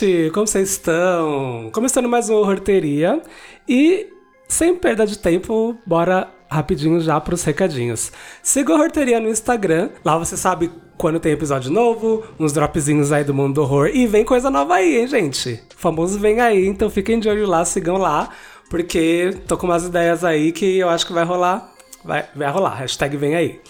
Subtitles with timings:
[0.00, 0.30] gente?
[0.30, 1.70] Como vocês estão?
[1.72, 3.20] Começando mais uma Horteria.
[3.68, 4.08] E,
[4.48, 8.10] sem perda de tempo, bora rapidinho já pros recadinhos.
[8.42, 9.90] Siga a Horteria no Instagram.
[10.04, 13.90] Lá você sabe quando tem episódio novo, uns dropzinhos aí do mundo do horror.
[13.92, 15.62] E vem coisa nova aí, hein, gente?
[15.76, 18.30] O famoso vem aí, então fiquem de olho lá, sigam lá.
[18.70, 21.72] Porque tô com umas ideias aí que eu acho que vai rolar.
[22.02, 22.74] Vai, vai rolar.
[22.76, 23.60] Hashtag vem aí.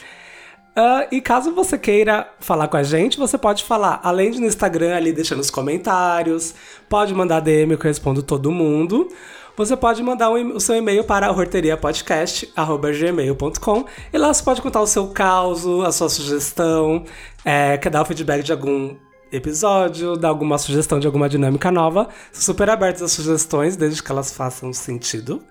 [0.71, 4.47] Uh, e caso você queira falar com a gente, você pode falar, além de no
[4.47, 6.55] Instagram ali deixando os comentários,
[6.89, 9.09] pode mandar DM que eu respondo todo mundo.
[9.57, 14.87] Você pode mandar um, o seu e-mail para horteriapodcast.gmail.com e lá você pode contar o
[14.87, 17.05] seu caos, a sua sugestão,
[17.45, 18.95] é, quer dar o feedback de algum
[19.33, 22.09] episódio, dar alguma sugestão de alguma dinâmica nova.
[22.33, 25.43] super abertos às sugestões, desde que elas façam sentido.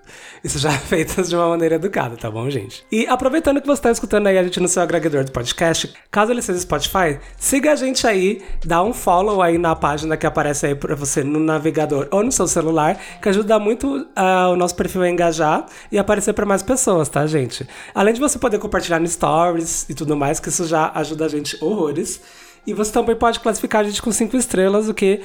[0.44, 2.86] E sejam feitas de uma maneira educada, tá bom, gente?
[2.92, 6.32] E aproveitando que você está escutando aí a gente no seu agregador do podcast, caso
[6.32, 10.68] ele seja Spotify, siga a gente aí, dá um follow aí na página que aparece
[10.68, 14.76] aí pra você no navegador ou no seu celular, que ajuda muito uh, o nosso
[14.76, 17.68] perfil a engajar e aparecer para mais pessoas, tá, gente?
[17.94, 21.30] Além de você poder compartilhar no stories e tudo mais, que isso já ajuda a
[21.30, 22.22] gente horrores.
[22.70, 25.22] E você também pode classificar a gente com cinco estrelas, o que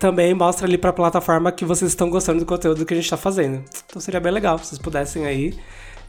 [0.00, 3.04] também mostra ali para a plataforma que vocês estão gostando do conteúdo que a gente
[3.04, 3.62] está fazendo.
[3.86, 5.56] Então seria bem legal se vocês pudessem aí.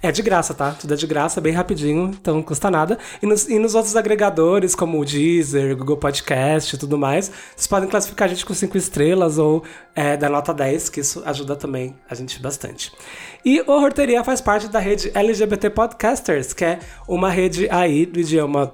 [0.01, 0.71] É de graça, tá?
[0.71, 2.97] Tudo é de graça, bem rapidinho, então não custa nada.
[3.21, 7.67] E nos, e nos outros agregadores, como o Deezer, Google Podcast e tudo mais, vocês
[7.67, 11.55] podem classificar a gente com 5 estrelas ou é, da nota 10, que isso ajuda
[11.55, 12.91] também a gente bastante.
[13.45, 18.19] E o Horteria faz parte da rede LGBT Podcasters, que é uma rede aí do
[18.19, 18.73] idioma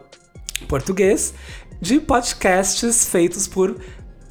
[0.70, 1.34] português
[1.82, 3.76] de podcasts feitos por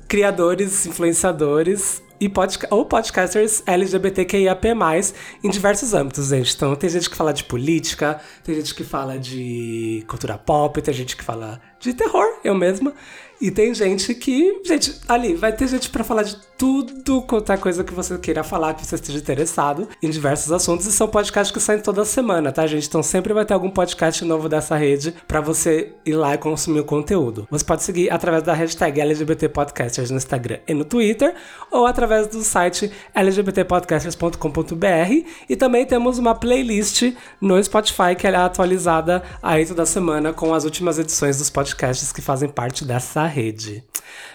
[0.08, 4.68] criadores, influenciadores e podca ou podcasters LGBTQIAP+,
[5.44, 6.54] em diversos âmbitos, gente.
[6.54, 10.94] Então, tem gente que fala de política, tem gente que fala de cultura pop, tem
[10.94, 12.94] gente que fala de terror, eu mesma.
[13.40, 17.56] E tem gente que, gente, ali, vai ter gente para falar de tudo quanto é
[17.56, 20.86] coisa que você queira falar, que você esteja interessado em diversos assuntos.
[20.86, 22.88] E são podcasts que saem toda semana, tá, gente?
[22.88, 26.80] Então sempre vai ter algum podcast novo dessa rede para você ir lá e consumir
[26.80, 27.46] o conteúdo.
[27.50, 31.34] Você pode seguir através da hashtag LGBT Podcasters no Instagram e no Twitter,
[31.70, 35.26] ou através do site lgbtpodcasters.com.br.
[35.48, 40.64] E também temos uma playlist no Spotify que é atualizada aí toda semana com as
[40.64, 43.84] últimas edições dos podcasts que fazem parte dessa rede.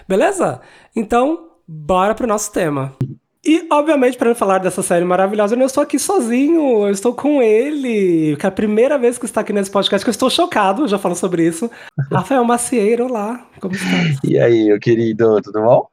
[0.08, 0.60] Beleza?
[0.94, 2.94] Então, bora pro nosso tema.
[3.44, 7.42] E, obviamente, para falar dessa série maravilhosa, eu não estou aqui sozinho, eu estou com
[7.42, 10.86] ele, que é a primeira vez que está aqui nesse podcast, que eu estou chocado,
[10.86, 11.68] já falo sobre isso.
[12.12, 13.88] Rafael Macieiro, olá, como está?
[14.22, 15.88] E aí, meu querido, tudo bom?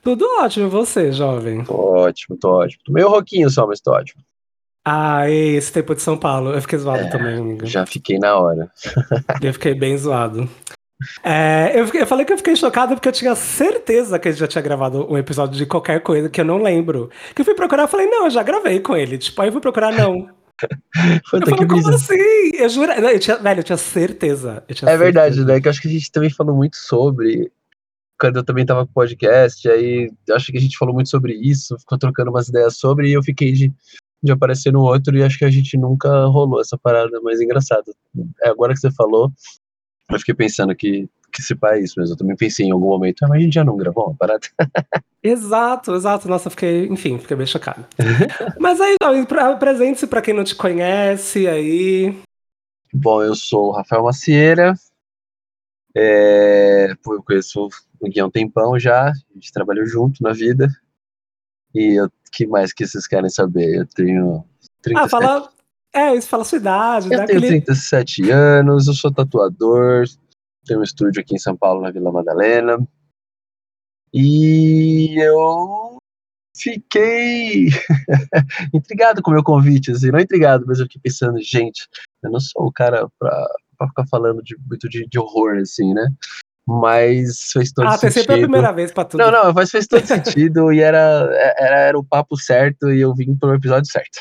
[0.00, 1.64] Tudo ótimo, e você, jovem?
[1.64, 2.82] Tô ótimo, tô ótimo.
[2.84, 4.22] Tô meio roquinho só, mas tô ótimo.
[4.84, 7.66] Ah, esse tempo de São Paulo, eu fiquei zoado é, também, amigo.
[7.66, 8.70] Já fiquei na hora.
[9.42, 10.48] eu fiquei bem zoado.
[11.22, 14.46] É, eu, eu, falei que eu fiquei chocado porque eu tinha certeza que ele já
[14.46, 17.10] tinha gravado um episódio de qualquer coisa que eu não lembro.
[17.34, 19.18] Que eu fui procurar, eu falei, não, eu já gravei com ele.
[19.18, 20.28] Tipo, aí eu fui procurar, não.
[21.32, 22.16] eu falei, como assim?
[22.54, 24.64] Eu juro, eu tinha, velho, eu tinha certeza.
[24.68, 24.98] Eu tinha é certeza.
[24.98, 25.60] verdade, né?
[25.60, 27.50] Que eu acho que a gente também falou muito sobre.
[28.20, 31.34] Quando eu também tava com o podcast, aí acho que a gente falou muito sobre
[31.34, 33.72] isso, ficou trocando umas ideias sobre, e eu fiquei de,
[34.22, 37.92] de aparecer no outro, e acho que a gente nunca rolou essa parada mais engraçada.
[38.44, 39.32] É, agora que você falou,
[40.10, 42.14] eu fiquei pensando que, que se pá é isso mesmo.
[42.14, 44.46] Eu também pensei em algum momento, ah, mas a gente já não gravou uma parada.
[45.22, 46.28] exato, exato.
[46.28, 47.86] Nossa, fiquei, enfim, fiquei bem chocado.
[48.58, 48.96] mas aí,
[49.38, 52.14] apresente-se para quem não te conhece aí.
[52.92, 54.74] Bom, eu sou o Rafael Macieira.
[55.94, 57.68] É, eu conheço
[58.00, 59.08] o Gui há um tempão já.
[59.08, 60.68] A gente trabalhou junto na vida.
[61.74, 63.80] E o que mais que vocês querem saber?
[63.80, 64.44] Eu tenho
[64.82, 65.51] 37, ah, fala,
[65.94, 67.06] é, isso fala a sua idade.
[67.06, 67.46] Eu tenho aquele...
[67.48, 70.04] 37 anos, eu sou tatuador,
[70.64, 72.78] tenho um estúdio aqui em São Paulo, na Vila Madalena.
[74.12, 75.96] E eu
[76.56, 77.68] fiquei
[78.74, 81.88] intrigado com o meu convite, assim, não intrigado, mas eu fiquei pensando, gente,
[82.22, 83.48] eu não sou o cara pra,
[83.78, 86.08] pra ficar falando de, muito de, de horror, assim, né?
[86.66, 88.08] Mas fez todo ah, sentido.
[88.08, 89.20] Ah, sempre a primeira vez pra tudo.
[89.20, 90.98] Não, não, mas fez todo sentido e era,
[91.58, 94.20] era, era o papo certo e eu vim pro episódio certo.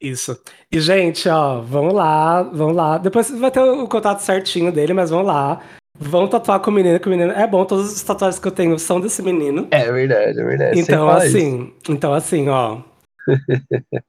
[0.00, 0.38] Isso.
[0.70, 2.98] E, gente, ó, vamos lá, vamos lá.
[2.98, 5.60] Depois vai ter o contato certinho dele, mas vamos lá.
[5.98, 8.52] Vão tatuar com o menino, que o menino é bom, todos os tatuagens que eu
[8.52, 9.66] tenho são desse menino.
[9.70, 10.78] É verdade, é verdade.
[10.78, 11.92] Então, assim, isso.
[11.92, 12.78] então, assim, ó.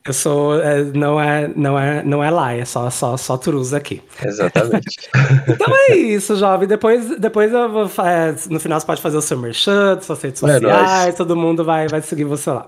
[0.06, 0.62] Eu sou.
[0.62, 4.02] É, não, é, não, é, não é lá, é só, só, só Turuza aqui.
[4.24, 5.10] Exatamente.
[5.50, 6.68] então é isso, jovem.
[6.68, 10.44] Depois, depois eu vou, é, no final você pode fazer o seu merchan, suas redes
[10.44, 12.68] é sociais, todo mundo vai, vai seguir você lá.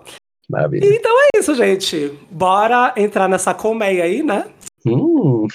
[0.49, 0.85] Maravilha.
[0.85, 2.11] Então é isso, gente.
[2.31, 4.45] Bora entrar nessa colmeia aí, né?
[4.85, 5.47] Hum.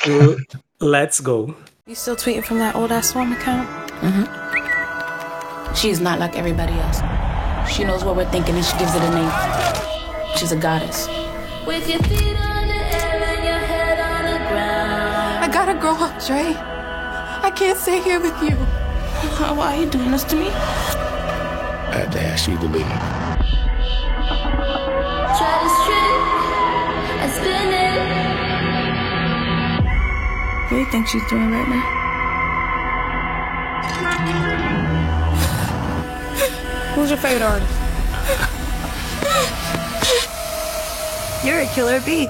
[0.80, 1.54] Let's go.
[1.86, 3.68] You still tweeting from that old ass one account?
[4.00, 5.74] Mm-hmm.
[5.74, 7.02] She is not like everybody else.
[7.68, 9.93] She knows what we're thinking and she gives it a name.
[10.36, 11.06] She's a goddess.
[11.64, 15.44] With your feet on the air and your head on the ground.
[15.44, 16.56] I gotta grow up, Dre.
[17.42, 18.56] I can't stay here with you.
[19.54, 20.48] Why are you doing this to me?
[20.48, 20.50] I
[22.00, 22.84] had to ask you to leave.
[25.38, 26.18] Try to strip
[27.22, 27.98] and spin it.
[30.64, 31.84] What do you think she's doing right now?
[36.94, 37.72] Who's your favorite artist?
[41.44, 42.28] You're a killer bee.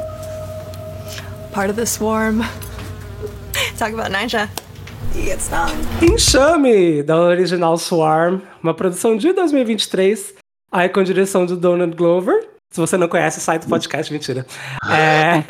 [1.53, 2.41] Part of the swarm.
[3.79, 4.49] Talk about Nisha.
[5.15, 5.71] You get stung.
[6.03, 10.35] Enxame, da original Swarm, uma produção de 2023,
[10.73, 12.49] aí com direção de Donald Glover.
[12.73, 14.45] Se você não conhece, sai do podcast, mentira.
[14.91, 15.45] É...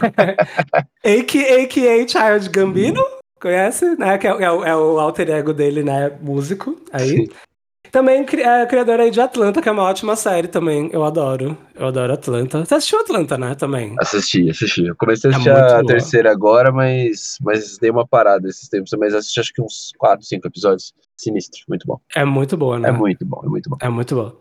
[1.02, 3.02] AKA Child Gambino,
[3.40, 3.96] conhece?
[3.96, 4.18] Né?
[4.18, 6.12] Que é, é o- é o alter ego dele, né?
[6.20, 7.30] Músico, aí.
[7.94, 10.90] Também é criador aí de Atlanta, que é uma ótima série também.
[10.92, 11.56] Eu adoro.
[11.76, 12.64] Eu adoro Atlanta.
[12.64, 13.54] Você assistiu Atlanta, né?
[13.54, 13.94] Também.
[14.00, 14.84] Assisti, assisti.
[14.84, 15.86] Eu comecei a É assistir muito a boa.
[15.86, 18.90] terceira agora, mas, mas dei uma parada esses tempos.
[18.98, 20.92] Mas assisti acho que uns 4, 5 episódios.
[21.16, 22.00] Sinistro, muito bom.
[22.16, 22.88] É muito boa, né?
[22.88, 23.76] É muito bom, é muito bom.
[23.80, 24.32] É muito bom.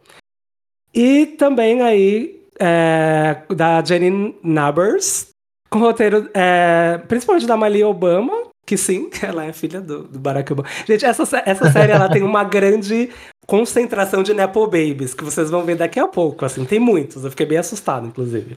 [0.92, 5.28] E também aí, é, da Jenny Nabers,
[5.70, 10.52] com roteiro é, principalmente da Malia Obama, que sim, ela é filha do, do Barack
[10.52, 10.70] Obama.
[10.88, 13.10] Gente, essa, essa série ela tem uma grande
[13.46, 17.30] concentração de Nepo Babies, que vocês vão ver daqui a pouco, assim, tem muitos, eu
[17.30, 18.56] fiquei bem assustado, inclusive.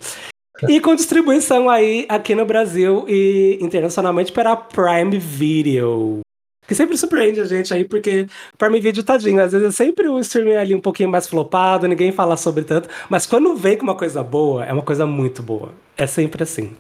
[0.68, 6.20] E com distribuição aí aqui no Brasil e internacionalmente pela Prime Video.
[6.66, 8.26] Que sempre surpreende a gente aí, porque
[8.56, 12.10] Prime Video, tadinho, às vezes é sempre o streaming ali um pouquinho mais flopado, ninguém
[12.10, 15.72] fala sobre tanto, mas quando vem com uma coisa boa, é uma coisa muito boa.
[15.96, 16.74] É sempre assim.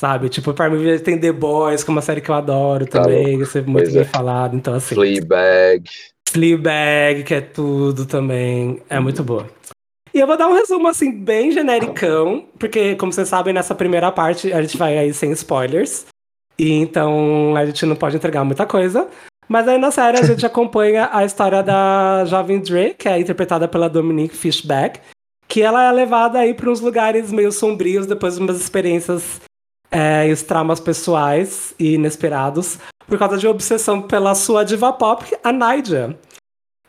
[0.00, 0.30] Sabe?
[0.30, 3.36] Tipo, Prime Video tem The Boys, que é uma série que eu adoro Tá também,
[3.36, 4.06] que é sempre muito Pois bem é.
[4.06, 4.94] falado, então assim.
[4.94, 5.84] Fleabag.
[6.26, 9.46] Fleabag, que é tudo também, é muito boa.
[10.14, 14.10] E eu vou dar um resumo, assim, bem genericão, porque, como vocês sabem, nessa primeira
[14.10, 16.06] parte a gente vai aí sem spoilers.
[16.58, 19.06] E então a gente não pode entregar muita coisa.
[19.46, 23.68] Mas aí na série a gente acompanha a história da jovem Dre, que é interpretada
[23.68, 24.98] pela Dominique Fishback,
[25.46, 29.42] que ela é levada aí para uns lugares meio sombrios depois de umas experiências
[29.90, 35.24] é, e os traumas pessoais e inesperados por causa de obsessão pela sua diva pop,
[35.42, 36.16] a Naija.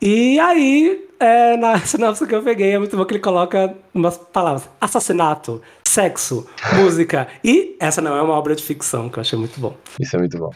[0.01, 4.17] E aí, é, na sinopse que eu peguei, é muito bom que ele coloca umas
[4.17, 7.27] palavras: assassinato, sexo, música.
[7.43, 9.75] E essa não é uma obra de ficção, que eu achei muito bom.
[9.99, 10.51] Isso é muito bom.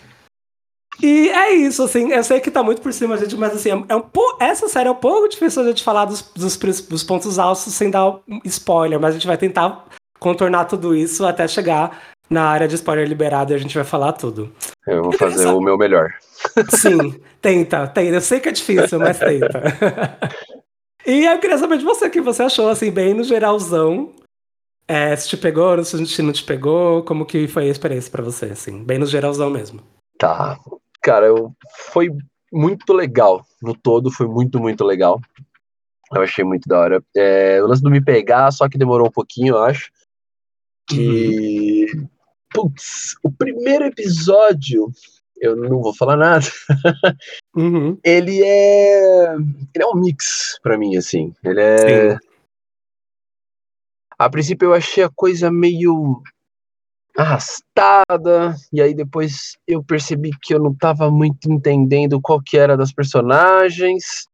[1.01, 3.95] E é isso, assim, eu sei que tá muito por cima, gente, mas assim, é
[3.95, 7.37] um pou- essa série é um pouco difícil a gente falar dos, dos, dos pontos
[7.37, 9.85] altos sem dar spoiler, mas a gente vai tentar
[10.19, 14.13] contornar tudo isso até chegar na área de spoiler liberado e a gente vai falar
[14.13, 14.51] tudo.
[14.85, 16.13] Eu vou fazer o meu melhor.
[16.69, 18.15] Sim, tenta, tenta.
[18.15, 19.61] Eu sei que é difícil, mas tenta.
[21.05, 24.13] e eu queria saber de você o que você achou, assim, bem no geralzão.
[24.87, 28.45] É, se te pegou, se não te pegou, como que foi a experiência pra você,
[28.45, 29.81] assim, bem no geralzão mesmo.
[30.17, 30.59] Tá.
[31.01, 31.51] Cara, eu,
[31.91, 32.09] foi
[32.51, 33.43] muito legal.
[33.61, 35.19] No todo, foi muito, muito legal.
[36.13, 37.03] Eu achei muito da hora.
[37.15, 39.91] É, o lance do me pegar, só que demorou um pouquinho, eu acho.
[40.87, 41.87] Que.
[42.55, 44.89] Putz, o primeiro episódio,
[45.37, 46.45] eu não vou falar nada.
[47.55, 47.99] Uhum.
[48.03, 49.35] Ele é.
[49.35, 51.33] Ele é um mix pra mim, assim.
[51.43, 52.11] Ele é.
[52.13, 52.19] Sim.
[54.17, 56.23] A princípio eu achei a coisa meio
[57.17, 62.77] arrastada, e aí depois eu percebi que eu não tava muito entendendo qual que era
[62.77, 64.27] das personagens.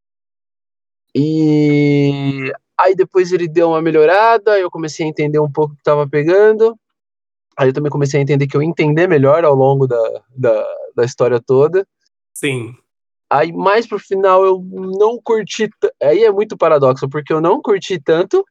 [1.16, 5.84] E aí depois ele deu uma melhorada, eu comecei a entender um pouco o que
[5.84, 6.78] tava pegando.
[7.58, 11.04] Aí eu também comecei a entender que eu entender melhor ao longo da, da, da
[11.06, 11.86] história toda.
[12.34, 12.74] Sim.
[13.30, 14.62] Aí mais pro final eu
[15.00, 15.70] não curti.
[16.02, 18.44] Aí é muito paradoxo, porque eu não curti tanto,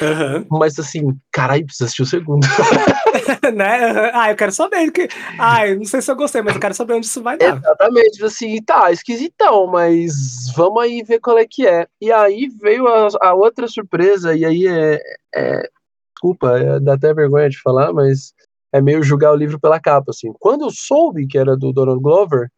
[0.00, 0.46] Aham.
[0.50, 2.46] mas assim, caralho, precisa assistir o segundo.
[3.54, 3.90] né?
[3.90, 4.10] Aham.
[4.14, 4.90] Ah, eu quero saber.
[4.90, 5.08] Que...
[5.38, 7.56] Ah, não sei se eu gostei, mas eu quero saber onde isso vai dar.
[7.56, 11.86] Exatamente, assim, tá, esquisitão, mas vamos aí ver qual é que é.
[12.00, 15.00] E aí veio a, a outra surpresa, e aí é,
[15.34, 15.70] é-
[16.18, 18.32] Desculpa, é- dá até vergonha de falar, mas
[18.72, 20.32] é meio julgar o livro pela capa, assim.
[20.40, 22.48] Quando eu soube que era do Donald Glover,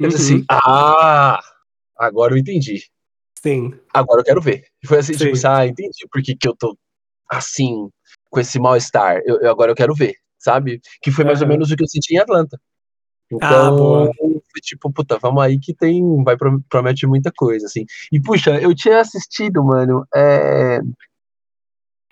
[0.00, 0.38] eu disse Uhum.
[0.38, 1.40] assim, ah,
[1.96, 2.82] agora eu entendi.
[3.40, 3.72] Sim.
[3.94, 4.64] agora eu quero ver.
[4.84, 5.30] Foi assim, Sim.
[5.32, 6.76] tipo, ah, entendi por que, que eu tô
[7.30, 7.88] assim,
[8.28, 9.20] com esse mal-estar.
[9.24, 10.80] Eu, eu- agora eu quero ver, sabe?
[11.00, 11.52] Que foi mais ou Aham.
[11.52, 12.58] menos o que eu senti em Atlanta.
[13.34, 14.10] Ah, Então, boa.
[14.18, 17.84] foi tipo, puta, vamos aí que tem, vai pro- promete muita coisa, assim.
[18.10, 20.80] E, puxa, eu tinha assistido, mano, é...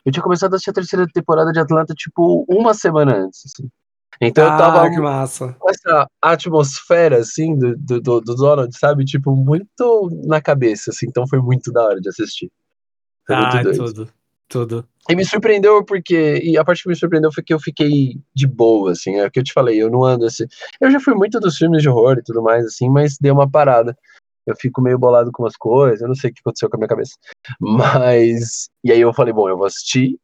[0.04, 3.68] Eu tinha começado a assistir a terceira temporada de Atlanta, tipo, uma semana antes, assim.
[4.20, 5.56] Então eu ah, tava que massa.
[5.58, 9.04] com essa atmosfera, assim, do, do, do, do Donald, sabe?
[9.04, 11.06] Tipo, muito na cabeça, assim.
[11.08, 12.50] Então foi muito da hora de assistir.
[13.26, 13.76] Foi Ah, doido.
[13.76, 14.08] tudo.
[14.46, 14.87] Tudo.
[15.08, 16.40] E me surpreendeu porque.
[16.44, 19.16] E a parte que me surpreendeu foi que eu fiquei de boa, assim.
[19.16, 20.44] É o que eu te falei, eu não ando assim.
[20.80, 23.50] Eu já fui muito dos filmes de horror e tudo mais, assim, mas dei uma
[23.50, 23.96] parada.
[24.46, 26.78] Eu fico meio bolado com umas coisas, eu não sei o que aconteceu com a
[26.78, 27.14] minha cabeça.
[27.60, 28.68] Mas.
[28.82, 30.18] E aí eu falei, bom, eu vou assistir,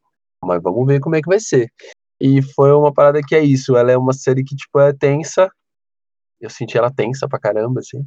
[0.45, 1.73] mas vamos ver como é que vai ser.
[2.21, 3.77] E foi uma parada que é isso.
[3.77, 5.51] Ela é uma série que, tipo, é tensa.
[6.41, 8.05] Eu senti ela tensa pra caramba, assim.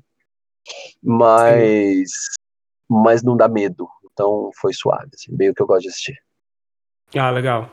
[1.02, 2.12] Mas.
[2.90, 3.88] Mas não dá medo.
[4.12, 6.16] Então foi suave, assim, bem o que eu gosto de assistir.
[7.16, 7.70] Ah, legal.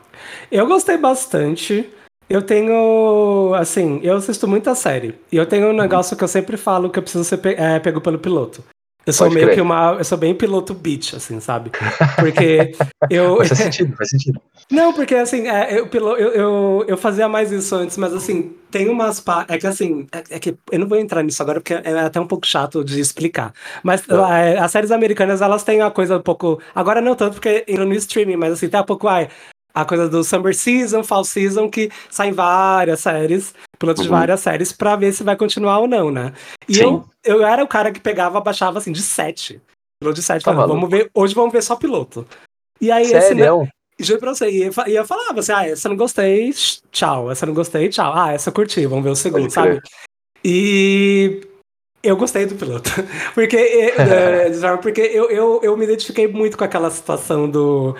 [0.51, 1.91] Eu gostei bastante.
[2.31, 5.15] Eu tenho, assim, eu assisto muita série.
[5.31, 7.77] E eu tenho um negócio que eu sempre falo que eu preciso ser pe é,
[7.79, 8.63] pego pelo piloto.
[9.05, 9.55] Eu sou Pode meio crer.
[9.55, 9.95] que uma.
[9.97, 11.71] Eu sou bem piloto bitch, assim, sabe?
[12.19, 12.71] Porque
[13.09, 13.37] eu.
[13.37, 14.39] Faz sentido, faz sentido.
[14.71, 18.53] Não, porque assim, é, eu, pilo- eu, eu, eu fazia mais isso antes, mas assim,
[18.69, 19.19] tem umas.
[19.19, 21.99] pa- É que assim, é, é que eu não vou entrar nisso agora porque é
[21.99, 23.51] até um pouco chato de explicar.
[23.83, 24.37] Mas Tá.
[24.39, 26.61] é, as séries americanas, elas têm uma coisa um pouco.
[26.75, 29.07] Agora não tanto porque entra no streaming, mas assim, tem um pouco.
[29.07, 29.27] Ai,
[29.73, 34.15] a coisa do Summer Season, Fall Season, que saem várias séries, pilotos de Uhum.
[34.17, 36.33] várias séries, pra ver se vai continuar ou não, né?
[36.67, 36.83] E Sim.
[36.83, 39.61] eu, eu era o cara que pegava, baixava assim, de sete.
[40.01, 42.27] Piloto de sete, Tá falando, vamos ver, hoje vamos ver só piloto.
[42.79, 43.67] E aí esse, Sério?
[43.99, 46.51] Juro pra você, e eu, fa- eu falava assim, ah, essa eu não gostei,
[46.91, 47.29] tchau.
[47.29, 48.11] Essa eu não gostei, tchau.
[48.15, 49.69] Ah, essa eu curti, vamos ver o segundo, Pode sabe?
[49.79, 49.81] crer.
[50.43, 51.41] E
[52.01, 52.89] eu gostei do piloto.
[53.35, 57.95] Porque, é, é, porque eu, eu, eu me identifiquei muito com aquela situação do.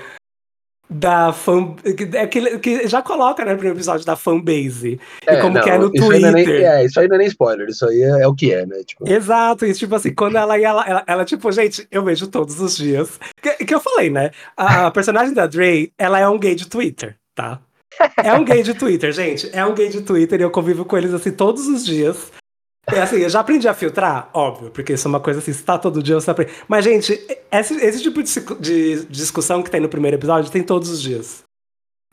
[0.94, 1.74] Da fan.
[1.96, 5.00] Que, é que, que já coloca, né, no primeiro episódio da fanbase.
[5.26, 6.66] e como não, que é no isso é nem- Twitter.
[6.66, 8.84] é, isso aí não é nem spoiler, isso aí é, é o que é, né?
[8.86, 12.28] Tipo, Exato, e tipo assim, quando ela ia, ela, ela, ela, tipo, gente, eu vejo
[12.28, 13.18] todos os dias.
[13.42, 14.32] Que, que eu falei, né?
[14.58, 17.60] A, a personagem da Dre, ela é um gay de Twitter, tá?
[18.22, 19.50] É um gay de Twitter, gente.
[19.54, 22.32] É um gay de Twitter e eu convivo com eles assim todos os dias.
[22.94, 25.64] É assim, eu já aprendi a filtrar, óbvio, porque isso é uma coisa assim, se
[25.64, 26.52] tá todo dia, você aprende.
[26.68, 27.20] Mas, gente,
[27.52, 31.44] esse, esse tipo de, de discussão que tem no primeiro episódio tem todos os dias.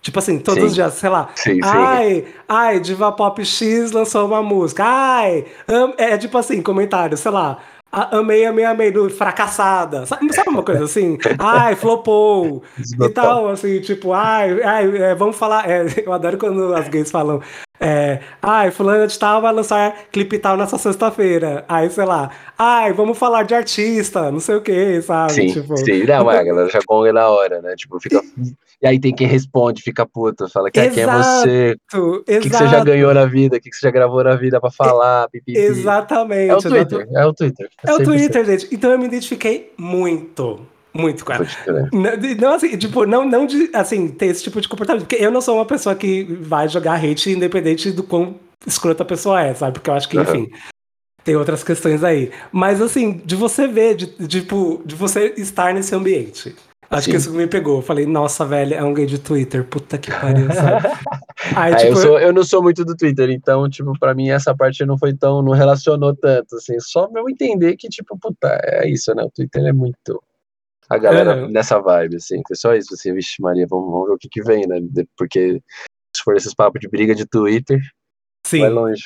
[0.01, 0.67] Tipo assim, todos Sim.
[0.67, 1.29] os dias, sei lá.
[1.35, 1.61] sim, sim.
[1.65, 4.85] Ai, ai, Diva Pop X lançou uma música.
[4.85, 7.59] Ai, am- é tipo assim, comentário, sei lá.
[7.91, 10.05] Amei, amei, amei, do fracassada.
[10.07, 11.17] Sabe, sabe uma coisa assim?
[11.39, 12.63] Ai, flopou.
[13.01, 15.69] e tal, assim, tipo, ai, ai é, vamos falar.
[15.69, 17.41] é, eu adoro quando as gays falam.
[17.81, 21.65] É, ai, fulano de tal vai lançar clipe tal nessa sexta-feira.
[21.69, 25.33] Aí, sei lá, ai, vamos falar de artista, não sei o que, sabe?
[25.33, 26.05] Sim, tipo, sim.
[26.05, 27.75] Não, é, a galera já gonga na hora, né?
[27.77, 28.21] Tipo, fica.
[28.81, 32.49] E aí tem quem responde, fica puto, fala que quem é você, o que, que
[32.51, 35.29] você já ganhou na vida, o que, que você já gravou na vida pra falar,
[35.29, 35.59] pipipi.
[35.59, 36.51] Exatamente.
[36.51, 36.59] É o.
[36.61, 37.69] Twitter, é o Twitter.
[37.85, 38.05] É o 100%.
[38.05, 38.69] Twitter, gente.
[38.73, 40.61] Então eu me identifiquei muito,
[40.99, 41.41] muito crer.
[42.39, 45.07] Não, assim, tipo, não, não de, assim, ter esse tipo de comportamento.
[45.07, 48.37] Porque eu não sou uma pessoa que vai jogar hate independente do quão
[48.67, 49.73] escrota a pessoa é, sabe?
[49.75, 50.51] Porque eu acho que, enfim,
[51.25, 52.31] tem outras questões aí.
[52.53, 56.55] Mas, assim, de você ver, de, de, tipo, de você estar nesse ambiente.
[56.91, 57.11] Acho Sim.
[57.11, 57.77] que isso me pegou.
[57.77, 59.63] Eu falei, nossa, velho, é um gay de Twitter.
[59.63, 60.89] Puta que pariu, sabe?
[61.55, 64.31] Aí, É, tipo, eu, sou- eu não sou muito do Twitter, então, tipo, pra mim
[64.31, 68.19] essa parte não foi tão, não relacionou tanto, assim, só pra eu entender que, tipo,
[68.19, 70.21] puta, é isso, né, o Twitter é muito,
[70.89, 71.49] a galera Aham.
[71.51, 74.43] nessa vibe, assim, foi só isso, assim, vixe Maria, vamos, vamos ver o que que
[74.43, 74.77] vem, né,
[75.17, 75.61] porque
[76.15, 77.81] se for esses papos de briga de Twitter,
[78.47, 78.61] sim.
[78.61, 79.05] vai longe.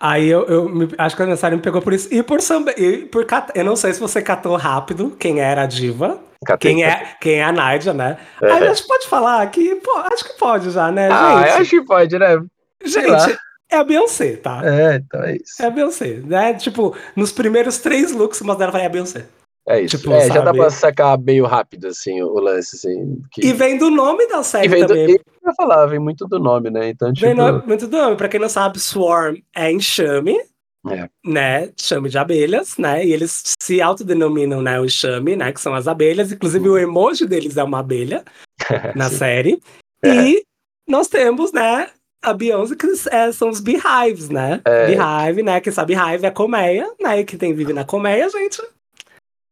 [0.00, 2.12] Aí eu, eu me- acho que a aniversário me pegou por isso.
[2.12, 2.72] E por samba.
[2.76, 6.20] E por eu não sei se você catou rápido quem era a diva.
[6.44, 7.06] Catei, Quem catei.
[7.06, 8.18] é, quem é a Nádia, né?
[8.42, 8.50] É.
[8.52, 9.76] Aí a gente pode falar que.
[9.76, 11.48] Pô, acho que pode já, né, Ah, gente?
[11.60, 12.38] acho que pode, né.
[12.84, 13.38] Gente,
[13.70, 14.60] é a Beyoncé, tá?
[14.64, 16.54] é, então é isso, É a Beyoncé, né?
[16.54, 19.26] Tipo, nos primeiros três looks, mas dela vai é a Beyoncé.
[19.66, 20.58] É isso, tipo, é, já dá sabe?
[20.58, 23.46] pra sacar meio rápido, assim, o, lance, assim, que...
[23.46, 25.14] E vem do nome da série e vem do, também.
[25.14, 28.16] e eu falar, vem muito do nome, né, então, tipo, Vem no- muito do nome.
[28.16, 30.38] Pra quem não sabe, Swarm é enxame.
[30.86, 31.08] É.
[31.24, 33.02] Né, chame de abelhas, né?
[33.06, 36.30] E eles se autodenominam, né, o enxame, né, que são as abelhas.
[36.30, 38.22] Inclusive o emoji deles é uma abelha
[38.94, 39.58] na série.
[40.04, 40.08] É.
[40.14, 40.42] E
[40.86, 41.88] nós temos, né,
[42.22, 44.60] a Beyoncé, que é, são os Beehives, né?
[44.64, 44.86] É.
[44.88, 45.58] Beehive, né?
[45.58, 47.20] Que essa Beehive é colmeia, né?
[47.20, 48.62] E que tem vive na colmeia, gente.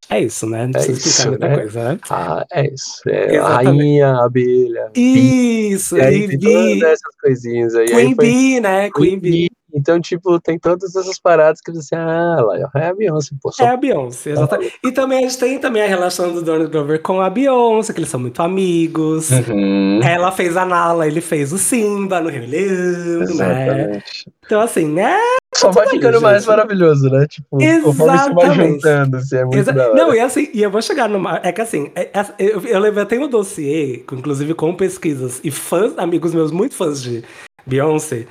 [0.09, 0.67] É isso, né?
[0.67, 1.57] Não É precisa explicar muita né?
[1.57, 2.01] coisa, né?
[2.11, 3.03] Ah, é isso.
[3.09, 4.91] É a rainha, a abelha.
[4.95, 7.87] Isso, e aí e todas essas coisinhas aí.
[7.89, 8.91] aí Queen foi Bee, né?
[8.91, 9.52] Queen Bee.
[9.75, 13.51] Então, tipo, tem todas essas paradas que você, ah, lá, é a Beyoncé, pô.
[13.51, 13.65] Só...
[13.65, 14.79] É a Beyoncé, exatamente.
[14.85, 18.01] E também a gente tem também a relação do Donald Glover com a Beyoncé, que
[18.01, 19.31] eles são muito amigos.
[19.31, 23.23] Uhum, Ela fez a Nala, ele fez o Simba no Rio Leão, né?
[23.23, 24.33] exatamente.
[24.45, 25.17] Então, assim, né?
[25.55, 26.49] Só vai ficando ali, mais gente.
[26.49, 27.27] maravilhoso, né?
[27.27, 27.47] Tipo,
[27.83, 28.73] conforme isso vai Exatamente.
[28.75, 29.95] juntando, assim, é muito Exa- da hora.
[29.95, 31.41] Não, e assim, e eu vou chegar numa.
[31.43, 35.93] É que assim, é- é- eu, eu levantei um dossiê, inclusive com pesquisas, e fãs,
[35.99, 37.23] amigos meus, muito fãs de
[37.67, 38.27] Beyoncé,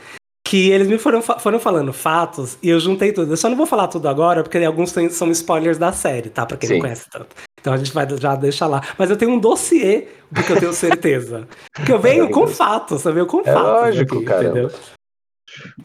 [0.52, 3.32] que eles me foram, foram falando fatos e eu juntei tudo.
[3.32, 6.46] Eu só não vou falar tudo agora, porque alguns são spoilers da série, tá?
[6.46, 6.74] Pra quem Sim.
[6.76, 7.28] não conhece tanto.
[7.60, 8.82] Então a gente vai já deixar lá.
[8.98, 11.48] Mas eu tenho um dossiê, porque eu tenho certeza.
[11.74, 13.64] Porque eu venho com fatos, eu venho com É fatos.
[13.64, 14.50] lógico, aqui, caramba.
[14.60, 14.72] entendeu?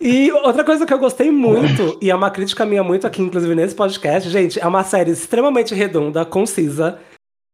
[0.00, 3.54] E outra coisa que eu gostei muito, e é uma crítica minha muito aqui, inclusive
[3.54, 6.98] nesse podcast, gente, é uma série extremamente redonda, concisa.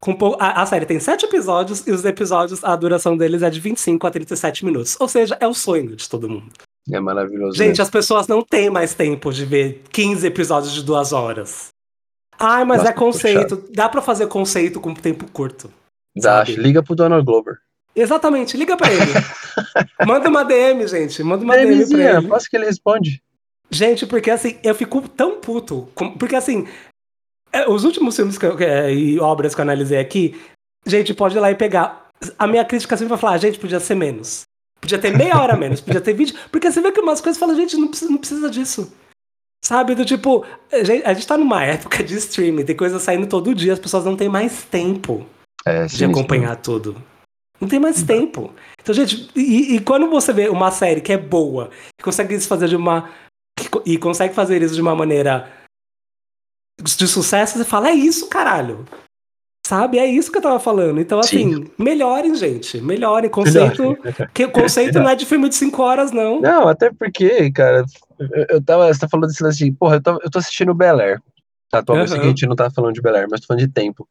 [0.00, 3.50] Com pou- a, a série tem sete episódios e os episódios, a duração deles é
[3.50, 4.96] de 25 a 37 minutos.
[4.98, 6.50] Ou seja, é o sonho de todo mundo.
[6.90, 7.56] É maravilhoso.
[7.56, 11.68] Gente, as pessoas não têm mais tempo de ver 15 episódios de duas horas.
[12.38, 13.64] Ai, mas Nossa, é conceito.
[13.70, 15.72] Dá pra fazer conceito com tempo curto.
[16.16, 17.58] Dá, liga pro Donald Glover.
[17.94, 19.12] Exatamente, liga pra ele.
[20.06, 21.22] Manda uma DM, gente.
[21.22, 22.28] Manda uma DM pra DMzinha, ele.
[22.28, 23.22] posso que ele responde.
[23.70, 25.88] Gente, porque assim, eu fico tão puto.
[26.18, 26.66] Porque assim,
[27.52, 30.40] é, os últimos filmes que eu- é, e obras que eu analisei aqui,
[30.86, 32.08] gente, pode ir lá e pegar.
[32.38, 34.42] A minha crítica sempre vai falar, gente, podia ser menos.
[34.92, 36.36] Podia ter meia hora menos, podia ter vídeo.
[36.50, 38.92] Porque você vê que umas coisas fala, gente, não precisa, não precisa disso.
[39.64, 39.94] Sabe?
[39.94, 43.54] Do tipo, a gente, a gente tá numa época de streaming, tem coisa saindo todo
[43.54, 45.26] dia, as pessoas não têm mais tempo
[45.64, 46.10] É, de sinistro.
[46.20, 47.02] acompanhar tudo.
[47.60, 48.52] Não tem mais tempo.
[48.82, 52.48] Então, gente, e, e quando você vê uma série que é boa, que consegue se
[52.48, 53.08] fazer de uma.
[53.86, 55.50] e consegue fazer isso de uma maneira
[56.82, 58.84] de sucesso, você fala, é isso, caralho.
[59.72, 59.98] Sabe?
[59.98, 61.00] É isso que eu tava falando.
[61.00, 62.78] Então, assim, melhorem, gente.
[62.78, 63.30] Melhorem.
[63.30, 63.96] Conceito.
[64.34, 66.42] Que, conceito não é de filme de 5 horas, não.
[66.42, 67.82] Não, até porque, cara,
[68.50, 68.92] eu, tava.
[68.92, 71.22] Você tá falando desse lance de, porra, eu, tava, eu tô assistindo Bel Air.
[71.70, 72.20] Tá, atualmente Aham.
[72.20, 74.06] a gente não tá falando de Bel Air, mas tô falando de tempo.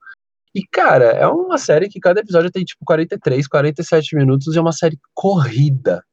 [0.55, 4.61] E, cara, é uma série que cada episódio tem, tipo, 43, 47 minutos e é
[4.61, 6.03] uma série corrida.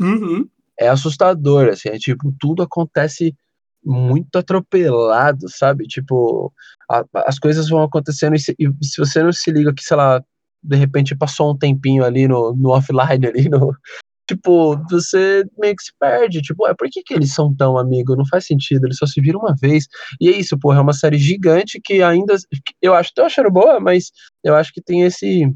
[0.00, 0.48] Uhum.
[0.80, 3.36] É assustador, assim, é tipo, tudo acontece
[3.84, 5.86] muito atropelado, sabe?
[5.86, 6.50] Tipo,
[6.90, 9.96] a- as coisas vão acontecendo e se, e se você não se liga que, sei
[9.96, 10.22] lá,
[10.62, 13.72] de repente passou um tempinho ali no, no offline ali, no,
[14.28, 18.16] tipo, você meio que se perde, tipo, é por que, que eles são tão amigos?
[18.16, 19.86] Não faz sentido, eles só se viram uma vez.
[20.20, 22.36] E é isso, porra, é uma série gigante que ainda,
[22.82, 24.10] eu acho, tô achando boa, mas
[24.42, 25.48] eu acho que tem esse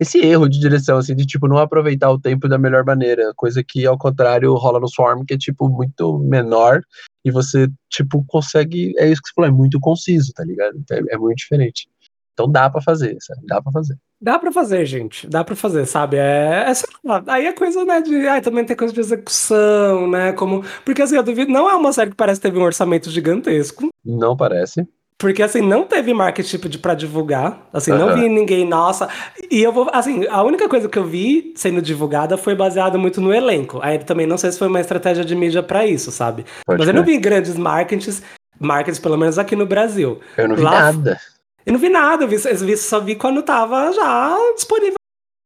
[0.00, 3.62] esse erro de direção, assim, de, tipo, não aproveitar o tempo da melhor maneira, coisa
[3.62, 6.82] que, ao contrário, rola no Swarm, que é, tipo, muito menor,
[7.24, 10.82] e você, tipo, consegue, é isso que você falou, é muito conciso, tá ligado?
[10.90, 11.88] É, é muito diferente.
[12.32, 13.46] Então dá pra fazer, sabe?
[13.46, 13.96] Dá pra fazer.
[14.20, 15.28] Dá pra fazer, gente.
[15.28, 16.16] Dá pra fazer, sabe?
[16.16, 16.72] É, é
[17.04, 18.26] lá, aí é coisa, né, de...
[18.26, 20.64] Ai, também tem coisa de execução, né, como...
[20.84, 21.52] Porque, assim, eu duvido...
[21.52, 23.88] Não é uma série que parece que teve um orçamento gigantesco.
[24.04, 24.84] Não parece.
[25.18, 27.66] Porque, assim, não teve marketing tipo, de- pra divulgar.
[27.72, 29.08] Assim, não vi ninguém, nossa.
[29.50, 33.20] E eu vou, assim, a única coisa que eu vi sendo divulgada foi baseada muito
[33.20, 33.78] no elenco.
[33.82, 36.44] Aí também não sei se foi uma estratégia de mídia pra isso, sabe?
[36.66, 38.22] Pode Mas eu não vi grandes marketings,
[38.58, 40.20] markets, pelo menos aqui no Brasil.
[40.36, 41.20] Eu não vi Lá- nada.
[41.64, 44.96] Eu não vi nada, eu, vi, eu vi- só vi quando tava já disponível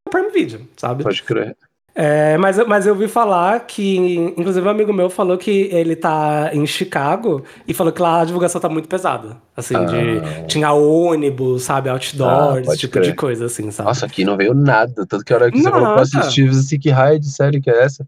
[0.07, 1.04] no Prime Video, sabe?
[1.04, 1.54] Pode crer.
[2.00, 3.96] É, mas, eu- mas eu ouvi falar que,
[4.37, 8.24] inclusive um amigo meu falou que ele tá em Chicago e falou que lá a
[8.24, 9.37] divulgação tá muito pesada.
[9.56, 10.46] Assim, de.
[10.46, 13.04] Tinha ônibus, sabe, Ah, outdoors, esse tipo crer.
[13.06, 13.88] de coisa, assim, sabe?
[13.88, 15.04] Nossa, aqui não veio nada.
[15.08, 17.68] Tanto que a hora que você falou pra assistir, assim, que raio de série que
[17.68, 18.06] é essa?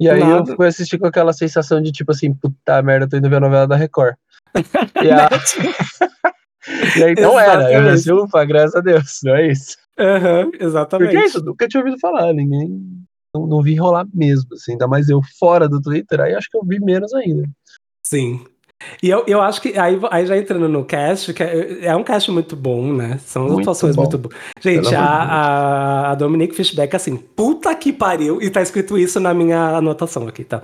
[0.00, 0.50] E aí Nada.
[0.50, 3.40] eu fui assistir com aquela sensação de, tipo assim, puta merda, tô indo ver a
[3.40, 4.16] novela da Record.
[5.00, 5.28] E, a-
[6.96, 7.70] e aí não era.
[7.72, 9.76] Eu pensei, ufa, graças a Deus, não é isso.
[9.96, 11.10] Aham, exatamente.
[11.10, 12.80] Porque é isso, nunca tinha ouvido falar, ninguém.
[13.34, 16.56] Não, não vi rolar mesmo, assim, ainda mais eu fora do Twitter, aí acho que
[16.56, 17.48] eu vi menos ainda.
[18.02, 18.44] Sim.
[19.02, 22.02] E eu, eu acho que aí, aí já entrando no cast, que é, é um
[22.02, 23.18] cast muito bom, né?
[23.18, 24.02] São Muito atuações bom.
[24.02, 24.34] muito boas.
[24.58, 29.34] Gente, a, a, a Dominique Fishback, assim, puta que pariu, e tá escrito isso na
[29.34, 30.62] minha anotação aqui, tá?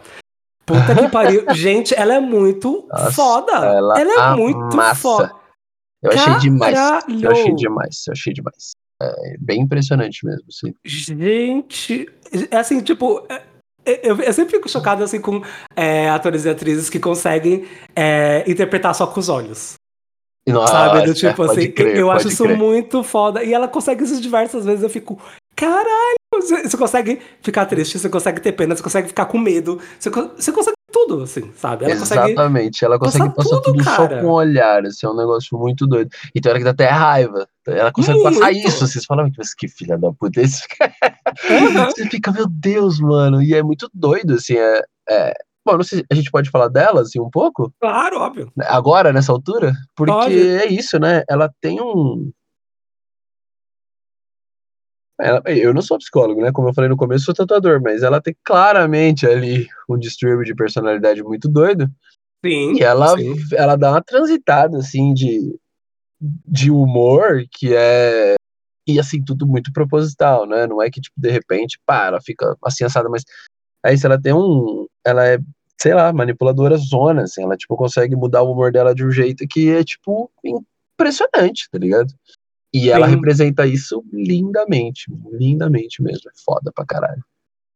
[0.64, 1.44] Puta que pariu.
[1.54, 3.52] Gente, ela é muito Nossa, foda.
[3.52, 5.32] ela é muito foda.
[6.02, 6.78] Eu achei demais.
[7.22, 8.72] Eu achei demais, eu achei demais.
[9.00, 10.74] É bem impressionante mesmo, assim.
[10.84, 12.08] Gente,
[12.50, 13.42] é assim, tipo, é-
[14.02, 15.42] eu, eu sempre fico chocado assim com
[15.76, 19.74] é, atores e atrizes que conseguem é, interpretar só com os olhos.
[20.48, 21.06] Nossa, sabe?
[21.06, 22.56] Do tipo pode assim, crer, eu acho isso crer.
[22.56, 23.42] muito foda.
[23.44, 24.82] E ela consegue isso diversas vezes.
[24.82, 25.20] Eu fico,
[25.54, 26.16] caralho!
[26.34, 30.52] Você, consegue ficar triste, você consegue ter pena, você consegue ficar com medo, você, você
[30.52, 31.84] consegue tudo, assim, sabe?
[31.84, 32.32] Ela consegue.
[32.32, 35.58] Exatamente, ela consegue passar passar tudo, tudo, só com o olhar, assim, é um negócio
[35.58, 36.10] muito doido.
[36.34, 37.46] E tem hora que dá até raiva.
[37.66, 38.68] Ela consegue passar Muito.
[38.68, 38.86] isso.
[38.86, 40.62] Vocês falam, mas que filha da puta é esse?
[41.50, 41.90] Aham.
[41.90, 43.42] Você fica, meu Deus, mano.
[43.42, 44.54] E é muito doido, assim.
[44.54, 45.34] É, é...
[45.64, 47.72] Bom, não sei, a gente pode falar dela, assim, um pouco?
[47.80, 48.52] Claro, óbvio.
[48.66, 49.72] Agora, nessa altura?
[49.96, 51.24] Porque é isso, né?
[51.28, 52.30] Ela tem um.
[55.18, 56.52] Ela- eu não sou psicólogo, né?
[56.52, 60.54] Como eu falei no começo, sou tatuador, mas ela tem claramente ali um distúrbio de
[60.54, 61.90] personalidade muito doido.
[62.44, 62.74] Sim.
[62.74, 63.34] E ela, sim.
[63.54, 65.58] ela dá uma transitada, assim, de,
[66.20, 68.34] de humor que é.
[68.86, 70.66] E assim, tudo muito proposital, né?
[70.66, 73.24] Não é que, tipo, de repente, pá, ela fica assim assada, mas.
[73.82, 74.86] Aí, se ela tem um.
[75.04, 75.38] ela é,
[75.80, 79.46] sei lá, manipuladora zona, assim, ela, tipo, consegue mudar o humor dela de um jeito
[79.48, 82.12] que é, tipo, impressionante, tá ligado?
[82.72, 83.14] E ela Sim.
[83.14, 87.24] representa isso lindamente, lindamente mesmo, é foda pra caralho.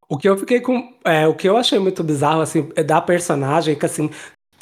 [0.08, 0.92] O que eu fiquei com.
[1.04, 4.10] é, o que eu achei muito bizarro, assim, é da personagem, que assim,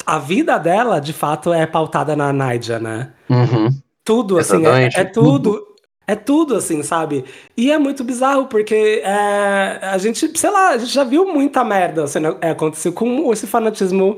[0.05, 3.13] a vida dela, de fato, é pautada na Naija, né?
[3.29, 3.69] Uhum.
[4.03, 5.67] Tudo, assim, é, é tudo.
[6.07, 7.23] É tudo, assim, sabe?
[7.55, 11.63] E é muito bizarro, porque é, a gente, sei lá, a gente já viu muita
[11.63, 14.17] merda sendo, é, acontecer com esse fanatismo.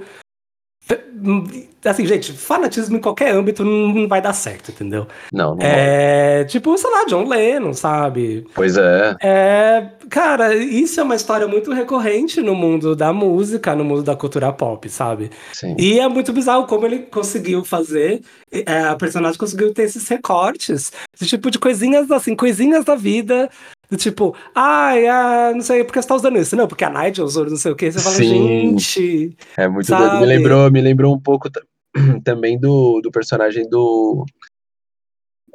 [1.86, 5.08] Assim, gente, fanatismo em qualquer âmbito não, vai dar certo, entendeu?
[5.32, 5.66] Não, não.
[5.66, 8.46] É, tipo, sei lá, John Lennon, sabe?
[8.54, 9.16] Pois é.
[9.22, 14.16] É, cara, isso é uma história muito recorrente no mundo da música, no mundo da
[14.16, 15.32] cultura pop, sabe?
[15.54, 15.76] Sim.
[15.78, 20.92] E é muito bizarro como ele conseguiu fazer, é, a personagem conseguiu ter esses recortes,
[21.16, 23.50] esse tipo de coisinhas assim, coisinhas da vida,
[23.92, 26.56] do tipo, ai, ah, não sei, por que você tá usando isso?
[26.56, 28.80] Não, porque a Nigel usou não sei o que, você fala, Sim.
[28.80, 30.04] gente, É muito Sabe?
[30.04, 30.20] doido.
[30.22, 31.62] Me lembrou, me lembrou um pouco ta-
[32.24, 34.26] também do, do personagem do.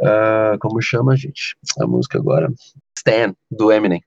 [0.03, 1.57] ah, como chama, gente?
[1.81, 2.53] A música agora?
[2.99, 4.03] Stan, do Eminem.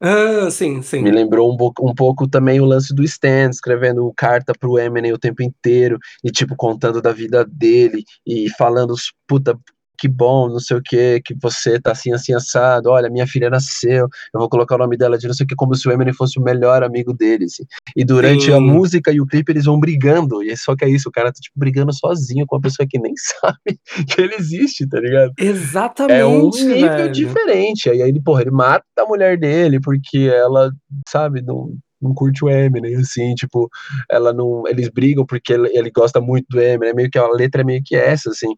[0.00, 1.02] ah, sim, sim.
[1.02, 5.12] Me lembrou um, pouco- um pouco também o lance do Stan, escrevendo carta pro Eminem
[5.12, 8.94] o tempo inteiro, e tipo, contando da vida dele, e falando,
[9.26, 9.58] puta,
[9.98, 13.50] que bom, não sei o que, que você tá assim, assim, assado, olha, minha filha
[13.50, 15.92] nasceu, eu vou colocar o nome dela de não sei o que, como se o
[15.92, 17.64] Eminem fosse o melhor amigo dele, assim.
[17.96, 18.52] E durante Sim.
[18.52, 21.32] a música e o clipe eles vão brigando, e só que é isso, o cara
[21.32, 25.32] tá, tipo, brigando sozinho com uma pessoa que nem sabe que ele existe, tá ligado?
[25.38, 27.12] Exatamente, É um nível velho.
[27.12, 27.90] diferente.
[27.90, 30.70] Aí ele, porra, ele mata a mulher dele porque ela,
[31.08, 33.68] sabe, não, não curte o Eminem, assim, tipo,
[34.10, 34.62] ela não.
[34.68, 37.64] Eles brigam porque ele, ele gosta muito do Eminem, é meio que a letra é
[37.64, 38.48] meio que essa, assim.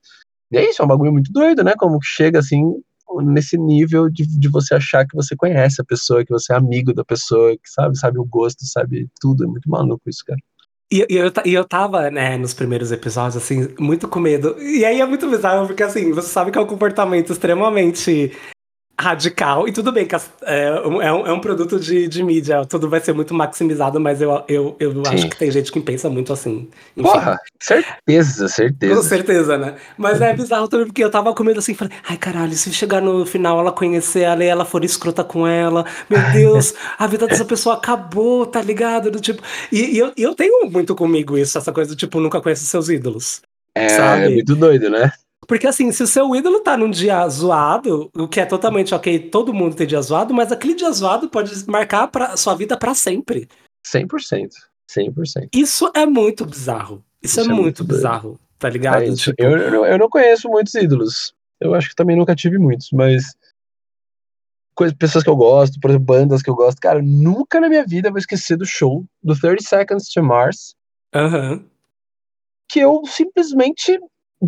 [0.51, 1.75] E é isso, é um bagulho muito doido, né?
[1.79, 2.63] Como chega assim
[3.23, 6.95] nesse nível de, de você achar que você conhece a pessoa, que você é amigo
[6.95, 9.45] da pessoa, que sabe, sabe o gosto, sabe tudo.
[9.45, 10.39] É muito maluco isso, cara.
[10.93, 14.57] E, e eu, e eu tava, né, nos primeiros episódios, assim, muito com medo.
[14.61, 18.33] E aí é muito bizarro, porque assim, você sabe que é um comportamento extremamente
[19.01, 19.67] radical.
[19.69, 22.89] E tudo bem que é, um- é um, é um produto de, de mídia, tudo
[22.89, 25.13] vai ser muito maximizado, mas eu, eu, eu Sim.
[25.13, 26.69] acho que tem gente que pensa muito assim.
[26.97, 29.03] Enfim, Porra, certeza, Com certeza.
[29.03, 29.77] certeza, né?
[29.99, 33.01] Mas é bizarro também, porque eu tava com medo assim, falei, ai caralho, se chegar
[33.03, 37.29] no final ela conhecer ela e ela for escrota com ela, meu Deus, a vida
[37.29, 39.11] dessa pessoa acabou, tá ligado?
[39.11, 39.43] Do tipo.
[39.71, 42.89] E, e eu, eu tenho muito comigo isso, essa coisa do tipo, nunca conhece seus
[42.89, 43.43] ídolos.
[43.77, 44.27] É, sabe?
[44.27, 45.13] é muito doido, né?
[45.51, 49.19] Porque assim, se o seu ídolo tá num dia zoado, o que é totalmente ok,
[49.31, 52.95] todo mundo tem dia zoado, mas aquele dia zoado pode marcar pra, sua vida pra
[52.95, 53.49] sempre.
[53.85, 54.51] 100%.
[54.89, 55.49] 100%.
[55.53, 57.05] Isso é muito bizarro.
[57.21, 59.03] Isso, Isso é, é muito muito bizarro, tá ligado?
[59.03, 59.13] É.
[59.13, 61.35] Tipo, eu, eu, não- eu não conheço muitos ídolos.
[61.61, 63.35] Eu acho que também nunca tive muitos, mas.
[64.73, 66.79] Coisas, pessoas que eu gosto, por exemplo, bandas que eu gosto.
[66.81, 70.77] Cara, nunca na minha vida vou esquecer do show do 30 Seconds to Mars,
[71.13, 71.65] aham.
[72.69, 73.99] que eu simplesmente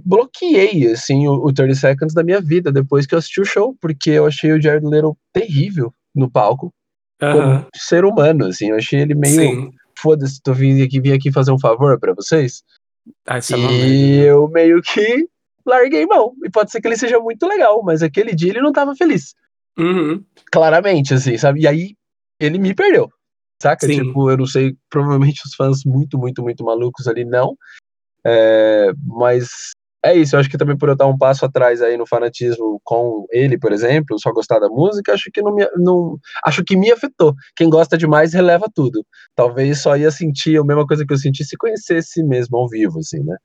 [0.01, 3.77] bloqueei, assim, o, o 30 Seconds da minha vida depois que eu assisti o show,
[3.81, 6.73] porque eu achei o Jared Leto terrível no palco,
[7.19, 8.71] como ser humano, assim.
[8.71, 9.71] Eu achei ele meio.
[9.99, 12.63] Foda-se, tô vindo aqui, vim aqui fazer um favor pra vocês.
[13.27, 14.27] Ah, é E merda.
[14.27, 15.29] eu meio que
[15.65, 16.33] larguei mão.
[16.45, 19.35] E pode ser que ele seja muito legal, mas aquele dia ele não tava feliz.
[19.79, 20.25] Uhum.
[20.51, 21.61] Claramente, assim, sabe?
[21.61, 21.95] E aí
[22.41, 23.09] ele me perdeu.
[23.63, 23.87] Saca?
[23.87, 24.03] Sim.
[24.03, 27.57] Tipo, eu não sei, provavelmente os fãs muito, muito, muito malucos ali não.
[28.27, 29.71] É, mas
[30.05, 32.81] é isso, eu acho que também por eu dar um passo atrás aí no fanatismo
[32.83, 36.77] com ele, por exemplo, só gostar da música, acho que não me, não, acho que
[36.77, 37.35] me afetou.
[37.55, 39.05] Quem gosta demais releva tudo.
[39.35, 42.99] Talvez só ia sentir a mesma coisa que eu senti se conhecesse mesmo ao vivo,
[42.99, 43.37] assim, né?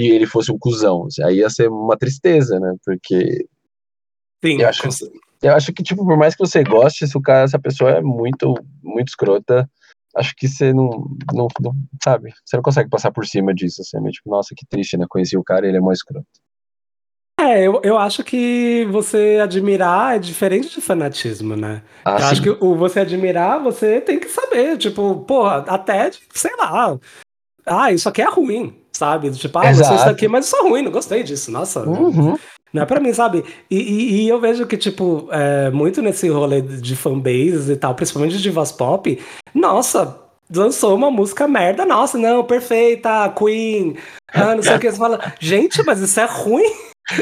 [0.00, 2.74] E ele fosse um cuzão, assim, aí ia ser uma tristeza, né?
[2.84, 3.46] Porque
[4.44, 4.82] Sim, eu acho,
[5.42, 8.00] eu acho que, tipo, por mais que você goste, se o cara, essa pessoa é
[8.00, 9.68] muito, muito escrota,
[10.16, 10.88] acho que você não,
[11.32, 14.54] não, não- sabe, você não consegue passar por cima disso, assim, é meio tipo, nossa,
[14.56, 16.26] que triste, né, conheci o cara e ele é mó escroto.
[17.40, 21.82] É, eu, eu acho que você admirar é diferente de fanatismo, né?
[22.04, 22.24] Ah, eu sim.
[22.24, 26.98] acho que o você admirar, você tem que saber, tipo, porra, até, sei lá,
[27.64, 29.30] ah, isso aqui é ruim, sabe?
[29.30, 30.10] Tipo, ah, eu gostei disso Exato.
[30.10, 31.88] daqui, mas isso é ruim, não gostei disso, nossa.
[31.88, 32.36] Uhum.
[32.72, 33.44] Não é pra mim, sabe?
[33.70, 37.94] E, e- e eu vejo que, tipo, é, muito nesse rolê de fanbases e tal,
[37.94, 39.18] principalmente de divas pop,
[39.54, 40.16] nossa,
[40.54, 43.96] lançou uma música merda, nossa, não, perfeita, Queen,
[44.32, 44.90] ah, não sei o que.
[44.90, 46.72] Você fala, gente, mas isso é ruim.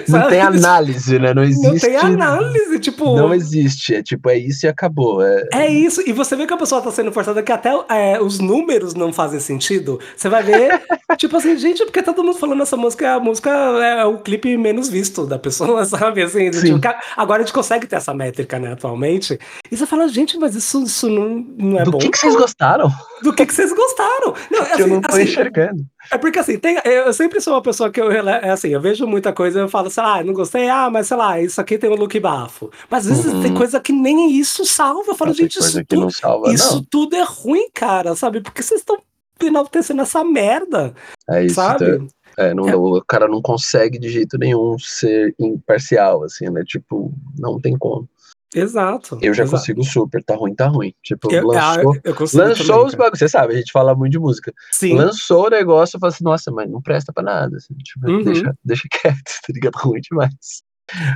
[0.09, 1.33] Não tem análise, né?
[1.35, 1.67] Não existe.
[1.67, 3.17] Não tem análise, tipo.
[3.17, 3.95] Não existe.
[3.95, 5.23] É tipo, é isso e acabou.
[5.23, 8.21] É, É isso, e você vê que a pessoa tá sendo forçada que até é,
[8.21, 9.99] os números não fazem sentido.
[10.17, 10.83] Você vai ver,
[11.17, 14.89] tipo assim, gente, porque todo mundo falando essa música, a música é o clipe menos
[14.89, 16.23] visto da pessoa, sabe?
[16.23, 16.79] Assim, Sim.
[16.79, 19.39] tipo, agora a gente consegue ter essa métrica, né, atualmente.
[19.71, 21.99] E você fala, gente, mas isso, isso não, não é Do bom.
[21.99, 22.91] que, que vocês gostaram?
[23.23, 24.35] Do que, que vocês gostaram?
[24.51, 25.85] Não, que eu assim, não tô assim, enxergando.
[26.11, 29.07] É porque assim, tem, eu sempre sou uma pessoa que eu, é assim, eu vejo
[29.07, 31.79] muita coisa e eu falo, sei lá, não gostei, ah, mas sei lá, isso aqui
[31.79, 32.71] tem um look bafo.
[32.91, 33.43] Mas às vezes Uhum.
[33.43, 35.11] tem coisa que nem isso salva.
[35.13, 36.85] Eu falo, Tem gente, coisa isso que tudo, não salva, isso não.
[36.91, 38.41] tudo é ruim, cara, sabe?
[38.41, 38.99] Porque vocês estão
[39.41, 40.95] enaltecendo essa merda,
[41.29, 41.55] É isso.
[41.57, 41.99] sabe?
[41.99, 42.05] tá?
[42.37, 46.63] É, não, o cara não consegue de jeito nenhum ser imparcial, assim, né?
[46.65, 48.09] Tipo, não tem como.
[48.55, 49.19] Exato.
[49.21, 49.59] Eu já exato.
[49.59, 50.95] consigo super, tá ruim, tá ruim.
[51.03, 51.97] Tipo, Eu, ah, lançou.
[52.03, 54.53] eu consigo Lançou também, os bagulhos, você sabe, a gente fala muito de música.
[54.73, 54.95] Sim.
[54.95, 57.57] Lançou o negócio, eu falo assim, nossa, mas não presta pra nada.
[57.57, 58.23] Assim, tipo, Uhum.
[58.25, 59.75] deixa, deixa quieto, tá ligado?
[59.77, 60.63] Ruim demais.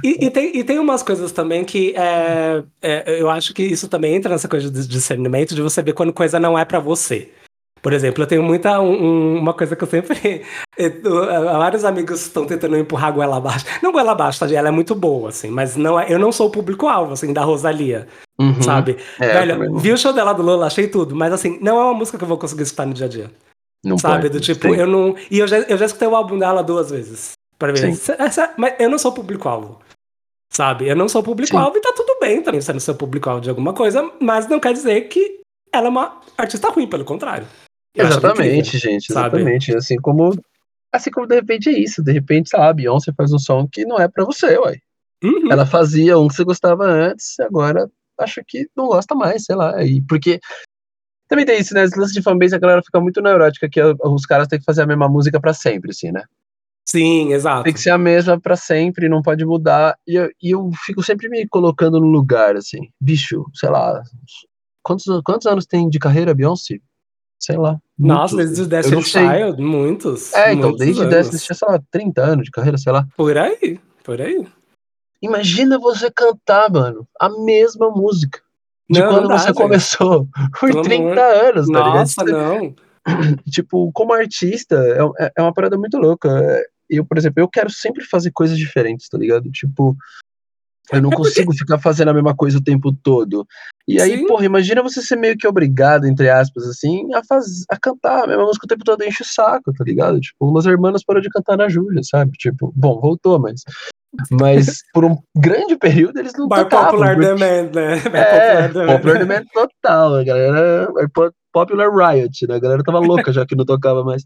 [0.05, 3.89] E, e tem, e tem umas coisas também que é, é, eu acho que isso
[3.89, 7.33] também entra nessa coisa de discernimento de você ver quando coisa não é pra você.
[7.83, 10.43] Por exemplo, eu tenho muita um- um- uma coisa que eu sempre.
[10.79, 11.27] eu-
[11.59, 13.67] vários amigos estão tentando empurrar a goela abaixo.
[13.83, 14.51] Não goela abaixo, tá?
[14.55, 17.43] Ela é muito boa, assim, mas não é, eu não sou o público-alvo, assim, da
[17.43, 18.07] Rosalia,
[18.41, 18.63] Uhum.
[18.63, 18.97] sabe?
[19.21, 21.95] É, Velho, vi o show dela do Lola, achei tudo, mas assim, não é uma
[21.95, 23.31] música que eu vou conseguir escutar no dia a dia.
[23.85, 24.15] não sabe?
[24.23, 24.77] pode, Do tipo, tem.
[24.77, 25.17] eu não.
[25.29, 27.33] E eu já, eu já escutei o álbum dela duas vezes.
[27.59, 27.89] Pra ver.
[28.19, 29.81] Essa- mas eu não sou público-alvo.
[30.53, 30.87] Sabe?
[30.87, 34.09] Eu não sou público-alvo e tá tudo bem também sendo seu público-alvo de alguma coisa,
[34.21, 35.41] mas não quer dizer que
[35.73, 37.47] ela é uma artista ruim, pelo contrário.
[37.95, 39.37] Eu acho ela Exatamente, gente, sabe?
[39.37, 39.77] exatamente.
[39.77, 40.35] Assim como.
[40.93, 42.03] Assim como de repente é isso.
[42.03, 44.79] De repente, lá, a Beyoncé faz um som que não é pra você, ué.
[45.23, 45.51] Uhum.
[45.53, 49.83] Ela fazia um que você gostava antes, agora acha que não gosta mais, sei lá.
[49.83, 50.41] E porque.
[51.29, 51.85] Também tem isso, né?
[51.85, 54.83] Esse lance de fanbase, a galera fica muito neurótica que os caras têm que fazer
[54.83, 56.23] a mesma música pra sempre, assim, né?
[56.87, 57.65] Sim, exato.
[57.65, 59.97] Tem que ser a mesma pra sempre, não pode mudar.
[60.07, 62.91] E eu, e eu fico sempre me colocando no lugar, assim.
[63.01, 64.03] Bicho, sei lá.
[64.83, 66.79] Quantos, quantos anos tem de carreira, Beyoncé?
[67.43, 67.77] Sei lá.
[67.99, 68.57] Nossa, muitos.
[68.57, 69.27] desde o Destiny sei.
[69.27, 70.33] Child, muitos.
[70.33, 71.15] É, então, muitos desde anos.
[71.15, 73.07] Destiny tinha, sei lá, 30 anos de carreira, sei lá.
[73.17, 74.47] Por aí, por aí.
[75.21, 78.41] Imagina você cantar, mano, a mesma música.
[78.89, 80.29] De Não, quando não dá, você começou.
[80.61, 81.95] Por Pelo 30 amor- anos, tá ligado?
[81.95, 82.75] Nossa, não.
[83.51, 86.29] Tipo, como artista, é, é- é uma parada muito louca.
[86.29, 89.51] É, Eu, por exemplo, eu quero sempre fazer coisas diferentes, tá ligado?
[89.51, 89.97] Tipo,
[90.93, 93.47] eu não É consigo ficar fazendo a mesma coisa o tempo todo.
[93.89, 94.27] E aí, Sim.
[94.27, 98.27] porra, imagina você ser meio que obrigado, entre aspas, assim, a, faz, a cantar a
[98.29, 100.21] mesma música o tempo todo, enche o saco, tá ligado?
[100.21, 102.33] Tipo, umas irmãs parou de cantar na Júlia, sabe?
[102.39, 103.63] Tipo, bom, voltou, mas.
[104.31, 106.91] Mas por um grande período eles não By tocavam.
[106.91, 107.95] popular porque- demand, né?
[108.15, 110.89] É, popular popular demand total, a galera.
[110.99, 112.55] é po- Popular Riot, né?
[112.55, 114.23] A galera tava louca já que não tocava mais.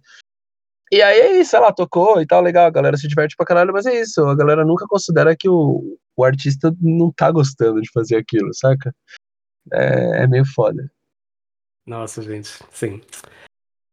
[0.93, 3.73] E aí é isso, ela tocou e tal, legal, a galera se diverte pra caralho,
[3.73, 7.91] mas é isso, a galera nunca considera que o, o artista não tá gostando de
[7.93, 8.95] fazer aquilo, saca?
[9.73, 10.91] É, é meio foda.
[11.87, 13.01] Nossa, gente, sim.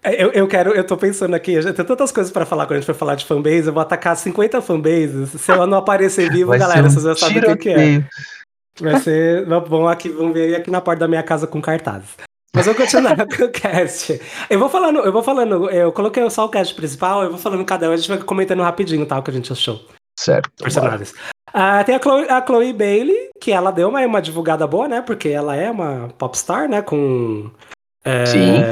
[0.04, 2.80] É, Eu, eu quero, eu tô pensando aqui, tenho tantas coisas pra falar quando a
[2.80, 5.42] gente for falar de fanbase, eu vou atacar 50 fanbases.
[5.42, 7.70] Se eu não aparecer vivo, Vai galera, ser vocês já um sabem o que, que
[7.70, 8.06] é.
[8.80, 9.46] Vai ser.
[9.46, 12.18] Vão aqui, vão ver aqui na porta da minha casa com cartazes.
[12.56, 14.20] Mas vou continuar com o cast.
[14.50, 17.66] Eu vou falando, eu vou falando, eu coloquei só o cast principal, eu vou falando
[17.66, 19.18] cada um, a gente vai comentando rapidinho, tá?
[19.18, 19.84] O que a gente achou.
[20.20, 20.52] Certo.
[20.62, 21.14] Personagens.
[21.52, 25.02] Ah, tem a Chloe, a Chloe Bailey, que ela deu uma, uma divulgada boa, né?
[25.02, 26.82] Porque ela é uma popstar, né?
[26.82, 27.52] Com.
[28.06, 28.64] é, Sim.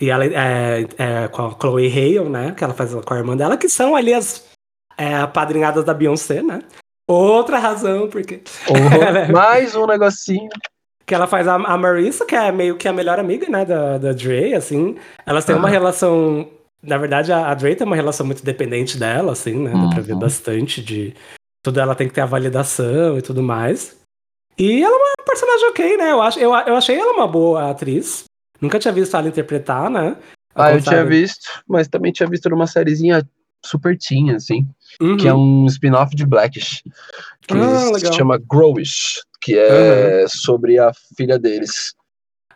[0.00, 2.52] E ela é, é com a Chloe Hale, né?
[2.56, 4.46] Que ela faz com a irmã dela, que são ali as
[4.96, 6.60] é, apadrinhadas da Beyoncé, né?
[7.08, 8.40] Outra razão, porque.
[8.64, 10.48] Porra, mais um negocinho.
[11.04, 13.98] Que ela faz a, a Marissa, que é meio que a melhor amiga, né, da,
[13.98, 14.96] da Dre, assim.
[15.26, 15.72] Elas têm uma Aham.
[15.72, 16.48] relação.
[16.80, 19.72] Na verdade, a, a Dre tem uma relação muito dependente dela, assim, né?
[19.72, 20.20] Dá pra ver Uhum.
[20.20, 21.16] bastante de.
[21.62, 23.96] Tudo ela tem que ter a validação e tudo mais.
[24.58, 26.12] E ela é uma personagem ok, né?
[26.12, 28.24] Eu, acho, eu, eu achei ela uma boa atriz.
[28.60, 30.16] Nunca tinha visto ela interpretar, né?
[30.54, 33.22] Ao Ah, eu tinha visto, mas também tinha visto numa sériezinha
[33.64, 34.66] super teen, assim.
[35.00, 35.16] Uhum.
[35.16, 36.82] que é um spin-off de Blackish,
[37.46, 41.94] que Ah, se chama Growish, que é sobre a filha deles,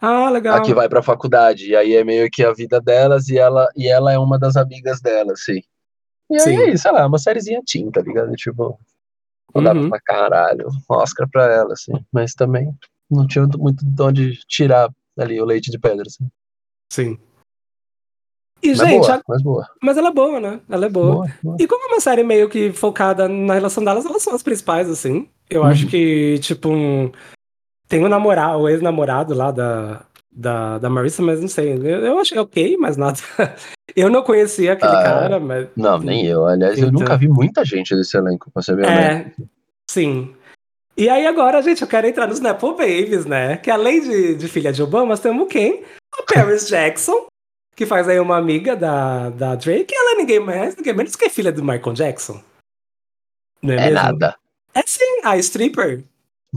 [0.00, 0.56] Ah, legal.
[0.56, 3.68] a que vai pra faculdade, e aí é meio que a vida delas, e ela,
[3.76, 5.60] e ela é uma das amigas dela, assim.
[6.30, 6.56] E aí Sim.
[6.56, 8.32] é isso, sei lá, uma sériezinha teen, tá ligado?
[8.34, 8.76] Tipo,
[9.54, 9.88] não dava Uhum.
[9.90, 12.72] pra caralho, um Oscar pra ela, assim, mas também
[13.10, 16.28] não tinha muito de onde tirar ali o leite de pedra, assim.
[16.92, 17.18] Sim.
[18.62, 19.68] E, Mas gente, boa, a- mas boa.
[19.82, 20.60] mas ela é boa, né?
[20.70, 21.14] Ela é boa.
[21.14, 21.56] Boa, boa.
[21.58, 24.88] E como é uma série meio que focada na relação delas, elas são as principais,
[24.88, 25.28] assim.
[25.50, 25.66] Eu Uhum.
[25.68, 27.10] acho que, tipo, um...
[27.88, 31.72] tem o namorado, o ex-namorado lá da, da, da Marissa, mas não sei.
[31.72, 33.18] Eu, eu achei ok, mas nada.
[33.94, 35.68] Eu não conhecia aquele Ah, cara, mas.
[35.76, 36.46] Não, nem eu.
[36.46, 37.00] Aliás, eu Então.
[37.00, 39.42] nunca vi muita gente desse elenco, pra ser bem honesto.
[39.42, 39.44] É,
[39.90, 40.34] sim.
[40.96, 43.56] E aí agora, gente, eu quero entrar nos Nepo Babies, né?
[43.56, 45.82] Que além de, de filha de Obama, temos quem?
[46.18, 47.26] A Paris Jackson,
[47.74, 49.94] que faz aí uma amiga da, da Drake.
[49.94, 52.40] Ela é ninguém mais, ninguém menos que filha do Michael Jackson.
[53.62, 53.94] Não é, É mesmo?
[53.94, 54.36] nada.
[54.74, 56.02] É sim, a stripper.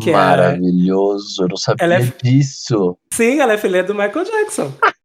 [0.01, 2.97] Que é- Maravilhoso, eu não sabia é- disso.
[3.13, 4.73] Sim, ela é filha do Michael Jackson.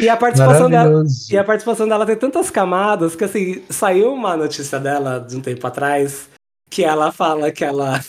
[0.00, 1.04] E a participação dela.
[1.30, 5.40] E a participação dela tem tantas camadas que, assim, saiu uma notícia dela de um
[5.40, 6.28] tempo atrás
[6.70, 8.00] que ela fala que ela.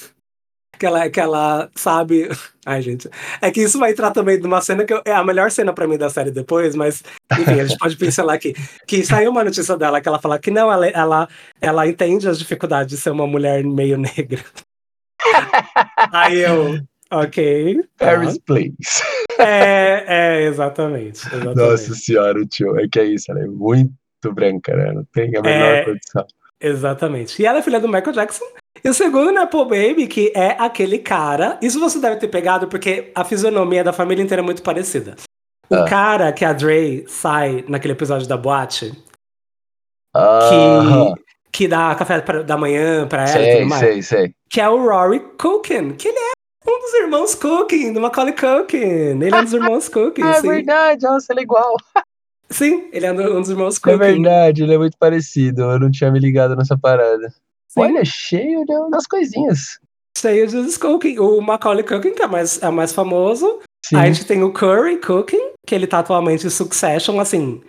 [0.77, 2.29] Que ela, que ela sabe.
[2.65, 3.09] Ai, gente.
[3.41, 5.85] É que isso vai entrar também numa cena que eu- é a melhor cena pra
[5.87, 7.03] mim da série depois, mas,
[7.37, 8.53] enfim, a gente pode pincelar aqui.
[8.87, 11.27] Que saiu uma notícia dela que ela fala que não, ela, ela,
[11.59, 14.41] ela entende as dificuldades de ser uma mulher meio negra.
[16.13, 16.79] Aí eu.
[17.11, 17.81] Ok.
[17.97, 18.05] tá.
[18.05, 18.75] Paris Place.
[19.39, 21.25] É, é, exatamente.
[21.25, 21.55] exatamente.
[21.57, 22.77] Nossa senhora, tio.
[22.79, 23.91] É que é isso, ela é muito
[24.33, 24.91] branca, né?
[24.93, 25.85] Não tem a menor É.
[25.85, 26.25] condição.
[26.61, 27.41] Exatamente.
[27.41, 28.43] E ela é filha do Michael Jackson.
[28.83, 31.57] E o segundo, né, Paul Baby, que é aquele cara.
[31.61, 35.15] Isso você deve ter pegado porque a fisionomia da família inteira é muito parecida.
[35.69, 35.85] O Ah.
[35.85, 38.91] cara que a Dre sai naquele episódio da boate,
[40.15, 41.13] Ah,
[41.53, 43.79] que, que dá café pra- da manhã pra ela e sei, tudo mais.
[43.81, 44.33] sei, sei.
[44.49, 46.31] Que é o Rory Culkin, que ele é
[46.69, 48.77] um dos irmãos Culkin, do Macaulay Culkin.
[48.77, 51.75] Ele é um dos irmãos Culkin, Ah, é verdade, nossa, ele é igual.
[52.49, 53.97] Sim, ele é um dos irmãos É Culkin.
[53.97, 55.61] verdade, ele é muito parecido.
[55.63, 57.29] Eu não tinha me ligado nessa parada.
[57.67, 57.81] Sim.
[57.81, 59.79] Olha, cheio de- das coisinhas.
[60.17, 61.19] Cheio de Culkin.
[61.19, 63.59] O Macaulay Culkin, que é mais, é o mais famoso.
[63.85, 63.95] Sim.
[63.95, 67.61] Aí a gente tem o Curry Cooking, que ele tá atualmente em Succession, assim,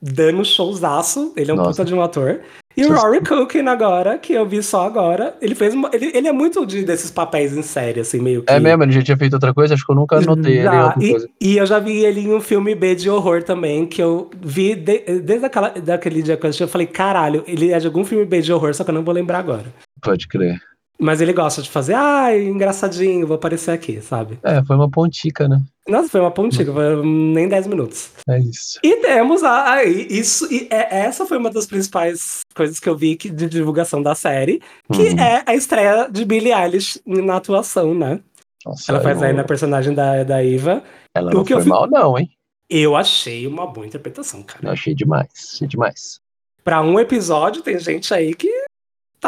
[0.00, 1.32] dando showzaço.
[1.36, 1.70] Ele é um Nossa.
[1.70, 2.40] puta de um ator.
[2.76, 6.10] E o Sus- Rory Cooking agora, que eu vi só agora, ele fez uma, ele,
[6.14, 8.52] ele é muito de, desses papéis em série, assim, meio que.
[8.52, 9.74] É mesmo, ele já tinha feito outra coisa?
[9.74, 11.28] Acho que eu nunca anotei ele e, coisa.
[11.40, 14.74] e eu já vi ele em um filme B de horror também, que eu vi
[14.74, 18.04] de- desde aquela, daquele dia que eu assisti, eu falei, caralho, ele é de algum
[18.04, 19.66] filme B de horror, só que eu não vou lembrar agora.
[20.02, 20.60] Pode crer.
[20.98, 24.38] Mas ele gosta de fazer, ai, engraçadinho, vou aparecer aqui, sabe?
[24.44, 25.60] É, foi uma pontica, né?
[25.88, 28.10] Nossa, foi uma pontinha, foi nem 10 minutos.
[28.28, 28.78] É isso.
[28.82, 32.96] E temos a, a- isso, e é- essa foi uma das principais coisas que eu
[32.96, 35.18] vi que- de divulgação da série, que Uhum.
[35.18, 38.20] é a estreia de Billie Eilish na atuação, né?
[38.64, 40.82] Nossa, Ela faz eu- aí na personagem da, da Eva.
[41.14, 42.30] Ela o não que eu foi fi- mal, não, hein?
[42.70, 44.70] Eu achei uma boa interpretação, Eu cara.
[44.72, 46.18] achei demais, achei demais.
[46.62, 48.48] Pra um episódio, tem gente aí que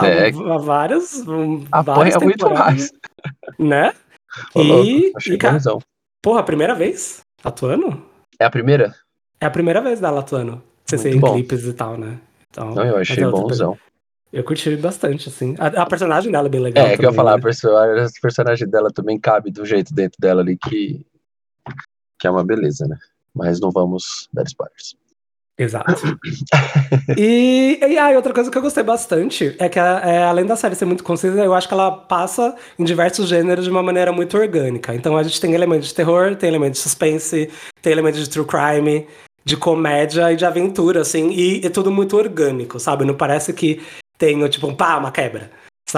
[0.01, 0.29] tá É.
[0.29, 2.93] há várias, várias Apanha muito temporadas, mais.
[3.59, 3.93] Né?
[4.55, 5.59] E- e, cara.
[6.23, 8.05] Porra, a primeira vez atuando?
[8.39, 8.95] É a primeira?
[9.41, 10.63] É a primeira vez dela atuando.
[10.85, 11.33] Você Muito em bom.
[11.35, 12.19] clipes e tal, né?
[12.51, 13.79] Então, Não, eu achei é bonzão.
[14.33, 15.55] Eu curti bastante, assim.
[15.59, 16.87] A, a personagem dela é bem legal.
[16.87, 17.43] É, que eu ia também, falar, a né?
[17.43, 21.07] perso- a personagem dela também cabe do jeito dentro dela ali que,
[22.19, 22.99] que é uma beleza, né?
[23.35, 24.97] Mas não vamos dar spoilers.
[25.59, 26.19] Exato.
[27.16, 30.75] e, e aí, outra coisa que eu gostei bastante é que, é, além da série
[30.75, 34.37] ser muito concisa, eu acho que ela passa em diversos gêneros de uma maneira muito
[34.37, 34.95] orgânica.
[34.95, 38.47] Então a gente tem elementos de terror, tem elementos de suspense, tem elementos de true
[38.47, 39.07] crime,
[39.45, 43.05] de comédia e de aventura, assim, e é tudo muito orgânico, sabe?
[43.05, 43.81] Não parece que
[44.19, 45.51] tem, tipo, um pá, uma quebra.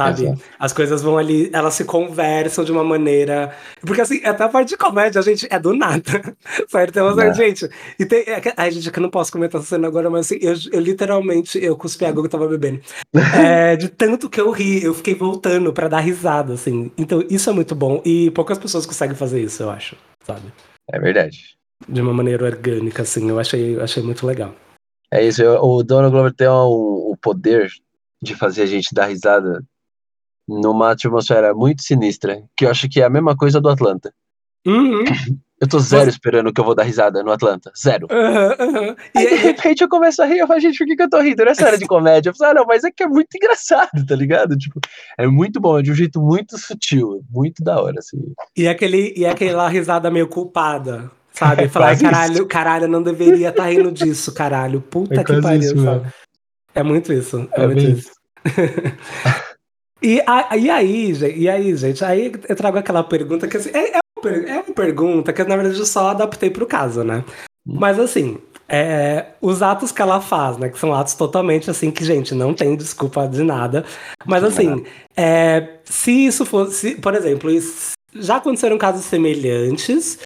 [0.02, 0.22] Sabe?
[0.24, 0.42] Exato.
[0.58, 3.52] As coisas vão ali, elas se conversam de uma maneira.
[3.80, 6.02] Porque assim, até a parte de comédia, a gente é do nada.
[6.68, 6.90] certo?
[6.90, 7.34] Então, assim, É.
[7.34, 7.68] gente.
[7.98, 8.20] E tem.
[8.26, 10.54] É, ai, gente, é que eu não posso comentar essa cena agora, mas assim, eu,
[10.72, 12.80] eu literalmente eu cuspi a água que eu tava bebendo.
[13.38, 16.90] É, de tanto que eu ri, eu fiquei voltando pra dar risada, assim.
[16.96, 18.00] Então, isso é muito bom.
[18.04, 19.96] E poucas pessoas conseguem fazer isso, eu acho.
[20.24, 20.42] Sabe?
[20.92, 21.56] É verdade.
[21.88, 23.28] De uma maneira orgânica, assim.
[23.28, 24.54] Eu achei, achei muito legal.
[25.10, 27.70] É isso, eu- o Donald Glover tem o, o poder
[28.20, 29.62] de fazer a gente dar risada
[30.48, 34.12] numa atmosfera muito sinistra, que eu acho que é a mesma coisa do Atlanta.
[34.66, 35.04] Uhum.
[35.60, 37.72] Eu tô zero Mas- esperando que eu vou dar risada no Atlanta.
[37.76, 38.06] Zero.
[38.10, 38.94] Aham.
[39.14, 41.02] E, Aí, de e- repente eu começo a rir, eu falo, gente, por que, que
[41.02, 41.44] eu tô rindo?
[41.44, 42.30] Nessa hora de comédia.
[42.30, 44.56] Eu falo, ah, não, mas é que é muito engraçado, tá ligado?
[44.56, 44.80] Tipo,
[45.18, 48.18] é muito bom, é de um jeito muito sutil, muito da hora, assim.
[48.56, 51.66] E aquele, e aquela risada meio culpada, sabe?
[51.68, 54.80] Falar, quase caralho, caralho, eu não deveria estar rindo disso, caralho.
[54.80, 56.06] Puta É que pariu, isso sabe?
[56.72, 57.48] É muito isso.
[57.52, 58.10] É, É muito bem isso.
[60.02, 63.70] e, a- e aí, gente, e aí, gente, aí eu trago aquela pergunta que assim,
[63.72, 67.24] é, é uma, é uma pergunta que na verdade eu só adaptei pro caso, né?
[67.66, 70.68] Mas assim, é, os atos que ela faz, né?
[70.68, 73.84] Que são atos totalmente assim, que, gente, não tem desculpa de nada.
[74.26, 74.84] Mas assim,
[75.16, 80.18] é, se isso fosse, por exemplo, isso- já aconteceram casos semelhantes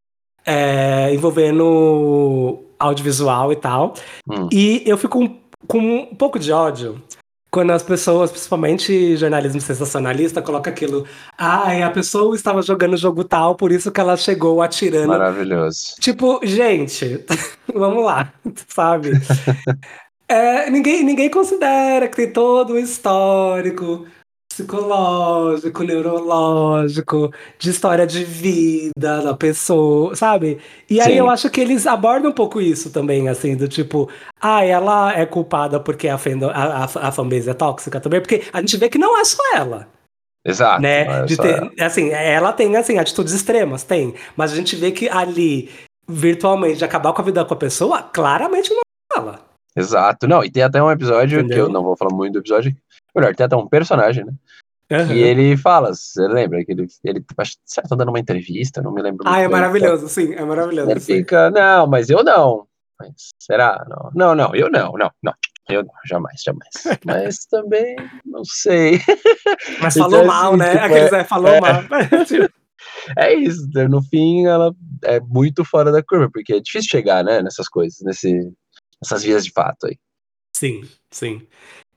[0.47, 3.95] é, envolvendo audiovisual e tal.
[4.29, 4.49] Hum.
[4.53, 5.37] E eu fico um-
[5.67, 7.01] com um pouco de ódio
[7.53, 11.07] quando as pessoas, principalmente jornalismo sensacionalista, coloca aquilo.
[11.37, 15.09] Ai, a pessoa estava jogando jogo tal, por isso que ela chegou atirando.
[15.09, 15.95] Maravilhoso.
[16.01, 17.23] Tipo, gente,
[17.73, 18.33] vamos lá,
[18.67, 19.13] sabe?
[20.29, 24.07] É, ninguém, ninguém considera que tem todo o histórico
[24.63, 28.91] psicológico, neurológico, de história de vida
[29.23, 30.59] da pessoa, sabe?
[30.89, 31.19] E aí Sim.
[31.19, 34.09] eu acho que eles abordam um pouco isso também, assim, do tipo,
[34.41, 38.43] ah, ela é culpada porque a, fendo- a, a, a fanbase é tóxica também, porque
[38.53, 39.89] a gente vê que não é só ela
[40.45, 40.83] Exato.
[40.83, 41.23] né?
[41.23, 41.71] é de ter, ela.
[41.81, 45.71] assim, ela tem assim atitudes extremas, tem, mas a gente vê que ali
[46.09, 49.41] virtualmente de acabar com a vida com a pessoa, claramente não é ela.
[49.75, 50.29] Exato.
[50.29, 51.65] Não, e tem até um episódio que Entendeu?
[51.67, 52.77] eu não vou falar muito do episódio.
[53.15, 54.33] Melhor, tem até um personagem, né?
[54.91, 55.15] Aham.
[55.15, 56.63] E ele fala, você lembra?
[56.65, 57.57] Que ele, ele acho
[57.89, 59.51] tá dando uma entrevista, não me lembro Ah, é bem.
[59.51, 60.91] maravilhoso, sim, é maravilhoso.
[60.91, 61.17] Ele sim.
[61.19, 62.67] fica, não, mas eu não.
[62.99, 63.85] Mas será?
[63.89, 65.35] Não, não, não, eu não, não, não.
[65.69, 66.71] Eu não, jamais, jamais.
[67.07, 67.95] Mas também,
[68.27, 69.01] não sei.
[69.81, 70.73] Mas Então, falou assim, mal, né?
[70.73, 71.61] tipo, Aqueles é, falou é.
[71.61, 71.83] mal.
[73.17, 77.41] É isso, no fim ela é muito fora da curva, porque é difícil chegar, né,
[77.41, 78.53] nessas coisas, nesse,
[79.01, 79.97] nessas vias de fato aí.
[80.55, 81.47] sim, sim.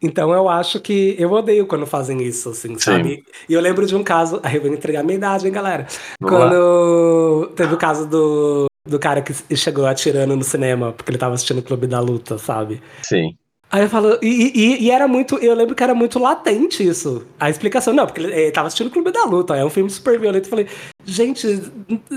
[0.06, 3.24] Então eu acho que eu odeio quando fazem isso, assim, sabe?
[3.50, 5.88] E eu lembro de um caso, aí eu vou entregar a minha idade, hein, galera?
[6.22, 6.48] Vamos lá.
[6.48, 11.34] Quando teve o caso do, do cara que chegou atirando no cinema, porque ele tava
[11.34, 12.84] assistindo o Clube da Luta, sabe?
[13.02, 13.36] Sim.
[13.76, 17.26] Aí eu falo, e, e- e era muito, eu lembro que era muito latente isso.
[17.38, 19.90] A explicação, não, porque ele, ele tava assistindo o Clube da Luta, é um filme
[19.90, 20.46] super violento.
[20.46, 20.68] Eu falei,
[21.04, 21.46] gente,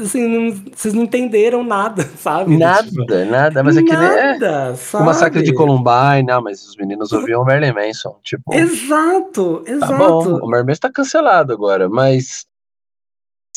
[0.01, 2.57] assim, não- vocês não entenderam nada, sabe?
[2.57, 5.05] Nada, Tipo, nada, mas é que nem é, nada, o sabe?
[5.05, 9.95] massacre de Columbine, não, mas os meninos ouviam o Marilyn Manson, tipo, Exato, tá exato.
[9.97, 12.47] bom, o Marilyn Manson tá cancelado agora, mas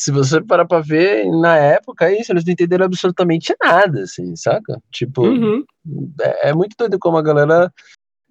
[0.04, 4.80] se você parar pra ver, na época, isso, eles não entenderam absolutamente nada, assim, saca?
[4.90, 5.64] Tipo, Uhum.
[6.20, 7.72] é, é muito doido como a galera.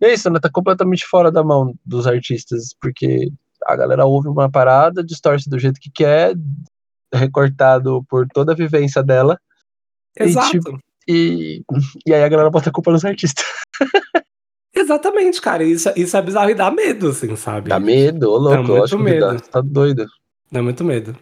[0.01, 0.39] E é isso, né?
[0.39, 3.31] Tá completamente fora da mão dos artistas, porque
[3.65, 6.33] a galera ouve uma parada, distorce do jeito que quer,
[7.13, 9.39] recortado por toda a vivência dela,
[10.19, 10.51] E, Exato.
[10.51, 11.63] tipo, e,
[12.05, 13.45] e aí a galera bota a culpa nos artistas.
[14.75, 15.63] Exatamente, cara.
[15.63, 17.69] Isso, isso é bizarro e dá medo, assim, sabe?
[17.69, 19.19] Dá medo, ô louco, muito eu acho que medo.
[19.19, 20.05] dá, tá doido.
[20.51, 21.15] Dá muito medo.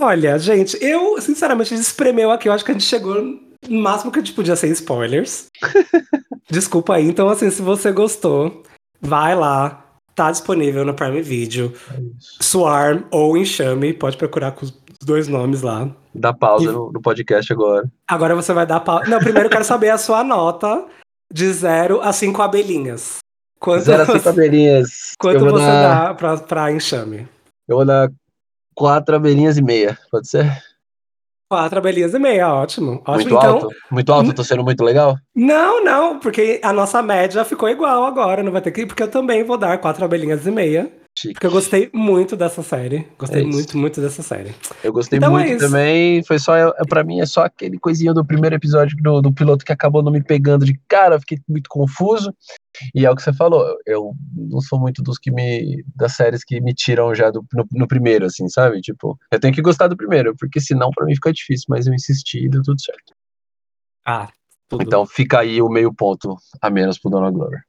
[0.00, 2.48] Olha, gente, eu, sinceramente, espremeu aqui.
[2.48, 3.22] Eu acho que a gente chegou
[3.68, 5.46] no máximo que a gente podia ser spoilers.
[6.50, 7.06] Desculpa aí.
[7.06, 8.62] Então, assim, se você gostou,
[9.00, 9.80] vai lá.
[10.14, 11.72] Tá disponível no Prime Video.
[11.92, 12.00] É.
[12.40, 13.92] Swarm ou Enxame.
[13.92, 14.70] Pode procurar com os
[15.02, 15.90] dois nomes lá.
[16.14, 17.90] Dá pausa E- no, no podcast agora.
[18.06, 19.02] Agora você vai dar pau.
[19.08, 20.84] Não, primeiro eu quero saber a sua nota
[21.32, 23.18] de 0 a 5 abelhinhas.
[23.58, 25.12] Quanto, Zero a cinco abelhinhas.
[25.18, 27.26] quanto você dar, dá pra, pra Enxame?
[27.66, 28.10] Eu vou dar
[28.74, 30.50] quatro abelhinhas e meia, pode ser?
[31.48, 33.02] Quatro abelhinhas e meia, ótimo.
[33.06, 33.14] ótimo.
[33.14, 33.68] Muito então, alto?
[33.90, 35.16] Muito alto, tô sendo muito legal?
[35.34, 38.86] Não, não, porque a nossa média ficou igual agora, não vai ter que.
[38.86, 40.90] Porque eu também vou dar quatro abelhinhas e meia.
[41.16, 41.34] Chique.
[41.34, 43.06] Porque eu gostei muito dessa série.
[43.16, 44.52] Gostei É muito, muito dessa série.
[44.82, 45.66] Eu gostei Então é muito isso.
[45.66, 46.22] também.
[46.24, 49.64] Foi só, é, pra mim, é só aquele coisinho do primeiro episódio do, do piloto
[49.64, 52.34] que acabou não me pegando de cara, eu fiquei muito confuso.
[52.92, 55.84] E é o que você falou, eu não sou muito dos que me.
[55.94, 58.80] das séries que me tiram já do, no, no primeiro, assim, sabe?
[58.80, 61.94] Tipo, eu tenho que gostar do primeiro, porque senão pra mim fica difícil, mas eu
[61.94, 63.14] insisti e deu tudo certo.
[64.04, 64.28] Ah,
[64.68, 64.82] tudo.
[64.82, 67.62] Então fica aí o meio ponto a menos pro Donald Glover.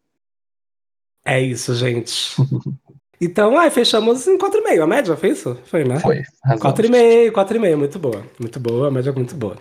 [1.24, 2.36] É isso, gente.
[3.20, 4.84] Então, ai, fechamos em 4,5.
[4.84, 5.58] A média foi isso?
[5.66, 6.00] Foi, né?
[6.00, 6.24] Foi.
[6.44, 6.72] razão.
[6.72, 8.24] 4,5, 4,5, muito boa.
[8.40, 9.56] Muito boa, a média é muito boa.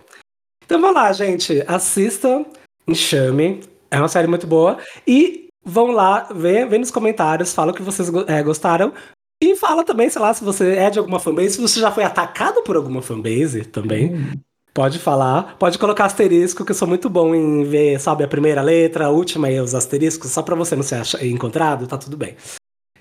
[0.65, 1.63] Então vamos lá, gente.
[1.67, 2.45] Assista
[2.87, 3.61] Enxame.
[3.89, 4.77] É uma série muito boa.
[5.07, 8.93] E vão lá, vê, vê nos comentários, fala o que vocês é, gostaram.
[9.41, 12.03] E fala também, sei lá, se você é de alguma fanbase, se você já foi
[12.03, 14.31] atacado por alguma fanbase também.
[14.73, 15.57] Pode falar.
[15.57, 19.09] Pode colocar asterisco, que eu sou muito bom em ver, sabe, a primeira letra, a
[19.09, 22.35] última e os asteriscos, só pra você não ser encontrado, tá tudo bem.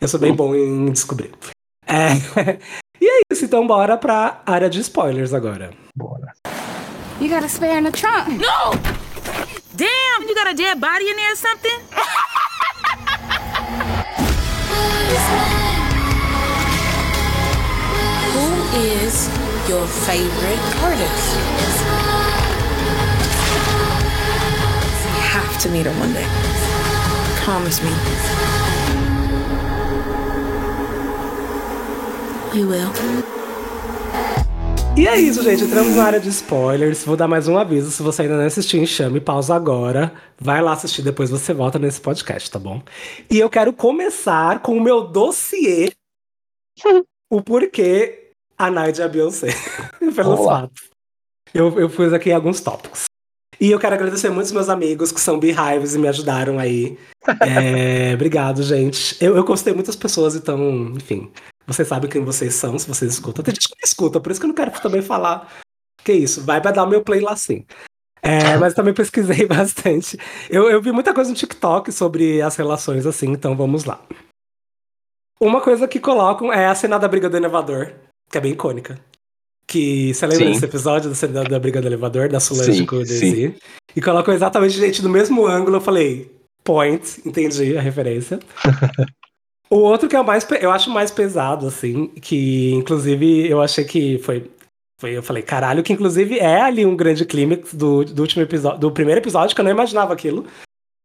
[0.05, 1.32] Eu sou bem bom em descobrir.
[1.86, 2.11] É.
[3.00, 5.72] E é isso, então bora pra área de spoilers agora.
[5.94, 6.32] Bora.
[7.20, 8.30] You got a spare in the trunk.
[8.38, 8.70] No!
[9.74, 11.80] Damn, you got a dead body in there or something?
[18.32, 18.46] Who
[18.78, 19.28] is
[19.68, 21.36] your favorite artist?
[25.02, 26.26] You have to meet her one day.
[27.42, 28.34] Promise me.
[32.55, 32.88] We will.
[34.96, 35.64] E é isso, gente.
[35.64, 37.05] Entramos na área de spoilers.
[37.05, 37.90] Vou dar mais um aviso.
[37.90, 40.14] Se você ainda não assistiu Enxame, pausa agora.
[40.38, 42.80] Vai lá assistir, depois você volta nesse podcast, tá bom?
[43.28, 45.90] E eu quero começar com o meu dossiê.
[47.28, 49.48] o porquê a Night é a Beyoncé.
[50.14, 50.90] Pelos fatos.
[51.52, 53.07] Eu, eu pus aqui alguns tópicos.
[53.61, 56.96] E eu quero agradecer muito os meus amigos que são Beehives e me ajudaram aí
[57.40, 59.16] É, obrigado, gente.
[59.20, 61.32] Eu, eu gostei muitas pessoas, então, enfim.
[61.67, 63.43] Vocês sabem quem vocês são, se vocês escutam.
[63.43, 65.51] Tem gente que não escuta, por isso que eu não quero também falar.
[66.05, 67.65] Que isso, vai pra dar o meu play lá sim.
[68.23, 70.19] É, mas também pesquisei bastante.
[70.51, 74.01] Eu, eu vi muita coisa no TikTok sobre as relações assim, então vamos lá.
[75.41, 77.93] Uma coisa que colocam é a cena da briga do elevador,
[78.31, 78.99] que é bem icônica.
[79.67, 80.53] Que você lembra Sim.
[80.53, 83.05] desse episódio da cena da briga do elevador, da Solange com o.
[83.05, 83.57] Daisy?
[83.97, 85.79] E colocam exatamente, gente, no mesmo ângulo.
[85.79, 86.31] Eu falei,
[86.62, 88.39] point, entendi a referência.
[89.71, 93.85] o outro que é o mais, eu acho mais pesado, assim, que inclusive eu achei
[93.85, 94.51] que foi.
[95.01, 98.79] Foi, eu falei, caralho, que inclusive é ali um grande clímax do, do último episódio,
[98.79, 100.47] do primeiro episódio, que eu não imaginava aquilo.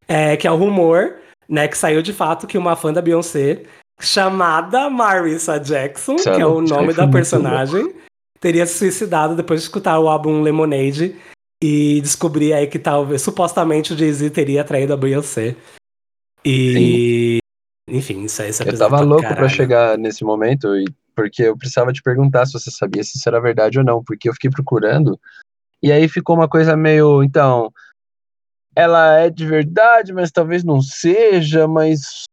[0.08, 1.16] É, que é o rumor,
[1.48, 3.64] né, que saiu de fato que uma fã da Beyoncé,
[4.00, 7.94] chamada Marissa Jackson, é que é o nome da personagem,
[8.40, 11.16] teria se suicidado depois de escutar o álbum Lemonade
[11.62, 15.56] e descobrir aí que talvez, supostamente, o Jay-Z teria traído a Beyoncé.
[16.46, 17.40] E.
[17.90, 19.50] Enfim, isso aí é Eu tava louco pra caralho.
[19.50, 20.86] chegar nesse momento, e
[21.16, 24.30] porque eu precisava te perguntar se você sabia se isso era verdade ou não, porque
[24.30, 25.20] eu fiquei procurando,
[25.84, 27.72] e aí ficou uma coisa meio, então,
[28.76, 32.24] ela é de verdade, mas talvez não seja, mas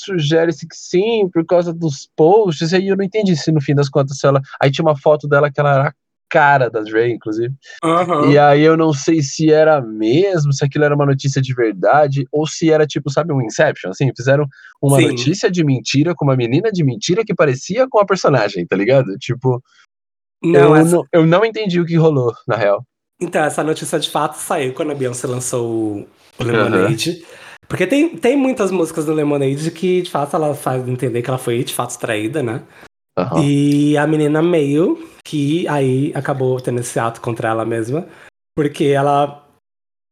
[0.00, 3.74] sugere-se que sim, por causa dos posts, e aí eu não entendi se no fim
[3.74, 4.40] das contas, ela...
[4.60, 5.94] Aí tinha uma foto dela que ela era
[6.28, 8.30] cara da Dre, inclusive, Aham.
[8.30, 12.26] e aí eu não sei se era mesmo, se aquilo era uma notícia de verdade,
[12.32, 14.46] ou se era tipo, sabe, um Inception, assim, fizeram
[14.82, 15.08] uma Sim.
[15.08, 19.16] notícia de mentira com uma menina de mentira que parecia com a personagem, tá ligado?
[19.18, 19.62] Tipo,
[20.42, 22.84] Não, eu, essa- não, eu não entendi o que rolou, na real.
[23.20, 26.06] Então, essa notícia de fato saiu quando a Beyoncé lançou
[26.38, 27.24] o, Lemonade.
[27.66, 31.38] Porque tem, tem muitas músicas do Lemonade que, de fato, ela faz entender que ela
[31.38, 32.62] foi, de fato, traída, né?
[33.18, 33.42] Aham.
[33.42, 38.06] E a menina meio que aí acabou tendo esse ato contra ela mesma.
[38.54, 39.42] Porque ela.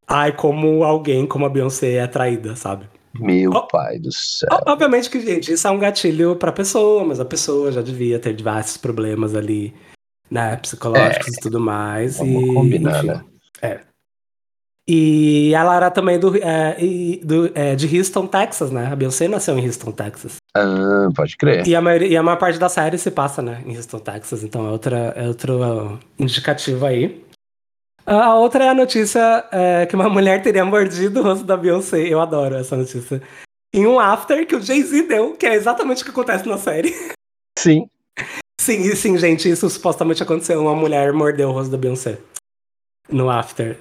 [0.07, 2.89] Ai, como alguém como a Beyoncé é traída, sabe?
[3.15, 3.67] Meu Oh.
[3.69, 4.49] pai do céu.
[4.67, 8.35] Obviamente que, gente, isso é um gatilho pra pessoa, mas a pessoa já devia ter
[8.35, 9.73] diversos problemas ali,
[10.31, 12.19] né, psicológicos e tudo mais.
[12.19, 13.25] vamos e, combinar, enfim, né?
[13.63, 13.81] É.
[14.87, 16.77] E ela era também do, é,
[17.23, 18.87] do- é, de Houston, Texas, né?
[18.93, 20.37] A Beyoncé nasceu em Houston, Texas.
[20.55, 21.67] Ah, pode crer.
[21.67, 24.43] E a, maioria, e a maior parte da série se passa, né, em Houston, Texas.
[24.45, 27.25] Então é, outra, é outro indicativo aí.
[28.07, 32.07] A outra é a notícia é, que uma mulher teria mordido o rosto da Beyoncé.
[32.07, 33.23] Eu adoro essa notícia.
[33.75, 36.95] Em um after que o Jay-Z deu, que é exatamente o que acontece na série.
[37.59, 37.89] Sim.
[38.61, 40.61] Sim, e sim, gente, isso supostamente aconteceu.
[40.61, 42.19] Uma mulher mordeu o rosto da Beyoncé.
[43.11, 43.79] No after.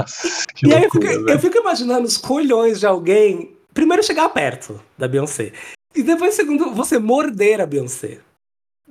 [0.00, 3.56] Nossa, e aí eu fico, eu fico imaginando os colhões de alguém.
[3.74, 5.52] Primeiro chegar perto da Beyoncé.
[5.94, 8.18] E depois, segundo, você morder a Beyoncé.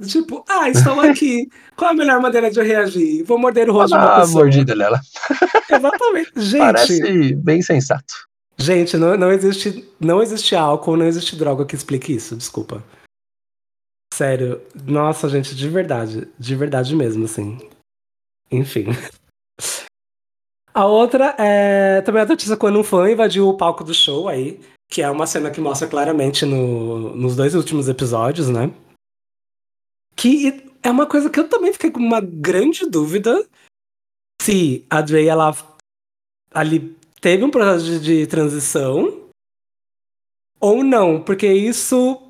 [0.08, 1.48] Tipo, ah, estou aqui.
[1.76, 3.24] Qual a melhor maneira de eu reagir?
[3.24, 4.44] Vou morder o rosto de uma Ah, pessoa.
[4.44, 5.00] mordida nela.
[5.72, 6.32] Exatamente.
[6.36, 8.14] Gente, Parece bem sensato.
[8.58, 12.84] gente não, não, existe, não existe álcool, não existe droga que explique isso, desculpa.
[14.14, 14.62] Sério.
[14.86, 16.28] Nossa, gente, de verdade.
[16.38, 17.58] De verdade mesmo, assim.
[18.52, 18.88] Enfim.
[20.76, 24.60] A outra é também a notícia quando um fã invadiu o palco do show aí,
[24.90, 28.70] que é uma cena que mostra claramente no, nos dois últimos episódios, né?
[30.18, 33.48] Que é uma coisa que eu também fiquei com uma grande dúvida
[34.42, 35.56] se a Dre, ela
[36.54, 39.30] ali teve um processo de, de transição
[40.60, 42.22] ou não, porque isso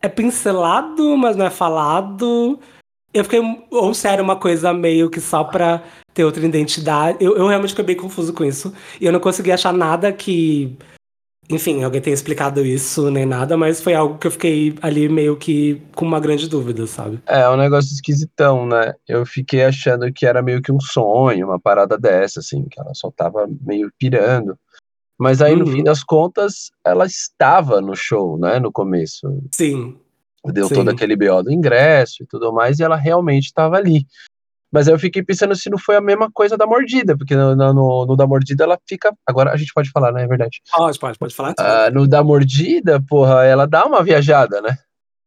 [0.00, 2.56] é pincelado, mas não é falado.
[3.14, 3.40] Eu fiquei.
[3.70, 7.18] Ou se era uma coisa meio que só pra ter outra identidade.
[7.20, 8.74] Eu, eu realmente fiquei bem confuso com isso.
[9.00, 10.76] E eu não consegui achar nada que.
[11.50, 15.36] Enfim, alguém tenha explicado isso nem nada, mas foi algo que eu fiquei ali meio
[15.36, 17.20] que com uma grande dúvida, sabe?
[17.26, 18.94] É um negócio esquisitão, né?
[19.06, 22.94] Eu fiquei achando que era meio que um sonho, uma parada dessa, assim, que ela
[22.94, 24.58] só tava meio pirando.
[25.18, 25.72] Mas aí, no Uhum.
[25.72, 28.58] fim das contas, ela estava no show, né?
[28.58, 29.26] No começo.
[29.54, 29.98] Sim.
[30.52, 30.74] Deu Sim.
[30.74, 34.06] todo aquele BO do ingresso e tudo mais, e ela realmente estava ali.
[34.72, 37.54] Mas aí eu fiquei pensando se não foi a mesma coisa da mordida, porque no,
[37.54, 39.14] no- no- da mordida ela fica.
[39.24, 40.24] Agora a gente pode falar, né?
[40.24, 40.60] É verdade.
[40.72, 41.54] Pode, pode, pode falar.
[41.58, 44.76] Ah, no da mordida, porra, ela dá uma viajada, né?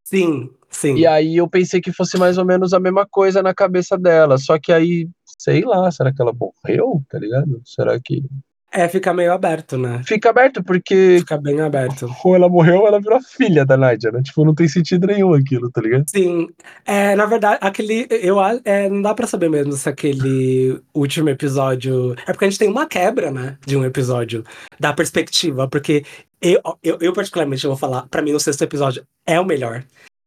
[0.03, 0.95] Sim, sim.
[0.95, 4.37] E aí eu pensei que fosse mais ou menos a mesma coisa na cabeça dela.
[4.37, 5.07] Só que aí,
[5.39, 7.01] sei lá, será que ela morreu?
[7.09, 7.61] Tá ligado?
[7.65, 8.23] Será que.
[8.71, 10.01] É, fica meio aberto, né?
[10.05, 12.09] Fica aberto, porque Fica bem aberto.
[12.23, 14.21] ou ela morreu ou ela virou a filha da Nádia, né?
[14.21, 16.03] Tipo, não tem sentido nenhum aquilo, tá ligado?
[16.09, 16.49] Sim,
[16.85, 18.07] é, na verdade, aquele.
[18.09, 22.13] Eu, é, não dá pra saber mesmo se aquele último episódio.
[22.27, 23.57] É porque a gente tem uma quebra, né?
[23.65, 24.43] De um episódio,
[24.79, 25.67] da perspectiva.
[25.67, 26.03] Porque
[26.41, 29.83] eu, eu, eu particularmente, vou falar, pra mim, o sexto episódio é o melhor.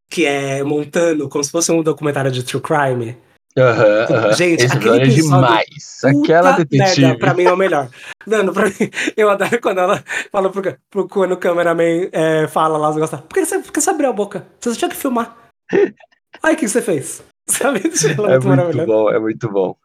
[0.08, 3.16] Que é montando como se fosse um documentário de true crime.
[3.58, 4.32] Aham, aham.
[4.32, 6.00] Gente, Esse aquele episódio é episódio- demais.
[6.04, 7.00] Aquela detetive.
[7.00, 7.88] merda, pra mim é o melhor.
[8.26, 12.78] Mano, pra mim, eu adoro quando ela fala pro, pro quando o cameraman é, fala
[12.78, 13.20] lá os negócios.
[13.22, 14.46] Por que, você, por que você abriu a boca?
[14.60, 15.36] Você tinha que filmar.
[16.42, 17.22] Aí o que você fez?
[17.48, 17.82] Sabe?
[18.16, 19.76] Ela É muito bom, é muito bom.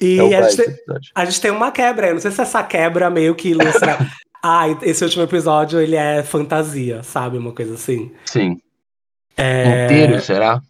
[0.00, 0.76] E É a, gente tem,
[1.14, 2.08] a gente tem uma quebra.
[2.08, 3.98] Eu não sei se essa quebra meio que ilustra.
[4.42, 7.38] ah, esse último episódio ele é fantasia, sabe?
[7.38, 8.12] Uma coisa assim.
[8.24, 8.60] Sim.
[9.36, 9.86] É...
[9.86, 10.60] Inteiro, será?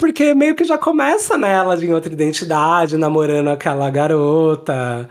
[0.00, 5.08] Porque meio que já começa nela em outra identidade, namorando aquela garota.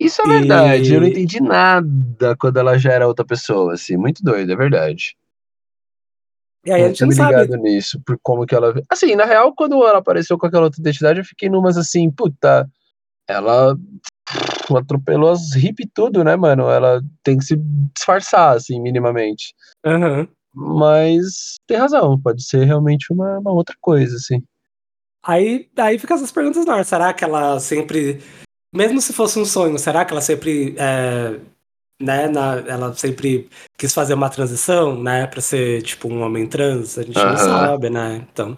[0.00, 0.94] Isso é E- verdade.
[0.94, 3.96] Eu não entendi nada quando ela já era outra pessoa, assim.
[3.96, 5.16] Muito doido, é verdade.
[6.64, 7.40] E aí a eu gente tinha não me sabe.
[7.40, 8.74] ligado nisso, por como que ela.
[8.90, 12.68] Assim, na real, quando ela apareceu com aquela outra identidade, eu fiquei numas assim, puta,
[13.28, 13.76] ela
[14.78, 16.68] atropelou as hip tudo, né, mano?
[16.68, 17.56] Ela tem que se
[17.94, 19.54] disfarçar, assim, minimamente.
[19.84, 20.28] Aham.
[20.54, 24.42] Mas tem razão, pode ser realmente uma, uma outra coisa, assim.
[25.24, 26.84] Aí, aí fica essas perguntas no ar.
[26.84, 28.20] Será que ela sempre.
[28.74, 30.74] Mesmo se fosse um sonho, será que ela sempre.
[30.78, 31.38] é,
[32.00, 33.48] né, na- ela sempre
[33.78, 35.26] quis fazer uma transição, né?
[35.26, 36.98] Pra ser tipo um homem trans?
[36.98, 37.36] A gente não Aham.
[37.36, 38.26] sabe, né?
[38.32, 38.56] Então.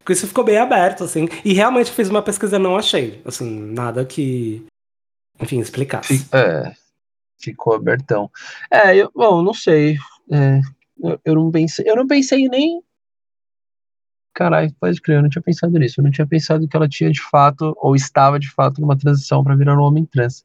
[0.00, 1.28] Porque isso ficou bem aberto, assim.
[1.44, 3.22] E realmente fiz uma pesquisa e não achei.
[3.24, 4.66] Assim, nada que.
[5.40, 6.26] Enfim, explicasse.
[6.32, 6.72] É,
[7.38, 8.30] ficou abertão.
[8.70, 9.96] É, eu, bom, não sei.
[10.30, 10.60] É,
[11.02, 12.82] eu, eu não pensei, eu não pensei nem.
[14.34, 16.00] Caralho, pode crer, eu não tinha pensado nisso.
[16.00, 19.42] Eu não tinha pensado que ela tinha de fato, ou estava de fato, numa transição
[19.42, 20.44] para virar um homem trans.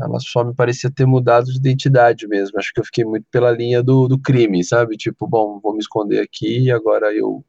[0.00, 2.58] Ela só me parecia ter mudado de identidade mesmo.
[2.58, 4.96] Acho que eu fiquei muito pela linha do, do crime, sabe?
[4.96, 7.44] Tipo, bom, vou me esconder aqui e agora eu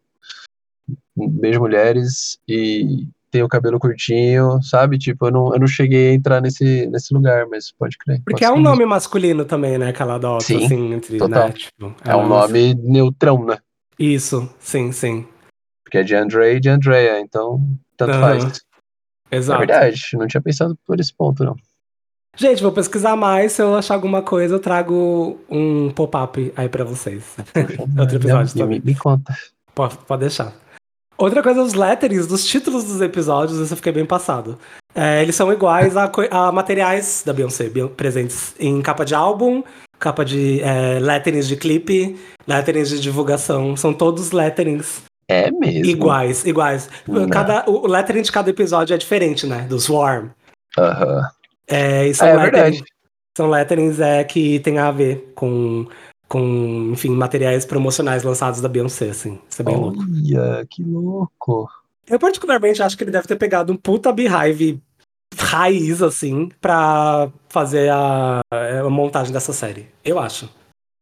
[1.16, 4.98] beijo mulheres e tenho cabelo curtinho, sabe?
[4.98, 8.18] Tipo, eu não, eu não cheguei a entrar nesse, nesse lugar, mas pode crer.
[8.26, 9.94] Porque pode é um nome masculino também, né?
[9.94, 11.18] Que ela adota, Sim, assim, entre.
[11.18, 11.48] total.
[11.48, 13.58] Né, tipo, É um ela- nome neutrão, né?
[13.98, 15.28] Isso, sim, sim.
[15.84, 17.62] Porque é de André e de Andrea, então
[17.98, 18.62] tanto Aham, faz.
[19.32, 19.62] Exato.
[19.62, 21.56] É verdade, não tinha pensado por esse ponto, não.
[22.36, 23.52] Gente, vou pesquisar mais.
[23.52, 27.36] Se eu achar alguma coisa, eu trago um pop-up aí pra vocês.
[28.00, 28.82] Outro episódio me, também.
[28.84, 29.36] me conta.
[29.76, 30.54] Pode, pode deixar.
[31.20, 34.58] Outra coisa, os letterings dos títulos dos episódios, isso eu fiquei bem passado.
[34.96, 39.62] É, eles são iguais a, a materiais da Beyoncé, Beyon- presentes em capa de álbum,
[40.00, 42.18] capa de é, letterings de clipe,
[42.48, 43.76] letterings de divulgação.
[43.76, 45.86] São todos letterings É mesmo.
[45.86, 46.90] iguais, iguais.
[47.08, 47.28] Não.
[47.30, 49.64] Cada, o lettering de cada episódio é diferente, né?
[49.70, 50.30] Do Swarm.
[50.78, 51.22] Aham.
[51.68, 52.84] É, e são É letterings, verdade.
[53.38, 55.86] são letterings é, que tem a ver com,
[56.30, 59.40] com, enfim, materiais promocionais lançados da Beyoncé, assim.
[59.50, 60.00] Isso é bem louco.
[60.00, 61.70] Olha, que louco.
[62.08, 64.82] Eu particularmente acho que ele deve ter pegado um puta beehive
[65.38, 69.88] raiz, assim, pra fazer a, a montagem dessa série.
[70.06, 70.50] Eu acho.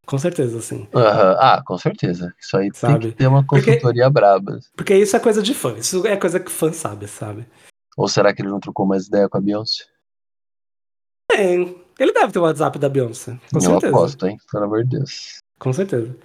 [0.06, 0.88] Com certeza, assim.
[0.96, 1.36] Aham.
[1.38, 2.34] Ah, com certeza.
[2.40, 3.00] Isso aí Sabe?
[3.00, 4.60] tem que ter uma Porque- consultoria braba.
[4.76, 5.74] Porque isso é coisa de fã.
[5.78, 7.46] Isso é coisa que fã sabe, sabe?
[7.98, 9.84] Ou será que ele não trocou mais ideia com a Beyoncé?
[11.30, 11.76] Tem.
[12.00, 13.38] Ele deve ter o WhatsApp da Beyoncé.
[13.52, 13.88] Com eu certeza.
[13.96, 14.38] aposto, hein?
[14.52, 15.40] Pelo amor de Deus.
[15.60, 16.16] Com certeza.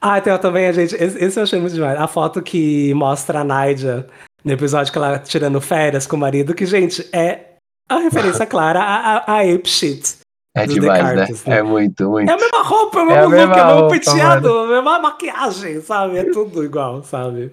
[0.00, 0.94] Ah, tem também a gente.
[0.94, 1.98] Esse, esse eu achei muito demais.
[1.98, 4.06] A foto que mostra a Naija
[4.44, 7.56] no episódio que ela tirando férias com o marido, que, gente, é
[7.88, 10.20] a referência clara a, a, a Ape Shit.
[10.54, 11.26] É demais, né?
[11.46, 11.58] né?
[11.58, 12.28] É muito, muito.
[12.28, 14.58] É a mesma roupa, é o É mesmo look, mesma é o mesmo roupa, penteado,
[14.58, 16.18] a mesma maquiagem, sabe?
[16.18, 17.52] É tudo igual, sabe?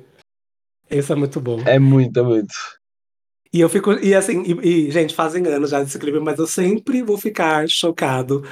[0.89, 1.60] Isso é muito bom.
[1.66, 2.53] É muito, é muito.
[3.54, 3.93] E eu fico.
[3.93, 7.68] E assim, e, e, gente, fazem anos já desse clipe, mas eu sempre vou ficar
[7.68, 8.43] chocado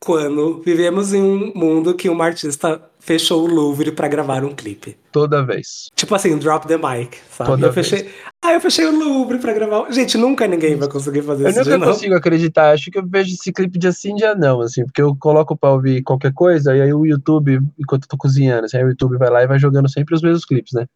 [0.00, 4.96] quando vivemos em um mundo que uma artista fechou o Louvre pra gravar um clipe.
[5.12, 5.88] Toda vez.
[5.94, 7.50] Tipo assim, drop the mic, sabe?
[7.50, 8.10] Toda eu fechei.
[8.42, 9.90] Ah, eu fechei o Louvre pra gravar.
[9.92, 12.72] Gente, nunca ninguém vai conseguir fazer Eu isso de nunca consigo acreditar.
[12.72, 15.72] Acho que eu vejo esse clipe de assim dia não, assim, porque eu coloco pra
[15.72, 19.18] ouvir qualquer coisa e aí o YouTube, enquanto eu tô cozinhando, assim, aí o YouTube
[19.18, 20.86] vai lá e vai jogando sempre os mesmos clipes, né?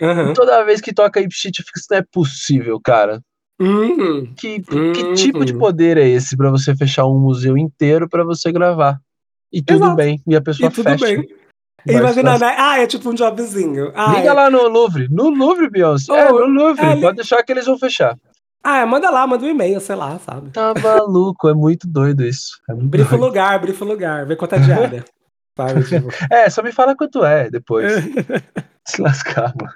[0.00, 3.20] E toda vez que toca Ape Shit, eu fico, isso não é possível, cara.
[3.60, 4.32] Uhum.
[4.36, 4.92] Que, Uhum.
[4.92, 8.98] que tipo de poder é esse pra você fechar um museu inteiro pra você gravar?
[9.52, 9.96] E tudo Exato.
[9.96, 11.04] bem, e a pessoa E tudo fecha.
[11.06, 11.28] bem.
[11.86, 12.54] Imagina, né?
[12.58, 13.92] Ah, é tipo um jobzinho.
[13.94, 15.06] Ah, Liga é- lá no Louvre.
[15.10, 16.12] No Louvre, Beyoncé.
[16.12, 16.84] É, Oh, no Louvre.
[16.84, 18.16] é, Pode deixar que eles vão fechar.
[18.64, 20.50] ah, é, manda lá, manda um e-mail, sei lá, sabe?
[20.50, 22.58] Tá maluco, é muito doido isso.
[22.68, 25.04] É, muito Brifa o lugar, brifa o lugar, vê quanto é diária.
[25.56, 25.84] Sabe?
[25.84, 27.92] Tipo, é, só me fala quanto é depois.
[28.86, 29.72] Se lascar, mano.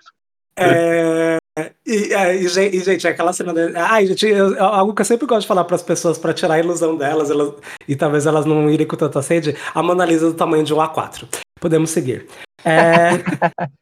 [0.60, 1.38] É,
[1.86, 3.52] e, é, e, gen- gente, aquela cena.
[3.54, 6.34] De, ai, gente, eu- algo que eu sempre gosto de falar para as pessoas para
[6.34, 7.54] tirar a ilusão delas, elas-
[7.86, 10.78] e talvez elas não irem com tanta sede, a Mona Lisa do tamanho de um
[10.78, 11.26] A4.
[11.60, 12.26] Podemos seguir.
[12.64, 13.10] É,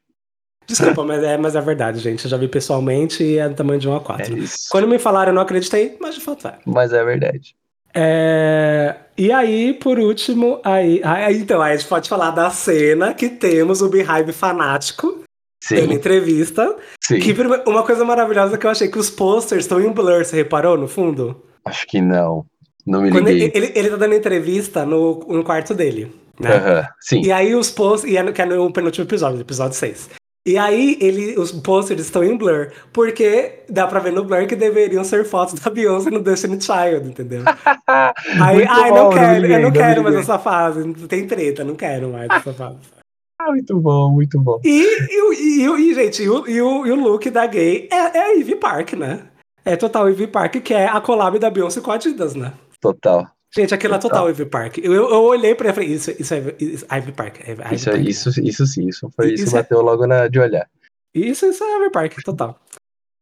[0.67, 2.25] Desculpa, mas é, mas é verdade, gente.
[2.25, 4.37] Eu já vi pessoalmente e é do tamanho de um É A4.
[4.37, 4.67] isso.
[4.69, 6.57] Quando me falaram, eu não acreditei, mas de fato é.
[6.65, 7.55] Mas é verdade.
[7.93, 13.13] É, E aí, por último, aí, aí- então, aí a gente pode falar da cena
[13.13, 15.23] que temos o Beehive fanático.
[15.69, 16.75] dando Sim, entrevista.
[17.03, 17.19] sim.
[17.19, 17.33] Que
[17.65, 20.87] uma coisa maravilhosa que eu achei que os posters estão em blur, você reparou no
[20.87, 21.43] fundo?
[21.65, 22.45] Acho que não.
[22.85, 23.51] Não me liguei.
[23.53, 26.15] ele, ele, ele tá dando entrevista no, no quarto dele.
[26.39, 26.55] Né?
[26.55, 27.21] Aham, Sim.
[27.25, 28.13] E aí os posters.
[28.13, 30.09] E é no, que é no penúltimo episódio, no episódio 6.
[30.47, 32.71] E aí ele, os posters estão em blur.
[32.93, 37.09] Porque dá pra ver no blur que deveriam ser fotos da Beyoncé no Destiny Child,
[37.09, 37.43] entendeu?
[38.41, 40.93] Aí, ai, bom, não quero, eu não quero mais essa fase.
[41.07, 42.77] Tem treta, não quero mais essa fase.
[43.39, 44.59] Ah, muito bom, muito bom.
[44.65, 48.17] E, e, e, e, gente, e o, e, o, e o look da gay é,
[48.17, 49.27] é a Ivy Park, né?
[49.63, 52.51] É total Ivy Park, que é a collab da Beyoncé com a Adidas, né?
[52.81, 53.27] Total.
[53.55, 54.77] Gente, aquilo é total Ivy Park.
[54.79, 57.39] Eu, eu, eu olhei pra ele e falei, isso, isso é isso, Ivy Park.
[57.47, 58.07] É Ivy Isso, é- Park.
[58.07, 60.67] isso, isso sim, isso foi isso, Isso é- bateu logo na de olhar.
[61.15, 62.59] Isso, isso é Ivy Park, total.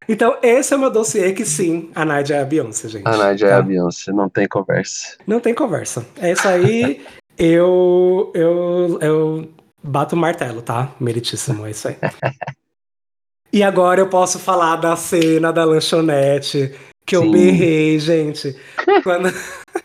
[0.08, 3.08] Então, esse é o meu dossiê que sim, a Nádia é a Beyoncé, gente.
[3.08, 3.58] A Nádia é tá?
[3.58, 5.18] a Beyoncé, não tem conversa.
[5.26, 6.06] Não tem conversa.
[6.18, 7.04] É isso aí.
[7.38, 9.50] eu, eu, eu
[9.82, 10.94] bato o martelo, tá?
[11.00, 11.98] Meritíssimo, é isso aí.
[13.52, 17.32] e agora eu posso falar da cena da lanchonete, que eu Sim.
[17.32, 18.56] berrei, gente.
[19.04, 19.30] Quando,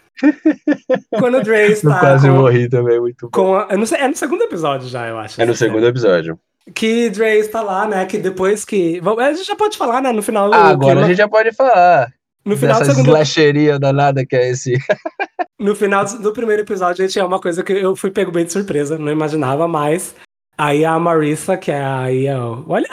[1.18, 3.30] quando o Dre Eu está quase com, morri também, muito bom.
[3.30, 5.40] com a- eu não sei, é no segundo episódio já, eu acho.
[5.40, 6.38] É no segundo episódio.
[6.74, 8.04] Que Dre está lá, né?
[8.06, 9.00] Que depois que.
[9.18, 10.12] A gente já pode falar, né?
[10.12, 10.52] No final.
[10.52, 12.08] Ah, agora clima- a gente já pode falar
[12.44, 14.74] No final do dessa segundo slasheria danada que é esse.
[15.58, 18.46] No final do do primeiro episódio, gente, é uma coisa que eu fui pego bem
[18.46, 20.14] de surpresa, não imaginava mais.
[20.56, 22.88] Aí a Marissa, que é aí, ó, olha,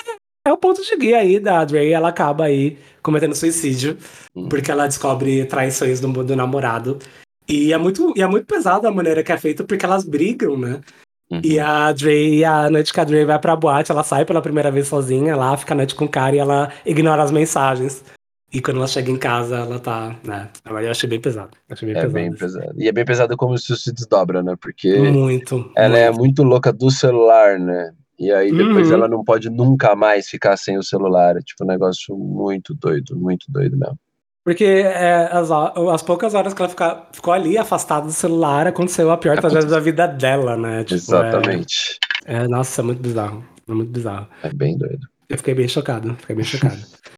[0.48, 3.98] é o ponto de guia aí da Dre, ela acaba aí cometendo suicídio,
[4.36, 4.48] Hum.
[4.50, 6.98] porque ela descobre traições do, do namorado.
[7.50, 10.58] E é, muito, e é muito pesado a maneira que é feita, porque elas brigam,
[10.58, 10.82] né?
[11.30, 11.42] Uhum.
[11.44, 14.72] E a Dre, a noite que a Dre vai pra boate, ela sai pela primeira
[14.72, 18.04] vez sozinha lá, fica a noite com o cara e ela ignora as mensagens.
[18.54, 20.48] E quando ela chega em casa, ela tá, né?
[20.66, 21.52] Eu achei bem pesado.
[21.70, 22.14] Achei bem É pesado.
[22.14, 22.74] bem pesado.
[22.78, 24.56] E é bem pesado como isso se desdobra, né?
[24.62, 25.70] Porque Muito.
[25.76, 26.20] ela é muito.
[26.20, 27.92] muito louca do celular, né?
[28.20, 28.94] E aí depois Uhum.
[28.96, 31.38] ela não pode nunca mais ficar sem o celular.
[31.38, 33.98] É tipo um negócio muito doido, muito doido mesmo.
[34.44, 39.12] Porque é, as, as poucas horas que ela fica, ficou ali afastada do celular, aconteceu
[39.12, 40.84] a pior tragédia da vida dela, né?
[40.84, 42.00] Tipo, Exatamente.
[42.26, 43.44] É, é, nossa, é muito bizarro.
[43.68, 44.28] É muito bizarro.
[44.42, 45.06] É bem doido.
[45.30, 46.16] Eu fiquei bem chocado.
[46.20, 46.78] Fiquei bem chocado.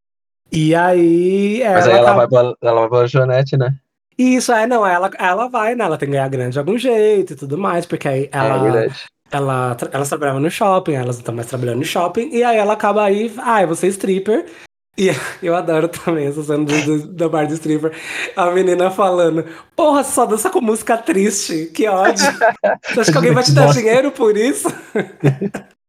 [0.52, 1.62] E aí.
[1.64, 3.76] Mas aí ela acaba- vai, pra, ela vai pra lanchonete, né?
[4.18, 5.86] Isso, é, não, ela, ela vai, né?
[5.86, 8.58] Ela tem que ganhar grana de algum jeito e tudo mais, porque aí É ela.
[8.58, 8.96] verdade.
[9.32, 12.58] Ela, tra- elas trabalhavam no shopping, elas não estão mais trabalhando no shopping, e aí
[12.58, 14.46] ela acaba aí, ah, eu vou ser stripper.
[14.98, 15.10] E
[15.42, 17.94] eu adoro também essa cena do, do, do bar de stripper.
[18.36, 22.26] A menina falando, porra, você só dança com música triste, que ódio.
[22.90, 24.68] Você acha que alguém vai te dar dinheiro por isso?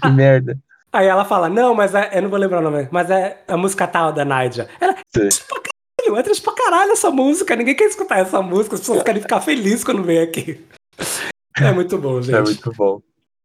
[0.00, 0.58] Que merda.
[0.92, 3.56] Aí ela fala, não, mas é, eu não vou lembrar o nome, mas é a
[3.56, 4.68] música tal da Nadia.
[4.80, 5.20] Ela, Sim.
[5.20, 8.80] triste pra caralho, é triste pra caralho essa música, ninguém quer escutar essa música, as
[8.80, 10.64] pessoas querem ficar felizes quando vem aqui.
[11.64, 12.34] É muito bom, gente.
[12.36, 13.00] É muito bom.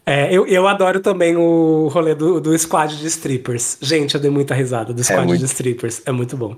[0.06, 3.78] É, eu, eu adoro também o rolê do, do squad de strippers.
[3.82, 5.40] Gente, eu dei muita risada do squad muito.
[5.40, 6.02] de strippers.
[6.06, 6.58] É muito bom.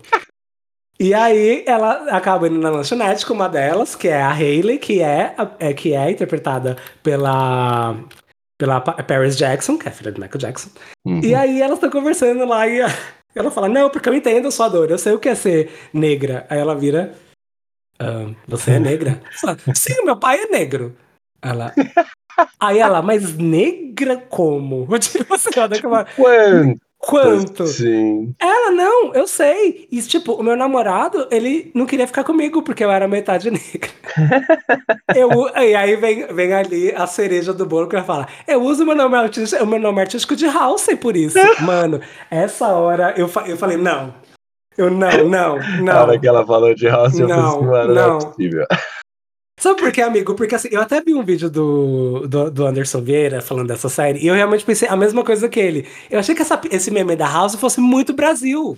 [1.00, 5.02] E aí ela acaba indo na lanchonete com uma delas, que é a Hayley, que
[5.02, 7.98] é, é, que é interpretada pela,
[8.58, 10.70] pela Pa- Paris Jackson, que é filha de Michael Jackson.
[11.06, 11.20] Uhum.
[11.22, 12.80] E aí elas estão conversando lá e
[13.36, 15.70] ela fala, não, porque eu entendo a sua dor, eu sei o que é ser
[15.94, 16.48] negra.
[16.50, 17.14] Aí ela vira,
[18.00, 19.22] "Ah, você é negra?
[19.44, 20.96] Ela, Sim, meu pai é negro.
[21.46, 21.74] Ela.
[22.60, 24.88] Aí ela, mas negra como?
[25.00, 26.80] Tipo assim, ela dá aquela, Quanto?
[26.98, 27.68] Quanto?
[27.68, 28.34] Sim.
[28.40, 29.88] Ela, não, eu sei.
[29.92, 33.90] E, tipo, o meu namorado, ele não queria ficar comigo porque eu era metade negra.
[35.16, 35.30] eu,
[35.64, 38.86] e aí vem, vem ali a cereja do bolo que ela fala: Eu uso o
[38.88, 41.38] meu nome artístico, o meu nome artístico de Halsey por isso.
[41.62, 44.14] Mano, essa hora eu, fa- eu falei: Não.
[44.78, 46.02] Eu não, não, Na não.
[46.02, 48.18] hora que ela falou de House, eu falei Não, assim, mano, não, não.
[48.18, 48.66] é possível.
[49.60, 50.36] Sabe por quê, amigo?
[50.36, 54.20] Porque assim, eu até vi um vídeo do, do, do Anderson Vieira falando dessa série
[54.20, 55.88] e eu realmente pensei a mesma coisa que ele.
[56.10, 58.78] Eu achei que essa- esse meme da House fosse muito Brasil.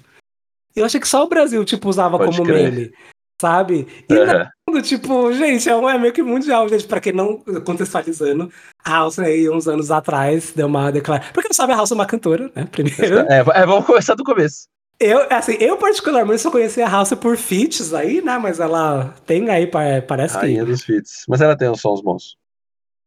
[0.76, 2.72] Eu achei que só o Brasil, tipo, usava Pode como crer.
[2.72, 2.94] meme.
[3.42, 3.88] Sabe?
[4.10, 4.50] E Aham.
[4.70, 8.52] não, tipo, gente, é, um, é meio que mundial, gente, pra quem não contextualizando.
[8.84, 11.32] A House aí, uns anos atrás, deu uma declaração.
[11.34, 12.66] Porque não sabe, a House é uma cantora, né?
[12.72, 13.20] Primeiro.
[13.32, 14.68] É, é, vamos começar do começo.
[15.00, 18.38] Eu, assim, eu particularmente só conheci a House por feats aí, né?
[18.38, 20.46] Mas ela tem aí, pa- parece que.
[20.46, 21.24] Rainha dos feats.
[21.28, 22.36] Mas ela tem uns sons bons.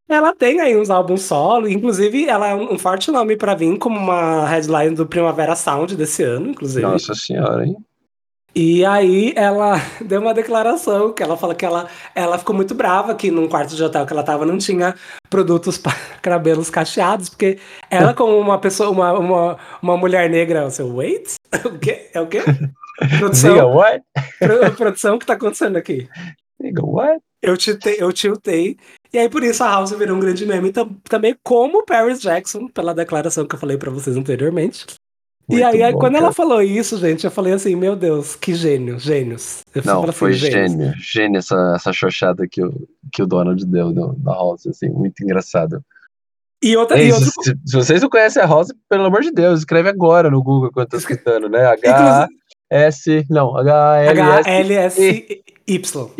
[0.08, 3.96] Ela tem aí uns álbuns solo, inclusive ela é um, forte nome pra vir como
[3.96, 6.82] uma headline do Primavera Sound desse ano, inclusive.
[6.82, 7.76] Nossa senhora, hein?
[8.54, 13.14] E aí ela deu uma declaração que ela fala que ela, ela ficou muito brava
[13.14, 14.94] que num quarto de hotel que ela tava não tinha
[15.28, 17.58] produtos para cabelos cacheados, porque
[17.90, 21.34] ela como uma pessoa, uma, uma, uma mulher negra, o seu wait?
[21.64, 22.08] O quê?
[22.14, 22.40] É o quê?
[22.42, 24.02] Diga Produção, what?
[24.38, 26.08] pro- produção, o que tá acontecendo aqui?
[26.60, 27.18] Nigga, what?
[27.42, 28.76] Eu tiltei, eu tiltei.
[29.12, 32.68] E aí, por isso, a House virou um grande meme tam- também, como Paris Jackson,
[32.68, 34.84] pela declaração que eu falei pra vocês anteriormente.
[35.58, 36.24] E aí, aí, bom, quando cara.
[36.26, 39.60] ela falou isso, gente, eu falei assim, meu Deus, que gênio, gênios.
[39.74, 40.72] Eu Não, assim, foi gênios.
[40.72, 40.94] gênio.
[40.98, 45.82] Gênio essa, essa xoxada que o, que o Donald deu na House, assim, muito engraçado.
[46.62, 49.22] E outra, É e isso, outro, se, se vocês não conhecem a House, pelo amor
[49.22, 51.64] de Deus, escreve agora no Google quando tá escutando, né?
[52.70, 56.10] H-S, não, H-L-S-Y, H-L-S-Y.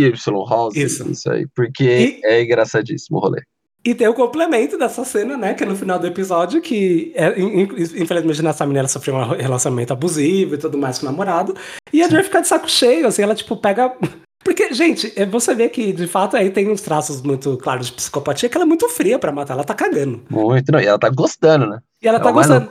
[0.49, 1.11] House, Isso.
[1.11, 1.31] isso.
[1.31, 3.43] aí, porque E- é engraçadíssimo o rolê.
[3.85, 5.55] E tem o complemento dessa cena, né?
[5.55, 9.15] Que é no final do episódio, que é, in- in- infelizmente nessa menina ela sofreu
[9.15, 11.55] um relacionamento abusivo e tudo mais com o namorado.
[11.93, 13.93] E a Joy fica de saco cheio, assim, ela tipo pega.
[14.45, 17.93] Porque, gente, é, você vê que de fato aí tem uns traços muito claros de
[17.93, 20.23] psicopatia, que ela é muito fria pra matar, ela tá cagando.
[20.31, 21.79] Muito, não, e ela tá gostando, né?
[22.03, 22.71] E ela É tá gostando.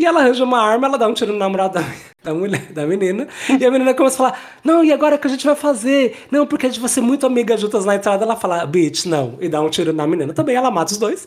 [0.00, 1.82] E ela arranja uma arma, ela dá um tiro no namorado da,
[2.24, 3.28] da mulher, da menina.
[3.60, 6.16] E a menina começa a falar: Não, e agora o que a gente vai fazer?
[6.30, 8.24] Não, porque a gente vai ser muito amigas juntas na entrada.
[8.24, 9.36] Ela fala: Bitch, não.
[9.42, 10.56] E dá um tiro na menina também.
[10.56, 11.26] Ela mata os dois.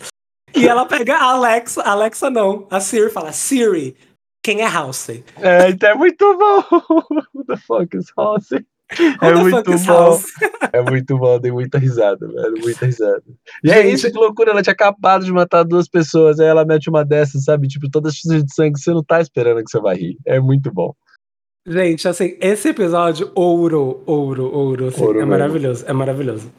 [0.56, 1.84] E ela pega a Alexa.
[1.84, 2.66] Alexa não.
[2.72, 3.96] A Siri fala: Siri,
[4.44, 5.10] quem é House?
[5.38, 6.64] É, então é muito bom.
[7.32, 8.50] Who the fuck is House?
[9.22, 9.86] É the muito bom.
[9.86, 10.26] House?
[10.72, 13.24] É muito bom, dei muita risada, velho, muita risada.
[13.64, 13.94] E é Gente.
[13.94, 17.44] isso, que loucura, ela tinha acabado de matar duas pessoas, aí ela mete uma dessas,
[17.44, 17.68] sabe?
[17.68, 20.18] Tipo, toda cheia de sangue, você não tá esperando que você vai rir.
[20.26, 20.94] É muito bom.
[21.66, 25.32] Gente, assim, esse episódio, ouro, ouro, ouro, assim, Ouro é mesmo.
[25.32, 26.52] maravilhoso, é maravilhoso.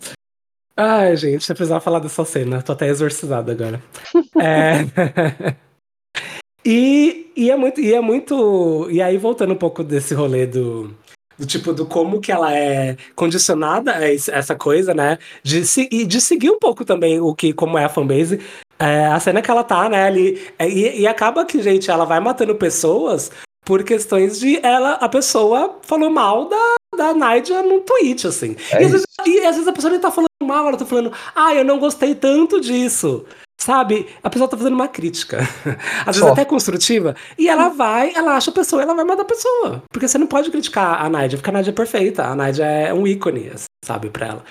[0.76, 3.82] Ai, gente, eu precisava falar dessa cena, tô até exorcizado agora.
[4.41, 5.57] é...
[6.64, 10.91] e, e é muito, e é muito, e aí voltando um pouco desse rolê do,
[11.39, 16.05] do tipo, do como que ela é condicionada a essa coisa, né, de, se, e
[16.05, 18.41] de seguir um pouco também o que, como é a fanbase,
[18.78, 22.05] é, a cena que ela tá, né, ali, é, e, e acaba que, gente, ela
[22.05, 23.30] vai matando pessoas
[23.64, 28.57] por questões de ela, a pessoa falou mal da, da Nadia num tweet, assim.
[28.70, 30.85] É e, às vezes, e às vezes a pessoa nem tá falando mal, ela tá
[30.85, 33.24] falando, ah, eu não gostei tanto disso.
[33.65, 34.07] Sabe?
[34.23, 35.39] A pessoa tá fazendo uma crítica.
[36.05, 36.33] Às vezes Só.
[36.33, 37.17] até construtiva.
[37.39, 39.83] E ela vai, ela acha a pessoa, ela vai matar a pessoa.
[39.91, 42.25] Porque você não pode criticar a Nadia, porque a Nadia é perfeita.
[42.25, 43.51] A Nadia é um ícone,
[43.83, 44.45] sabe, pra ela.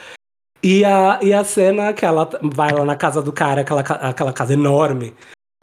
[0.64, 4.34] E a, e a cena que ela vai lá na casa do cara, aquela, aquela
[4.34, 5.14] casa enorme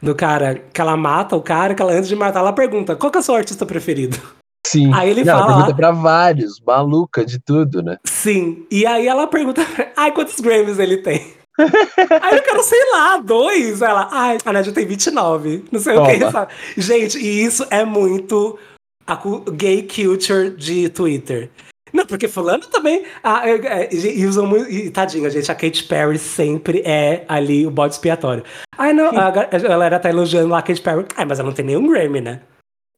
[0.00, 3.10] do cara, que ela mata o cara, que ela antes de matar, ela pergunta: qual
[3.10, 4.16] que é o seu artista preferido?
[4.64, 4.92] Sim.
[4.94, 7.96] Aí ele Não, ela fala pergunta lá- pra vários, maluca de tudo, né?
[8.06, 8.64] Sim.
[8.70, 9.60] E aí ela pergunta:
[9.96, 11.39] ai, quantos Grammys ele tem?
[12.22, 13.82] Aí eu quero, sei lá, dois.
[13.82, 15.64] Ela, ai, a Nadia tem 29.
[15.70, 16.30] Não sei o que, Toma.
[16.30, 16.52] sabe?
[16.76, 18.58] Gente, e isso é muito
[19.06, 19.18] a
[19.52, 21.50] gay culture de Twitter.
[21.92, 23.04] Não, porque fulano também.
[23.22, 24.70] ah, é, é, e, usam muito.
[24.70, 28.44] E, tadinha, gente, a Katy Perry sempre é ali o bode expiatório.
[28.78, 31.04] Ai, não, a, a galera tá elogiando lá a Katy Perry.
[31.16, 32.40] Ai, mas ela não tem nenhum Grammy, né?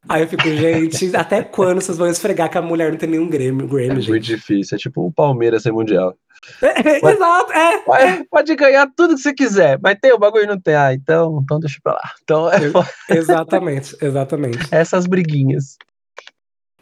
[0.08, 3.28] Aí eu fico, gente, até quando vocês vão esfregar que a mulher não tem nenhum
[3.28, 4.08] Grammy, É Grammy gente?
[4.10, 4.74] muito difícil.
[4.74, 6.14] É tipo o Palmeiras ser mundial.
[6.61, 7.78] É, é, exato, é.
[7.78, 10.74] Pode, pode ganhar tudo que você quiser, mas tem o bagulho e não tem.
[10.74, 12.11] Ah, então, então deixa pra lá.
[12.22, 14.59] Então, é Exatamente, exatamente.
[14.70, 15.76] essas briguinhas.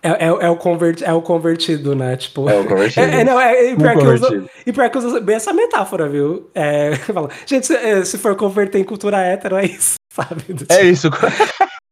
[0.03, 2.17] É, é, é o convert, é o convertido, né?
[2.17, 2.49] Tipo.
[2.49, 3.05] É o convertido.
[3.05, 6.09] É, é, não, é, e pior que usa, e pior que usa bem essa metáfora,
[6.09, 6.51] viu?
[6.55, 10.43] É, fala, gente, se, é, se for converter em cultura hétero, é isso, sabe?
[10.49, 11.11] É tipo, isso.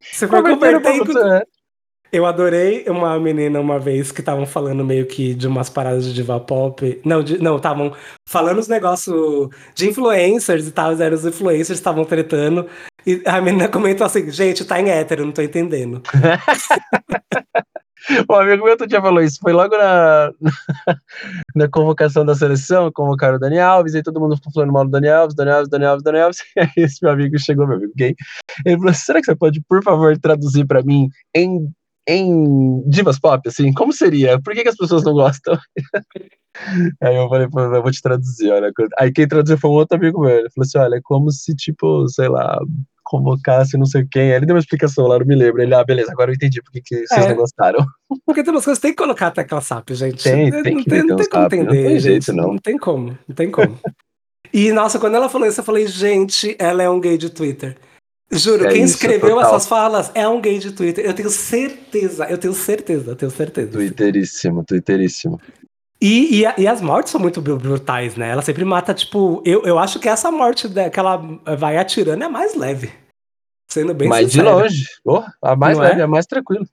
[0.00, 1.46] Se for Converter converter em cultura...
[2.10, 6.14] Eu adorei uma menina uma vez que estavam falando meio que de umas paradas de
[6.14, 7.00] diva pop.
[7.04, 7.92] Não, de- não, estavam
[8.26, 12.66] falando os negócios de influencers e tal, eram os influencers estavam tretando.
[13.06, 16.02] E a menina comentou assim, gente, tá em hétero, não tô entendendo.
[18.30, 19.38] Um amigo meu outro dia falou isso.
[19.40, 20.32] Foi logo na,
[21.54, 24.90] na convocação da seleção, convocaram o Dani Alves, e todo mundo ficou falando mal do
[24.90, 26.38] Dani Alves, Dani Alves, Dani Alves, Dani Alves.
[26.56, 28.14] E aí esse meu amigo chegou, meu amigo gay.
[28.64, 31.68] Ele falou: será que você pode, por favor, traduzir pra mim em,
[32.08, 33.72] em divas pop, assim?
[33.72, 34.40] Como seria?
[34.40, 35.58] Por que, que as pessoas não gostam?
[37.02, 38.72] Aí eu falei, pô, eu vou te traduzir, olha.
[38.98, 40.30] Aí quem traduziu foi um outro amigo meu.
[40.30, 42.58] Ele falou assim: olha, é como se, tipo, sei lá,
[43.04, 44.30] convocasse não sei quem.
[44.30, 45.62] Aí ele deu uma explicação lá, não me lembro.
[45.62, 47.28] Ele, ah, beleza, agora eu entendi por que, que vocês É.
[47.28, 47.86] não gostaram.
[48.26, 50.22] Porque tem umas coisas que tem que colocar a tecla SAP, gente.
[50.22, 52.02] Tem, tem não tem, não tem como SAP, não entender, tem gente.
[52.02, 52.48] jeito, não.
[52.48, 53.78] Não tem como, não tem como.
[54.52, 57.76] e, nossa, quando ela falou isso, eu falei, gente, ela é um gay de Twitter.
[58.30, 59.50] Juro, É quem isso, escreveu total.
[59.54, 61.04] essas falas é um gay de Twitter.
[61.04, 63.70] Eu tenho certeza, eu tenho certeza, eu tenho certeza.
[63.72, 65.40] Twitteríssimo, twitteríssimo.
[66.00, 68.28] E, e, a- e as mortes são muito bru- brutais, né?
[68.28, 69.42] Ela sempre mata, tipo.
[69.44, 71.16] Eu, eu acho que essa morte da- que ela
[71.58, 72.92] vai atirando é mais leve.
[73.70, 74.58] Sendo bem Mas de sincero.
[74.58, 74.84] longe.
[75.04, 75.88] Oh, a mais Não é?
[75.88, 76.64] leve, a mais tranquila.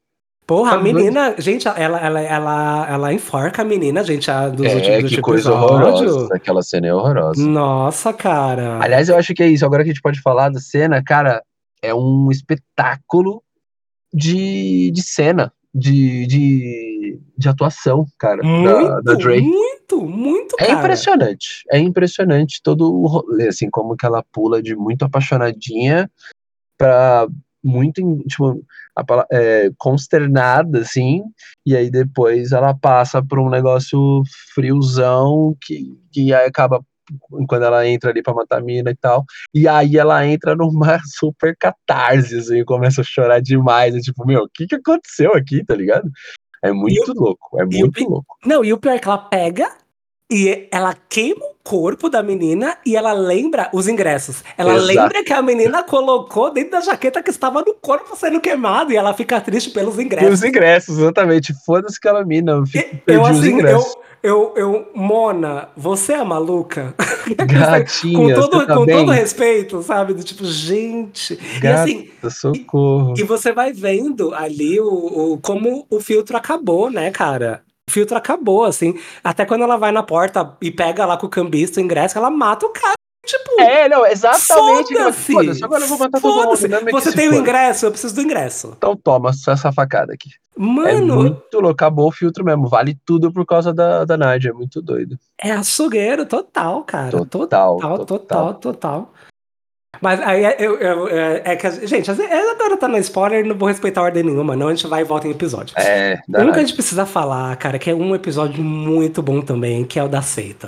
[0.48, 4.76] Porra, a menina, gente, ela, ela, ela, ela enforca a menina, gente, a, dos É,
[4.76, 5.76] últimos que coisa episódio.
[5.76, 6.36] horrorosa.
[6.36, 7.44] Aquela cena é horrorosa.
[7.44, 8.80] Nossa, cara.
[8.82, 9.66] Aliás, eu acho que é isso.
[9.66, 11.42] Agora que a gente pode falar da cena, cara,
[11.82, 13.42] é um espetáculo
[14.14, 15.52] de, de cena.
[15.74, 19.42] de, de, de atuação, cara, da, Muito, da Dre.
[19.42, 20.80] muito, muito, É cara.
[20.80, 26.10] impressionante, é impressionante todo o rolê, assim, como que ela pula de muito apaixonadinha
[26.78, 27.28] pra
[27.66, 28.64] muito, tipo,
[28.96, 31.24] a é, consternada, assim,
[31.66, 34.22] e aí depois ela passa por um negócio
[34.54, 36.80] friozão que, que aí acaba
[37.48, 41.00] quando ela entra ali pra matar a mina e tal, e aí ela entra numa
[41.18, 45.34] super catarse, assim, e começa a chorar demais, é tipo, meu, o que que aconteceu
[45.34, 46.10] aqui, tá ligado?
[46.64, 48.38] É muito louco, é o muito pi- louco.
[48.46, 49.70] Não, e o pior é que ela pega
[50.32, 54.44] e ela queima o corpo da menina e ela lembra os ingressos.
[54.58, 54.86] Ela Exato.
[54.88, 58.96] lembra que a menina colocou dentro da jaqueta que estava no corpo sendo queimado e
[58.98, 60.34] ela fica triste pelos E ingressos.
[60.34, 61.54] os ingressos, exatamente.
[61.66, 62.54] Foda-se aquela mina.
[62.54, 63.96] Eu, E- eu os assim, eu, ingressos.
[64.24, 66.94] eu, eu, Mona, você é maluca?
[67.38, 68.96] com Gatinha, todo, você tá com bem?
[68.98, 70.14] todo respeito, sabe?
[70.14, 71.40] Do tipo, gente.
[71.64, 73.14] E assim, Gata, socorro.
[73.18, 74.88] E você vai vendo ali o,
[75.34, 77.64] o- como o filtro acabou, né, cara?
[77.88, 78.98] O filtro acabou, assim.
[79.24, 82.30] Até quando ela vai na porta e pega lá com o cambista o ingresso, ela
[82.32, 82.96] mata o cara.
[83.26, 84.94] Tipo, É, não, exatamente.
[84.94, 85.34] foda-se!
[85.34, 86.92] Foda-se, agora eu vou matar todo mundo.
[86.92, 87.42] Você tem o foda.
[87.42, 88.74] ingresso, eu preciso do ingresso.
[88.78, 90.30] Então toma essa facada aqui.
[90.58, 91.70] É Mano, muito louco.
[91.70, 92.68] Acabou o filtro mesmo.
[92.68, 94.50] Vale tudo por causa da, da Nádia.
[94.50, 95.18] É muito doido.
[95.42, 97.10] é açougueiro total, cara.
[97.12, 98.06] Total, Total, total.
[98.06, 99.14] total, total.
[100.02, 103.46] Mas aí é- eu, eu- é, é que, a- gente, vezes- agora tá no spoiler,
[103.46, 104.68] não vou respeitar ordem nenhuma, não.
[104.68, 105.74] A gente vai e volta em episódio.
[105.78, 109.42] É, da Um que a gente precisa falar, cara, que é um episódio muito bom
[109.42, 110.68] também, que é o da seita.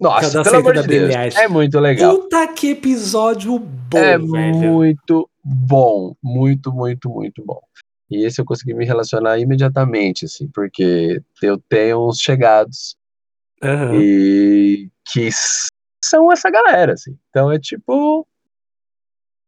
[0.00, 1.36] é Nossa, da pelo seita amor de Deus.
[1.36, 2.16] É muito legal.
[2.18, 4.26] Puta que episódio bom, é velho.
[4.28, 6.14] muito bom.
[6.22, 7.60] Muito, muito, muito bom.
[8.10, 12.96] E esse eu consegui me relacionar imediatamente, assim, porque eu tenho uns chegados
[13.62, 13.94] Aham.
[13.96, 15.28] e que
[16.04, 17.16] são essa galera, assim.
[17.30, 18.26] Então é tipo.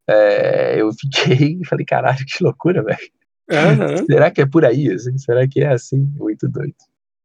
[0.09, 3.11] é, eu fiquei e falei, caralho, que loucura, velho.
[3.51, 4.05] Aham.
[4.07, 5.17] Será que é por aí, assim?
[5.19, 5.99] Será que é assim?
[6.17, 6.75] Muito doido.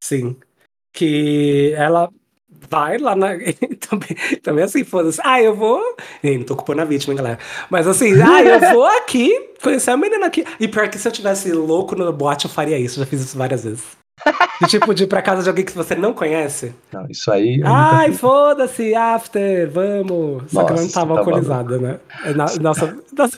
[0.01, 0.35] Sim.
[0.91, 2.09] Que ela
[2.69, 3.29] vai lá na.
[3.89, 5.19] também, também assim, foda-se.
[5.23, 5.81] Ah, eu vou.
[6.23, 7.39] Não tô culpando a vítima, hein, galera.
[7.69, 10.43] Mas assim, ah, eu vou aqui conhecer a menina aqui.
[10.59, 12.99] E pior que se eu tivesse louco no boate, eu faria isso.
[12.99, 14.04] Já fiz isso várias vezes.
[14.61, 16.73] De tipo, de ir pra casa de alguém que você não conhece.
[16.91, 17.57] Não, isso aí.
[17.57, 20.43] nunca Ai, foda-se, after, vamos.
[20.51, 21.99] Só que ela não Nossa, tava tá alcoolizada, né?
[22.23, 23.37] É, na- Nossa, nossa,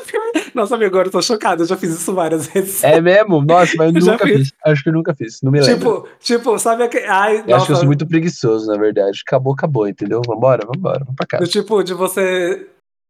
[0.54, 1.64] nossa, amigo, agora eu tô chocado.
[1.64, 2.84] Eu já fiz isso várias vezes.
[2.84, 3.42] É mesmo?
[3.44, 4.38] Nossa, mas eu nunca fiz.
[4.38, 4.54] fiz.
[4.64, 5.42] Acho que eu nunca fiz.
[5.42, 5.78] Não me lembro.
[5.78, 7.08] tipo, tipo, sabe aquele.
[7.08, 9.20] Ai, eu acho que eu nossa, sou muito preguiçoso, na verdade.
[9.26, 10.22] Acabou, acabou, entendeu?
[10.26, 11.48] Vambora, vambora, vamos pra do casa.
[11.48, 12.68] tipo, de você.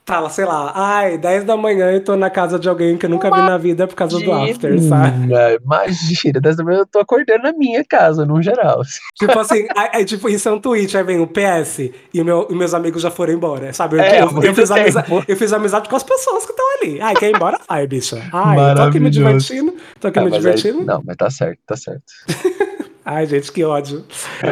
[0.07, 3.09] Fala, sei lá, ai, 10 da manhã eu tô na casa de alguém que eu
[3.09, 5.25] nunca vi na vida por causa do after, sabe?
[5.25, 8.83] Imagina, Imagina, dessa vez eu tô acordando na minha casa, no geral.
[9.15, 12.47] Tipo assim, aí, aí, tipo, isso é um tweet, aí vem o PS e, meu,
[12.49, 13.97] e meus amigos já foram embora, sabe?
[13.97, 17.01] Eu, É, eu- eu fiz amizade, eu fiz amizade com as pessoas que estão ali.
[17.01, 17.59] Ai, quer ir embora?
[17.67, 18.21] Ai, bicha.
[18.31, 20.85] Ai, tô aqui me divertindo, tô aqui Ah, me aí- divertindo.
[20.85, 22.03] não, mas tá certo, tá certo.
[23.09, 24.03] Ai, gente, que ódio.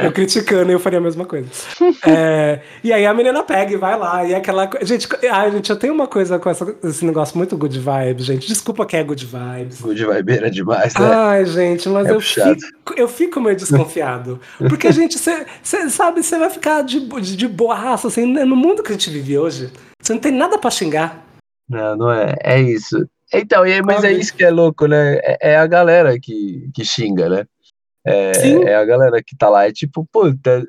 [0.02, 1.50] Eu criticando, eu faria a mesma coisa.
[2.08, 4.24] É, e aí a menina pega e vai lá.
[4.24, 4.70] E é aquela.
[4.82, 8.48] Gente, ai, gente, eu tenho uma coisa com essa- esse negócio muito good vibes, gente.
[8.48, 9.82] Desculpa que é good vibes.
[9.82, 11.06] Good vibeira demais, né?
[11.14, 12.56] Ai, gente, mas É eu, puxado.
[12.62, 14.40] fico, eu fico meio desconfiado.
[14.58, 15.46] Porque, gente, você
[15.90, 19.10] sabe, você vai ficar de, de, de boaça, assim, né, no mundo que a gente
[19.10, 19.70] vive hoje.
[20.02, 21.26] Você não tem nada pra xingar.
[21.70, 22.36] Não, não é.
[22.42, 23.06] É isso.
[23.34, 25.16] Então, mas é isso que é louco, né?
[25.24, 27.44] É, é a galera que, que xinga, né?
[28.06, 28.32] É,
[28.66, 30.64] é a galera que tá lá, é tipo, puta.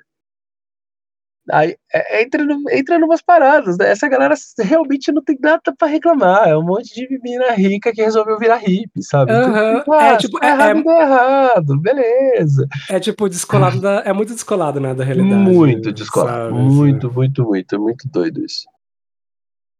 [1.49, 3.89] Aí é- entra, no, entra numas paradas, né?
[3.91, 6.49] Essa galera realmente não tem nada pra reclamar.
[6.49, 9.31] É um monte de menina rica que resolveu virar hippie, sabe?
[9.31, 12.67] Aham, tipo, é, ah, tipo, tá é- errado, é- tá errado, beleza.
[12.91, 14.01] É tipo descolado da.
[14.01, 15.41] É muito descolado, né, da realidade.
[15.41, 16.51] Muito descolado.
[16.53, 16.53] sabe?
[16.65, 17.79] Muito, muito, muito.
[17.81, 18.65] Muito doido isso.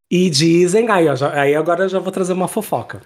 [0.09, 3.01] E dizem, aí, ó, já- aí agora eu já vou trazer uma fofoca.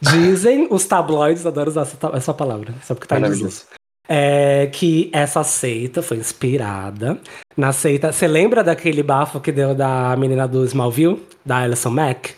[0.00, 3.66] Dizem os tabloides, adoro usar essa, essa palavra, só porque tá desuso.
[4.08, 7.18] É que essa seita foi inspirada
[7.56, 8.12] na seita.
[8.12, 11.26] Você lembra daquele bafo que deu da menina do Smallville?
[11.44, 12.34] Da Alison Mack?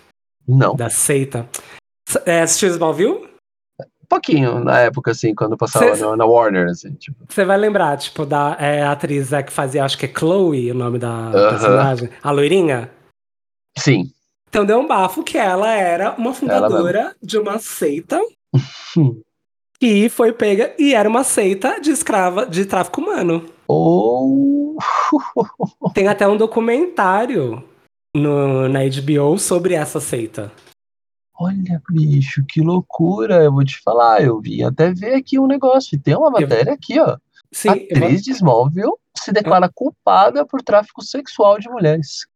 [0.46, 0.74] Não.
[0.74, 1.46] Da seita?
[2.24, 3.28] É, assistiu Smallville?
[4.02, 7.18] Um pouquinho na época, assim, quando passava Cê- na, na Warner, assim, tipo.
[7.28, 10.74] Você vai lembrar, tipo, da é, atriz é, que fazia, acho que é Chloe, o
[10.74, 11.50] nome da Aham.
[11.50, 12.08] personagem.
[12.22, 12.90] A loirinha?
[13.76, 14.10] Sim.
[14.48, 18.18] Então deu um bafo que ela era uma fundadora de uma seita
[19.80, 23.46] que foi pega e era uma seita de escrava de tráfico humano.
[23.66, 24.76] Ou.
[25.94, 27.62] Tem até um documentário
[28.14, 30.52] no, na HBO sobre essa seita.
[31.40, 33.44] Olha, bicho, que loucura.
[33.44, 35.98] Eu vou te falar, eu vim até ver aqui um negócio.
[36.00, 37.16] Tem uma matéria aqui, ó.
[37.52, 42.26] Sim, Atriz de Smallville se declara culpada por tráfico sexual de mulheres.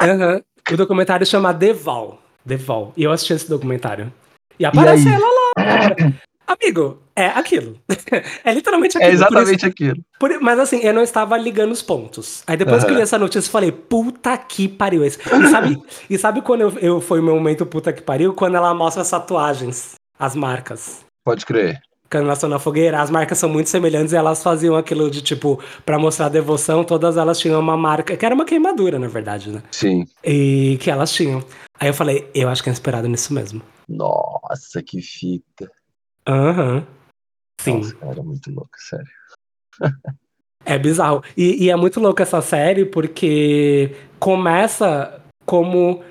[0.00, 0.42] Aham.
[0.70, 2.18] O documentário chama Deval.
[2.44, 2.92] Deval.
[2.96, 4.12] E eu assisti esse documentário.
[4.58, 5.14] E aparece aí?
[5.14, 6.12] ela lá.
[6.52, 7.76] Amigo, é aquilo.
[8.44, 9.08] é literalmente aquilo.
[9.08, 9.96] É Por isso- exatamente aquilo.
[10.18, 12.42] por- mas assim, eu não estava ligando os pontos.
[12.46, 15.18] Aí depois que eu li essa notícia, eu falei, puta que pariu esse.
[15.18, 18.34] E sabe, e sabe quando eu, eu foi o meu momento puta que pariu?
[18.34, 21.04] Quando ela mostra as tatuagens, as marcas.
[21.24, 21.80] Pode crer.
[22.10, 25.22] Quando elas estão na fogueira, as marcas são muito semelhantes e elas faziam aquilo de
[25.22, 29.50] tipo, pra mostrar devoção, todas elas tinham uma marca, que era uma queimadura, na verdade,
[29.52, 29.62] né?
[29.70, 30.04] Sim.
[30.24, 31.44] E que elas tinham.
[31.78, 33.62] Aí eu falei, eu acho que é inspirado nisso mesmo.
[33.88, 35.70] Nossa, que fita.
[36.30, 36.86] Aham.
[37.60, 37.78] Sim.
[37.78, 39.06] Nossa, cara, muito louco, sério.
[40.64, 41.22] É bizarro.
[41.36, 46.02] E, e é muito louco essa série porque começa como.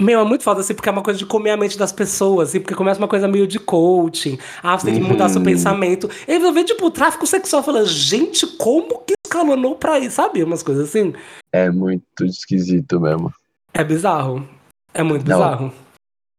[0.00, 2.48] Meu, é muito foda, assim, porque é uma coisa de comer a mente das pessoas,
[2.48, 4.36] assim, porque começa uma coisa meio de coaching.
[4.62, 5.44] Ah, você tem que mudar seu Uhum.
[5.44, 6.08] pensamento.
[6.26, 10.42] E eu vejo, tipo, tráfico sexual falando, gente, como que escalonou pra isso, sabe?
[10.42, 11.12] Umas coisas assim.
[11.52, 13.32] É muito esquisito mesmo.
[13.72, 14.48] É bizarro.
[14.92, 15.36] É muito Não.
[15.38, 15.72] bizarro.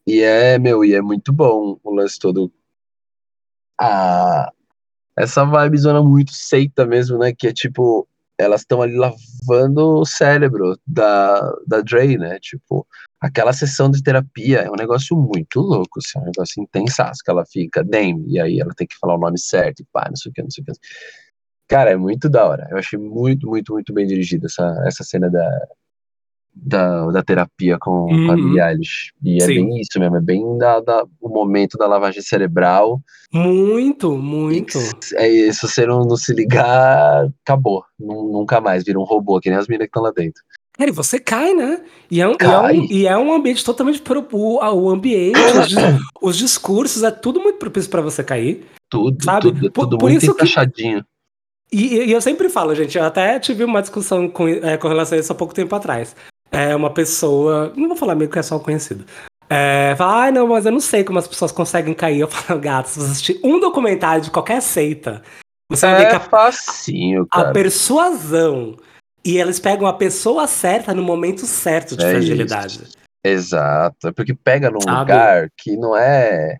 [0.06, 2.52] E é, meu, e é muito bom o lance todo.
[3.86, 4.50] Ah,
[5.18, 7.34] essa vibe zona muito seita mesmo, né?
[7.38, 8.08] Que é tipo,
[8.38, 12.40] elas estão ali lavando o cérebro da, da Dre, né?
[12.40, 12.88] Tipo,
[13.20, 17.30] aquela sessão de terapia é um negócio muito louco, assim, é um negócio intensaço, que
[17.30, 20.16] ela fica, Dame, e aí ela tem que falar o nome certo, e pá, não
[20.16, 20.74] sei o que, não sei o que.
[21.68, 22.68] Cara, é muito da hora.
[22.72, 25.68] Eu achei muito, muito, muito bem dirigida essa, essa cena da,
[26.56, 28.60] da, da terapia com, Uhum.
[28.60, 29.12] Eilish.
[29.24, 29.56] E é Sim.
[29.68, 33.02] bem isso mesmo, é bem da, da- o momento da lavagem cerebral.
[33.34, 34.78] Muito, muito.
[35.16, 37.84] é, se você não, não se ligar, acabou.
[38.00, 40.42] Nu- nunca mais, vira um robô, que nem as meninas que estão lá dentro.
[40.76, 41.82] Cara, e você cai, né?
[42.10, 44.02] E é um, e é um, e é um ambiente totalmente.
[44.02, 45.74] Pro, o, o ambiente, os,
[46.34, 48.66] os discursos, é tudo muito propício pra você cair.
[48.90, 49.42] Tudo, Sabe?
[49.52, 51.04] tudo, Por- tudo por muito isso que- encaixadinho.
[51.72, 55.18] E, e eu sempre falo, gente, eu até tive uma discussão com, é, com relação
[55.18, 56.16] a isso há pouco tempo atrás.
[56.54, 59.04] É uma pessoa, não vou falar amigo que é só um conhecido.
[59.50, 62.20] É, fala, ai não, mas eu não sei como as pessoas conseguem cair.
[62.20, 65.24] Eu falo, gato, se você assistir um documentário de qualquer seita,
[65.68, 67.52] você vai ver que É a, facinho, a cara.
[67.54, 68.78] persuasão
[69.26, 72.82] e eles pegam a pessoa certa no momento certo de É fragilidade.
[73.24, 74.10] Exato.
[74.10, 75.00] É porque pega num Sabe?
[75.00, 76.58] lugar que não é.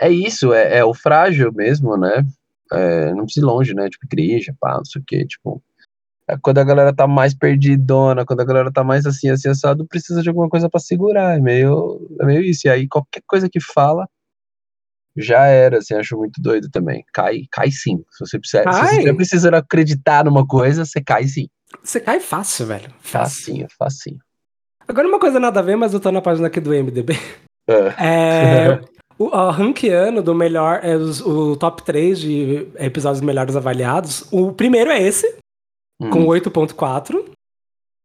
[0.00, 2.24] É isso, é, é o frágil mesmo, né?
[2.72, 3.88] É, não precisa ir longe, né?
[3.88, 5.24] Tipo, igreja, pá, não sei o quê.
[5.24, 5.62] Tipo,
[6.42, 10.22] quando a galera tá mais perdidona, quando a galera tá mais assim, assim, assado, precisa
[10.22, 11.36] de alguma coisa pra segurar.
[11.36, 12.66] É meio, é meio isso.
[12.66, 14.06] E aí, qualquer coisa que fala,
[15.16, 17.04] já era, assim, acho muito doido também.
[17.12, 18.02] Cai, cai sim.
[18.10, 21.48] Se você precisa, se você precisando acreditar numa coisa, você cai sim.
[21.82, 22.90] Você cai fácil, velho.
[23.00, 23.38] Fácil.
[23.44, 24.18] Facinho, facinho.
[24.88, 27.14] Agora uma coisa nada a ver, mas eu tô na página aqui do MDB.
[27.68, 28.04] É.
[28.06, 28.80] É,
[29.18, 34.26] o, o ranqueando do melhor, é, os- o top 3 de episódios melhores avaliados.
[34.32, 35.36] O primeiro é esse,
[36.10, 36.26] com Hum.
[36.26, 37.24] 8.4.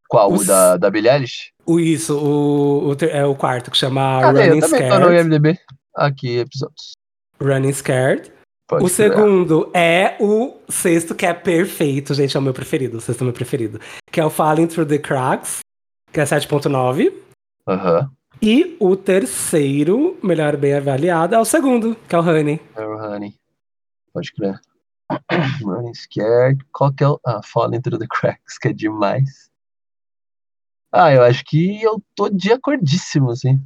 [0.10, 0.32] Qual?
[0.32, 1.52] os- O da, da Billie Eilish?
[1.66, 4.43] O isso, o, o é o quarto, que chama Cadê?
[4.48, 5.22] Running Eu também tô no Scared.
[5.22, 5.60] IMDB.
[5.95, 6.93] Aqui, episódios.
[7.41, 8.32] Running Scared.
[8.70, 12.98] Pode o segundo é o sexto, que é perfeito, gente, é o meu preferido.
[12.98, 13.80] O sexto é o meu preferido.
[14.12, 15.60] Que é o Falling Through the Cracks,
[16.12, 17.14] que é 7.9.
[17.68, 18.10] Aham.
[18.41, 22.62] E o terceiro, melhor bem avaliado, é o segundo, que é o Honey.
[22.76, 23.34] É o Honey.
[24.14, 24.60] Pode crer.
[25.64, 26.64] Running Scared.
[26.72, 27.20] Qual que é o.
[27.26, 29.49] Ah, Falling Through the Cracks, que é demais.
[30.91, 33.62] Ah, eu acho que eu tô de acordíssimo, assim.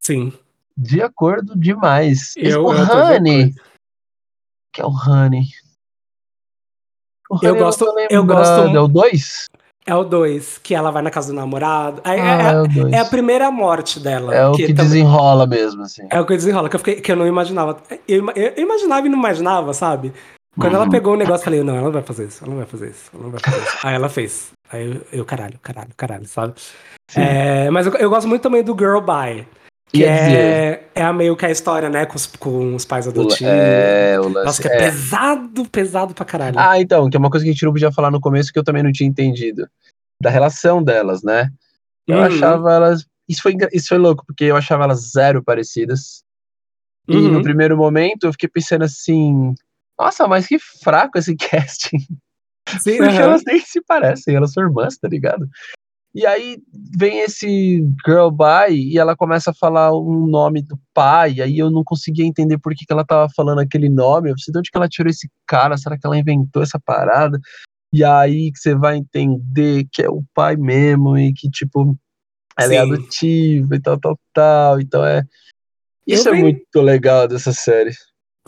[0.00, 0.32] Sim.
[0.76, 2.34] De acordo demais.
[2.36, 3.54] Eu- o eu de Honey.
[4.72, 5.46] Que é o Honey.
[7.30, 9.46] O Eu Honey gosto- não tô eu gosto É o 2?
[9.86, 12.02] É o dois, que ela vai na casa do namorado.
[12.04, 12.92] Aí Ah, é, é 2.
[12.92, 14.34] é a primeira morte dela.
[14.34, 16.06] É o que, também- desenrola mesmo, assim.
[16.10, 17.82] É o que desenrola, que eu, fiquei, que eu não imaginava.
[18.06, 20.12] Eu, eu imaginava e não imaginava, sabe?
[20.58, 20.90] Quando ela Uhum.
[20.90, 22.90] pegou o negócio, eu falei, não, ela não vai fazer isso, ela não vai fazer
[22.90, 23.78] isso, ela não vai fazer isso.
[23.82, 24.50] Aí ela fez.
[24.70, 26.54] Aí eu, eu, caralho, caralho, caralho, sabe?
[27.16, 29.46] É, mas eu, eu gosto muito também do Girl Bye.
[29.90, 33.40] Que é, é a meio que a história, né, com os, com os pais adotivos.
[33.50, 34.44] É, o lance.
[34.44, 36.58] Nossa, que é, pesado, pesado pra caralho.
[36.58, 38.58] Ah, então, que é uma coisa que a gente não podia falar no começo que
[38.58, 39.66] eu também não tinha entendido.
[40.22, 41.50] Da relação delas, né?
[42.06, 42.24] Eu Uhum.
[42.24, 43.06] achava elas.
[43.26, 46.22] Isso foi, isso foi louco, porque eu achava elas zero parecidas.
[47.08, 47.32] E Uhum.
[47.32, 49.54] no primeiro momento eu fiquei pensando assim.
[49.98, 51.98] Nossa, mas que fraco esse casting.
[52.80, 53.22] Sim, Porque aham.
[53.22, 55.48] elas nem se parecem, elas são irmãs, tá ligado?
[56.14, 56.58] E aí
[56.96, 61.58] vem esse girl bye e ela começa a falar um nome do pai, e aí
[61.58, 64.30] eu não conseguia entender por que, que ela tava falando aquele nome.
[64.30, 65.76] Eu pensei, de onde que ela tirou esse cara?
[65.76, 67.38] Será que ela inventou essa parada?
[67.92, 71.96] E aí que você vai entender que é o pai mesmo e que, tipo,
[72.58, 72.82] ela é Sim.
[72.82, 74.80] adotiva e tal, tal, tal.
[74.80, 75.22] Então é.
[76.06, 77.92] Isso Eu é vi- muito legal dessa série.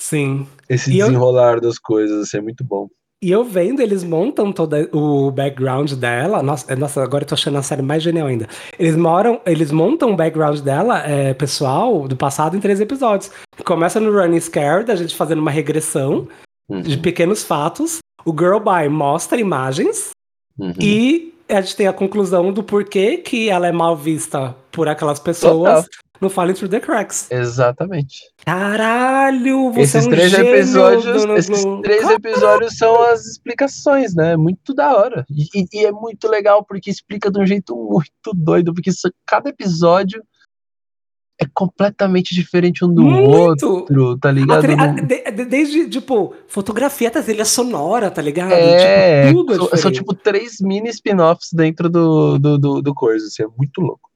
[0.01, 0.47] Sim.
[0.69, 2.89] Esse E eu- desenrolar das coisas, assim, é muito bom.
[3.23, 6.43] E eu vendo, eles montam todo o background dela.
[6.43, 8.49] Nossa, nossa, agora eu tô achando a série mais genial ainda.
[8.79, 13.31] Eles moram, eles montam o background dela, é, pessoal, do passado em três episódios.
[13.63, 16.27] Começa no Running Scared, a gente fazendo uma regressão
[16.71, 17.99] Uhum, de pequenos fatos.
[18.25, 20.11] O Girl By mostra imagens
[20.59, 20.73] uhum.
[20.81, 25.19] e a gente tem a conclusão do porquê que ela é mal vista por aquelas
[25.21, 25.85] pessoas
[26.21, 27.31] no Falling Through the Cracks.
[27.31, 28.19] Exatamente.
[28.45, 34.37] Caralho, você Esses é um três episódios, do- esses três episódios são as explicações, né?
[34.37, 35.25] Muito da hora.
[35.31, 39.49] E, e- é muito legal porque explica de um jeito muito doido, porque isso- cada
[39.51, 40.23] episódio
[41.43, 43.67] é completamente diferente um do Muito!
[43.67, 44.63] outro, tá ligado?
[44.79, 48.53] a- de- de- desde, tipo, fotografia até trilha sonora, tá ligado?
[48.53, 52.95] É, tipo, tudo é são, são tipo três mini spin-offs dentro do, do, do, do
[52.95, 54.10] coisa, assim, é muito louco.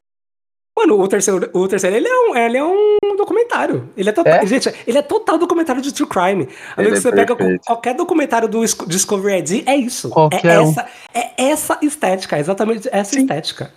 [0.76, 3.88] Mano, o terceiro, o terceiro ele, é um, ele é um documentário.
[3.96, 4.32] Ele é total.
[4.34, 4.46] É?
[4.46, 6.48] Gente, ele é total documentário de true crime.
[6.76, 7.60] A é você pega perfeito.
[7.60, 10.10] co- qualquer documentário do Sc- Discovery ID, é isso.
[10.10, 10.70] Qualquer é, um.
[10.70, 13.72] essa, é essa estética, exatamente essa estética.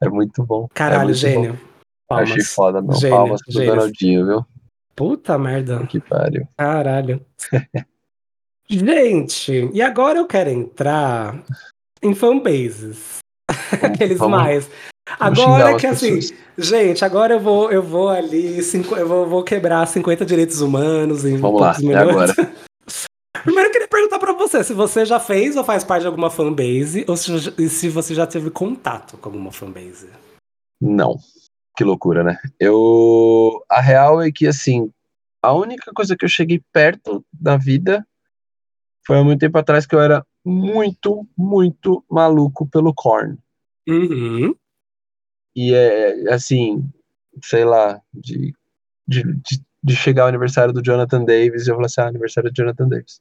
[0.00, 0.66] É muito bom.
[0.70, 1.52] é Caralho, muito gênio.
[1.52, 1.58] bom.
[2.08, 2.30] Palmas.
[2.30, 2.94] Achei foda, não.
[2.94, 3.68] Gênio, Palmas pro gênio.
[3.74, 4.46] Donaldinho, viu?
[4.96, 5.86] Puta merda.
[5.86, 6.48] Que pariu.
[6.56, 7.24] Caralho.
[8.68, 11.42] Gente, e agora eu quero entrar
[12.02, 13.18] em fanbases.
[13.82, 14.70] Aqueles vamos- mais.
[15.18, 16.38] Agora que assim, pessoas.
[16.56, 21.24] gente, agora eu vou, eu vou ali, cinco, eu vou, vou quebrar 50 direitos humanos
[21.24, 22.32] em Vamos lá, é agora.
[23.42, 26.30] Primeiro eu queria perguntar pra você se você já fez ou faz parte de alguma
[26.30, 30.08] fanbase, ou se, se você já teve contato com alguma fanbase.
[30.80, 31.18] Não.
[31.76, 32.38] Que loucura, né?
[32.60, 33.64] Eu.
[33.68, 34.90] A real é que, assim,
[35.42, 38.06] a única coisa que eu cheguei perto da vida
[39.04, 43.38] foi há muito tempo atrás que eu era muito, muito maluco pelo Korn.
[43.88, 44.54] Uhum.
[45.54, 46.88] E é assim,
[47.44, 48.54] sei lá, de,
[49.06, 49.22] de,
[49.82, 52.88] de, chegar ao aniversário do Jonathan Davis e eu falar assim: ah, aniversário do Jonathan
[52.88, 53.20] Davis.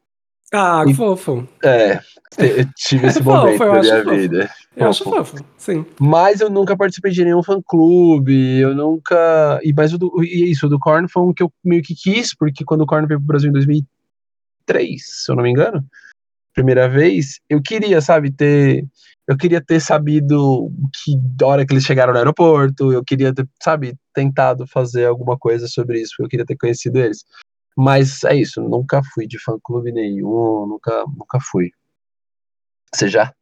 [0.54, 1.48] Ah, que E- fofo.
[1.64, 1.96] É,
[2.40, 4.16] eu tive esse Fofo, momento na acho minha fofo.
[4.18, 4.50] vida.
[4.76, 5.38] Eu acho Fofo.
[5.38, 5.86] fofo, sim.
[6.00, 9.60] Mas eu nunca participei de nenhum fã-clube, eu nunca.
[9.64, 11.96] E, mas o do, e isso, o do Korn foi um que eu meio que
[11.96, 15.86] quis, porque quando o Korn veio pro Brasil em 2003, se eu não me engano,
[16.54, 18.86] primeira vez, eu queria, sabe, ter.
[19.28, 20.70] Eu queria ter sabido
[21.04, 21.16] que
[21.46, 26.02] hora que eles chegaram no aeroporto, eu queria ter, sabe, tentado fazer alguma coisa sobre
[26.02, 27.24] isso, eu queria ter conhecido eles.
[27.78, 31.70] Mas é isso, nunca fui de fã-clube nenhum, nunca, nunca fui.
[32.94, 33.34] Você já?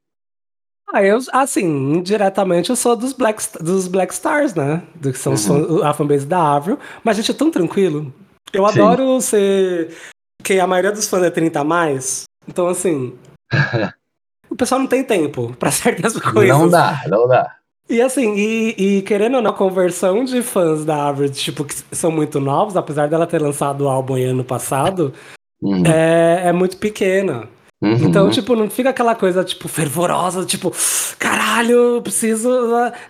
[0.92, 4.84] Ah, eu, assim, indiretamente eu sou dos Black, dos Black Stars, né?
[4.96, 5.38] Do que são Uhum.
[5.80, 6.80] fã- a fanbase da Avril.
[7.04, 8.14] Mas, gente, é tão tranquilo.
[8.52, 8.82] Eu Sim.
[8.82, 9.96] adoro ser.
[10.44, 12.24] Que a maioria dos fãs é 30 a mais.
[12.50, 13.14] Então, assim.
[14.50, 16.58] o pessoal não tem tempo pra certas coisas.
[16.58, 17.56] Não dá, não dá.
[17.88, 21.74] E assim, e, e querendo ou não, a conversão de fãs da Avril, tipo, que
[21.92, 25.14] são muito novos, apesar dela ter lançado o álbum ano passado,
[25.62, 27.50] Uhum, é, é muito pequena.
[27.82, 27.94] uhum.
[27.96, 30.72] Então, tipo, não fica aquela coisa, tipo, fervorosa, tipo,
[31.18, 32.50] caralho, preciso.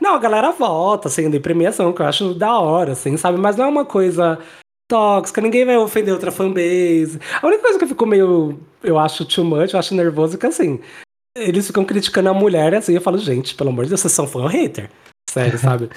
[0.02, 3.38] Não, a galera vota, assim, de premiação, que eu acho da hora, assim, sabe?
[3.38, 4.40] Mas não é uma coisa
[4.90, 7.20] tóxica, ninguém vai ofender outra fanbase.
[7.42, 10.46] A única coisa que eu fico meio, eu acho too much, eu acho nervoso, que
[10.46, 10.80] assim,
[11.38, 14.28] eles ficam criticando a mulher, assim, eu falo, gente, pelo amor de Deus, vocês são
[14.28, 14.90] fã ou hater?
[15.30, 15.90] Sério, sabe?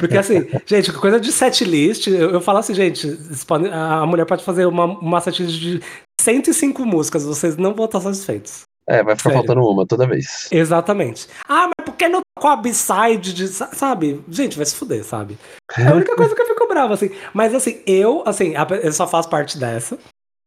[0.00, 3.06] Porque assim, gente, coisa de setlist, eu, eu falo assim, gente,
[3.46, 5.80] podem- a mulher pode fazer uma, uma setlist de
[6.20, 8.62] 105 músicas, vocês não vão estar satisfeitos.
[8.88, 9.46] É, vai ficar Sério.
[9.46, 10.48] faltando uma toda vez.
[10.50, 11.28] Exatamente.
[11.48, 13.46] Ah, mas por que não tocou a B-side de.
[13.46, 14.20] sa- Sabe?
[14.28, 15.38] Gente, vai se fuder, sabe?
[15.78, 17.10] É a única coisa que eu fico bravo, assim.
[17.32, 19.96] Mas assim, eu, assim, eu só faço parte dessa.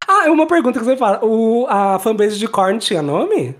[0.07, 1.23] Ah, uma pergunta que você fala.
[1.23, 3.55] O, a fanbase de Korn tinha nome?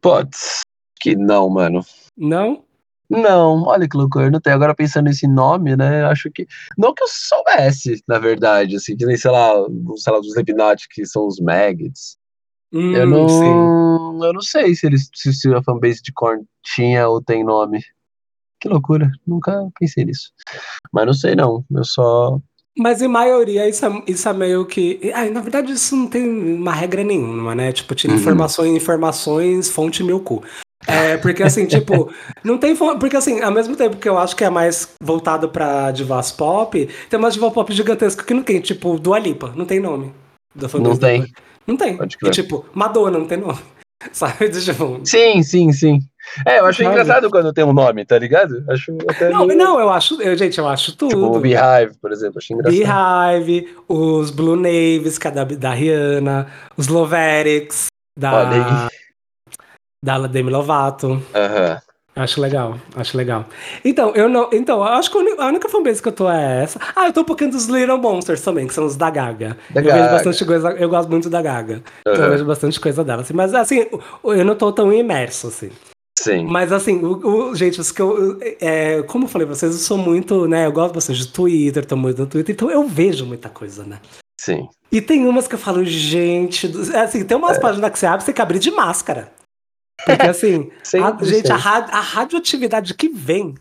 [0.00, 0.60] Putz,
[1.00, 1.80] que não, mano.
[2.16, 2.64] Não?
[3.10, 4.52] Não, olha que loucura, não tem.
[4.52, 6.04] Agora pensando nesse nome, né?
[6.04, 6.46] Acho que.
[6.78, 9.52] Não que eu soubesse, na verdade, assim, que nem, sei lá,
[9.96, 12.16] sei lá, dos Slipknot, que são os Maggots.
[12.72, 13.28] Hum, eu não.
[13.28, 14.24] sim.
[14.24, 17.82] Eu não sei se eles se, se a fanbase de Korn tinha ou tem nome.
[18.60, 20.32] Que loucura, nunca pensei nisso.
[20.92, 21.64] Mas não sei não.
[21.70, 22.40] Eu só.
[22.80, 24.98] Mas em maioria isso é, isso é meio que.
[25.14, 27.72] Ah, na verdade, isso não tem uma regra nenhuma, né?
[27.72, 28.18] Tipo, tira Uhum.
[28.18, 30.42] informações, informações, fonte meu cu.
[30.86, 32.10] É, porque assim, tipo,
[32.42, 35.90] não tem Porque assim, ao mesmo tempo que eu acho que é mais voltado pra
[35.90, 39.78] divas pop, tem umas divas pop gigantescas que não tem, tipo, Dua Lipa, não tem
[39.78, 40.14] nome.
[40.54, 41.26] Da Não tem.
[41.66, 41.98] Não tem.
[42.24, 43.58] E tipo, Madonna não tem nome.
[44.10, 44.48] Sabe?
[44.48, 45.98] Tipo, Sim, sim, sim.
[46.46, 46.90] É, eu acho Sabe?
[46.90, 48.64] engraçado quando tem um nome, tá ligado?
[48.68, 49.28] Acho até.
[49.30, 50.20] não, meio- não, eu acho.
[50.22, 51.10] Eu, gente, eu acho tudo.
[51.10, 52.78] Tipo, o Beehive, por exemplo, achei engraçado.
[52.78, 56.46] Beehive, os Blue Naves, que é da, da Rihanna,
[56.76, 57.86] os Loverics,
[58.18, 58.44] da,
[60.04, 61.22] da Demi Lovato.
[61.34, 61.80] Aham.
[62.16, 63.46] Acho legal, acho legal.
[63.84, 64.50] Então, eu não.
[64.52, 66.78] Então, eu acho que a única fanbase que eu tô é essa.
[66.94, 69.56] Ah, eu tô um pouquinho dos Little Monsters também, que são os da Gaga.
[69.70, 70.00] Da eu Gaga.
[70.02, 70.70] vejo bastante coisa.
[70.72, 71.82] Eu gosto muito da Gaga.
[72.00, 73.22] Então, eu vejo bastante coisa dela.
[73.22, 73.86] Assim, mas assim,
[74.24, 75.70] eu não tô tão imerso, assim.
[76.22, 76.44] Sim.
[76.46, 78.38] Mas assim, o, o- gente, os que eu.
[78.60, 80.66] É, como eu falei pra vocês, eu sou muito, né?
[80.66, 84.00] Eu gosto bastante de Twitter, tô muito no Twitter, então eu vejo muita coisa, né?
[84.38, 84.68] Sim.
[84.92, 87.38] E tem umas que eu falo, gente, do- assim, tem É.
[87.38, 89.32] umas páginas que você abre, você tem que abrir de máscara.
[90.04, 90.70] Porque assim,
[91.02, 93.54] a- gente, a, a radioatividade que vem.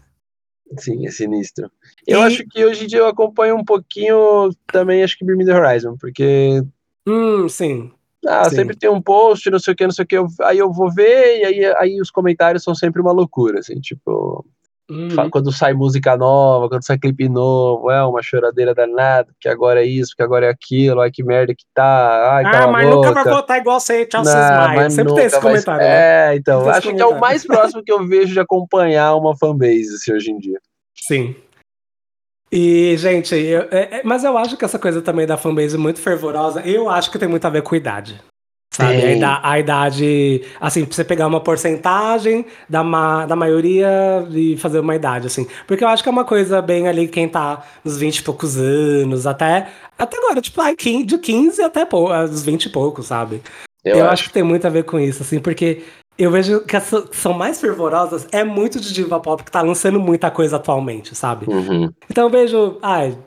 [0.77, 1.71] Sim, é sinistro.
[2.05, 5.49] Eu E- acho que hoje em dia eu acompanho um pouquinho também, acho que Bring
[5.49, 6.61] Horizon, porque
[7.07, 7.91] Hum, sim.
[8.27, 8.55] Ah, Sim.
[8.57, 10.71] sempre tem um post, não sei o que, não sei o que, eu- aí eu
[10.71, 14.45] vou ver, e aí, aí os comentários são sempre uma loucura, assim, tipo,
[14.91, 15.09] Hum.
[15.11, 19.83] fa- quando sai música nova, quando sai clipe novo, é uma choradeira danada, que agora
[19.83, 23.11] é isso, que agora é aquilo, ai que merda que tá, ai Ah, mas nunca
[23.13, 24.75] vai votar igual você, tchau, Não, seus Maia.
[24.75, 26.31] mas Sempre tem esse vai- comentário, né?
[26.33, 29.93] É, então, acho que é o mais próximo que eu vejo de acompanhar uma fanbase,
[29.95, 30.59] assim, hoje em dia.
[30.95, 31.35] Sim.
[32.51, 35.99] E, gente, eu- é- é- mas eu acho que essa coisa também da fanbase muito
[35.99, 38.19] fervorosa, eu acho que tem muito a ver com idade.
[38.73, 38.97] Sabe?
[38.97, 39.17] A, Tem.
[39.17, 44.79] ida- a idade, assim, pra você pegar uma porcentagem da, ma- da maioria e fazer
[44.79, 45.47] uma idade, assim.
[45.67, 48.57] Porque eu acho que é uma coisa bem ali, quem tá nos 20 e poucos
[48.57, 53.41] anos, até, até agora, tipo, ai, de 15 até pou- aos 20 e poucos, sabe?
[53.83, 54.13] Eu, Eu, acho.
[54.13, 55.81] acho que tem muito a ver com isso, assim, porque
[56.19, 59.61] eu vejo que as que são mais fervorosas é muito de diva pop que tá
[59.61, 61.45] lançando muita coisa atualmente, sabe?
[61.49, 61.89] Uhum.
[62.09, 63.17] Então eu vejo, ai,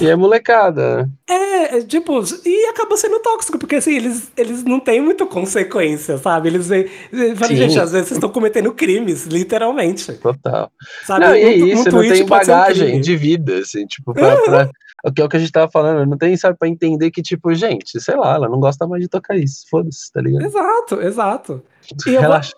[0.00, 1.08] E é molecada.
[1.28, 6.18] é, é, tipo, e acaba sendo tóxico, porque assim, eles, eles não têm muita consequência,
[6.18, 6.48] sabe?
[6.48, 6.66] Eles.
[6.68, 10.12] Gente, às vezes vocês estão cometendo crimes, literalmente.
[10.14, 10.70] Total.
[11.04, 11.24] Sabe?
[11.26, 13.00] Não, e é Um- um isso, não tem um bagagem crime.
[13.00, 16.08] de vida, assim, tipo, pra, pra- o que é o que a gente tava falando,
[16.08, 19.08] não tem, sabe, pra entender que, tipo, gente, sei lá, ela não gosta mais de
[19.08, 20.44] tocar isso, foda-se, tá ligado?
[20.44, 21.62] Exato, exato.
[22.06, 22.52] E eu vou- Relaxa.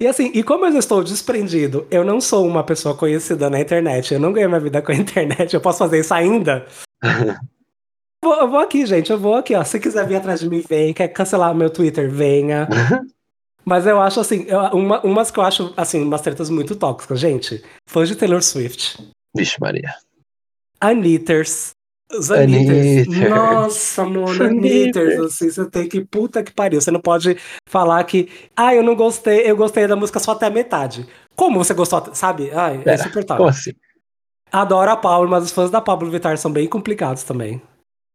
[0.00, 4.12] E assim, e como eu estou desprendido, eu não sou uma pessoa conhecida na internet,
[4.14, 6.66] eu não ganho minha vida com a internet, eu posso fazer isso ainda?
[8.24, 9.62] Vou- eu vou aqui, gente, eu vou aqui, ó.
[9.62, 10.92] Se quiser vir atrás de mim, vem.
[10.92, 12.66] Quer cancelar meu Twitter, venha.
[13.64, 17.20] Mas eu acho assim, eu- uma, umas que eu acho, assim, umas tretas muito tóxicas,
[17.20, 17.62] gente.
[17.88, 18.98] Fãs de Taylor Swift.
[19.36, 19.94] Vixe, Maria.
[20.80, 21.70] Anitters.
[22.12, 23.08] Os Anitters.
[23.08, 23.30] Anitters.
[23.30, 25.20] Nossa, mano, Anitters.
[25.20, 26.04] Assim, você tem que.
[26.04, 26.80] Puta que pariu.
[26.80, 27.36] Você não pode
[27.68, 28.28] falar que.
[28.56, 31.06] Ah, eu não gostei, eu gostei da música só até a metade.
[31.34, 32.50] Como você gostou, sabe?
[32.52, 33.38] Ai, é insuportável.
[33.38, 33.72] Como assim?
[34.52, 37.60] Adoro a Pablo, mas os fãs da Pablo Vittar são bem complicados também.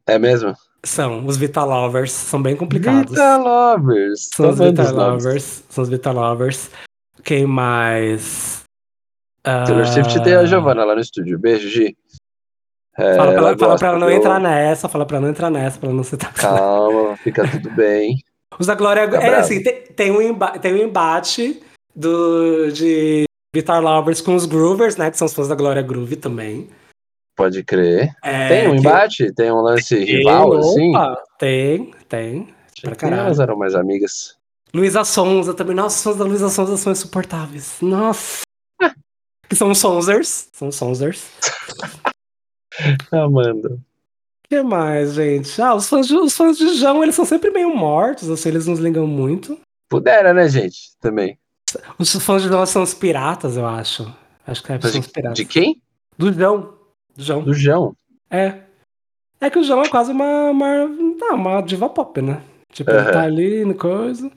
[0.08, 0.56] É mesmo?
[0.84, 3.12] São, os Vita Lovers são bem complicados.
[3.12, 4.30] Vita Lovers.
[4.34, 4.92] São os vendo Vita.
[4.92, 5.64] Lovers.
[5.70, 6.72] São os Vita Lovers.
[7.24, 8.64] Quem mais?
[9.44, 11.38] Ah, Taylor Swift tem a Giovanna lá no estúdio.
[11.38, 11.96] Beijo, Gi.
[13.02, 15.32] É, Fala pra, ela, fala pra ela não de entrar nessa, fala pra ela não
[15.32, 16.58] entrar nessa, pra ela não ser taxada.
[16.60, 18.16] Calma, fica tudo bem.
[18.60, 19.06] Os da Glória.
[19.06, 19.36] Fica é bravo.
[19.42, 21.62] assim, tem, tem, um emba- tem um embate
[21.96, 23.24] do, de
[23.56, 25.10] Vitar Lovers com os Groovers, né?
[25.10, 26.70] Que são os fãs da Glória Groove também.
[27.38, 28.12] Pode crer.
[28.24, 29.34] É, tem um que- embate?
[29.34, 30.90] Tem um lance Tem, rival, assim?
[30.90, 32.54] opa, Tem, tem.
[32.82, 33.22] Pra que caralho.
[33.24, 34.36] elas eram mais amigas.
[34.74, 35.76] Luísa Sonza também.
[35.76, 37.78] Nossa, os fãs da Luísa Sonza são insuportáveis.
[37.82, 38.42] Nossa.
[39.50, 40.50] que são os Sonzers.
[40.54, 41.24] São os Sonzers.
[43.12, 43.70] Amanda.
[43.74, 45.62] O que mais, gente?
[45.62, 48.68] Ah, os fãs, de, os fãs de João, eles são sempre meio mortos, assim, eles
[48.68, 49.58] nos ligam muito.
[49.90, 50.96] Pudera, né, gente?
[51.00, 51.38] Também.
[51.98, 54.14] Os fãs de João são os piratas, eu acho.
[54.46, 55.38] Acho que é, são os piratas.
[55.38, 55.82] De quem?
[56.18, 56.74] Do João.
[57.16, 57.44] Do João.
[57.44, 57.96] Do João.
[58.30, 58.60] É.
[59.40, 62.44] É que o João é quase uma, uma, não, uma diva pop, né?
[62.72, 63.12] Tipo, ele Aham.
[63.12, 64.32] tá ali no coisa.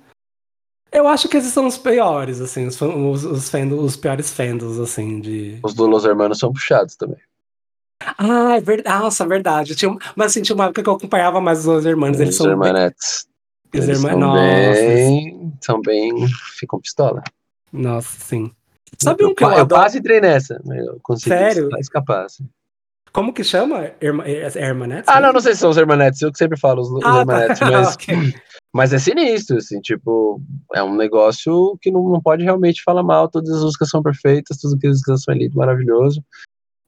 [0.91, 4.79] Eu acho que esses são os piores, assim, os, os, os, fendo- os piores fendos,
[4.79, 5.59] assim, de.
[5.63, 7.19] Os do Los Hermanos são puxados também.
[8.01, 8.99] Ah, é verdade.
[9.03, 9.75] Nossa, verdade.
[9.75, 12.19] Tinha, mas assim, tinha uma época que eu acompanhava mais os dois irmãos.
[12.21, 12.47] Eles são.
[12.47, 13.27] bem- Hermanettes.
[13.75, 15.53] Os Eles irmã- são bem...
[15.61, 16.27] São bem...
[16.59, 17.23] Ficam pistola.
[17.73, 18.53] Nossa, sim.
[19.03, 19.81] Sabe um que eu, eu adoro?
[19.81, 21.69] quase entrei nessa, mas eu consegui Sério?
[21.81, 22.27] escapar.
[22.27, 22.49] assim.
[23.13, 23.91] Como que chama?
[24.01, 25.09] Irma, é, é Hermanettes?
[25.09, 27.49] Ah, não, não sei se são os Hermanettes, eu que sempre falo os, Ah, tá.
[27.71, 28.15] mas, Ok.
[28.73, 30.41] mas é sinistro, assim, tipo,
[30.73, 34.59] é um negócio que não, não pode realmente falar mal, todas as músicas são perfeitas,
[34.59, 36.23] todas as músicas são ali, maravilhoso.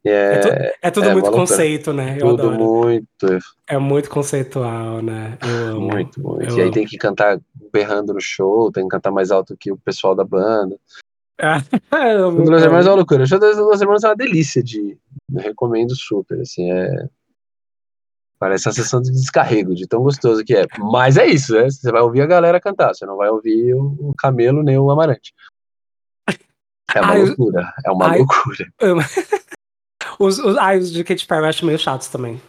[0.09, 1.47] É, é, tu- é tudo é muito loucura.
[1.49, 2.15] conceito, né?
[2.21, 2.59] Eu tudo adoro.
[2.65, 5.37] muito, É muito conceitual, né?
[5.43, 5.81] Eu amo.
[5.89, 6.45] muito, muito.
[6.45, 6.73] eu E aí amo.
[6.73, 7.41] tem que cantar
[7.73, 10.79] berrando no show, tem que cantar mais alto que o pessoal da banda.
[11.39, 13.25] Eu O amo, Duas eu Irmãs é uma loucura.
[13.25, 14.97] O show das Duas Irmãs é uma delícia de.
[15.35, 17.09] Eu recomendo super, assim, é.
[18.39, 20.67] Parece uma sessão de descarrego, de tão gostoso que é.
[20.79, 21.69] Mas é isso, né?
[21.71, 25.33] Você vai ouvir a galera cantar, você não vai ouvir o, camelo nem o amarante.
[26.95, 28.67] É uma Ai, eu- loucura, é uma ai, loucura.
[30.19, 32.41] Os, os, ah, os de Katy Perry eu acho meio chatos também.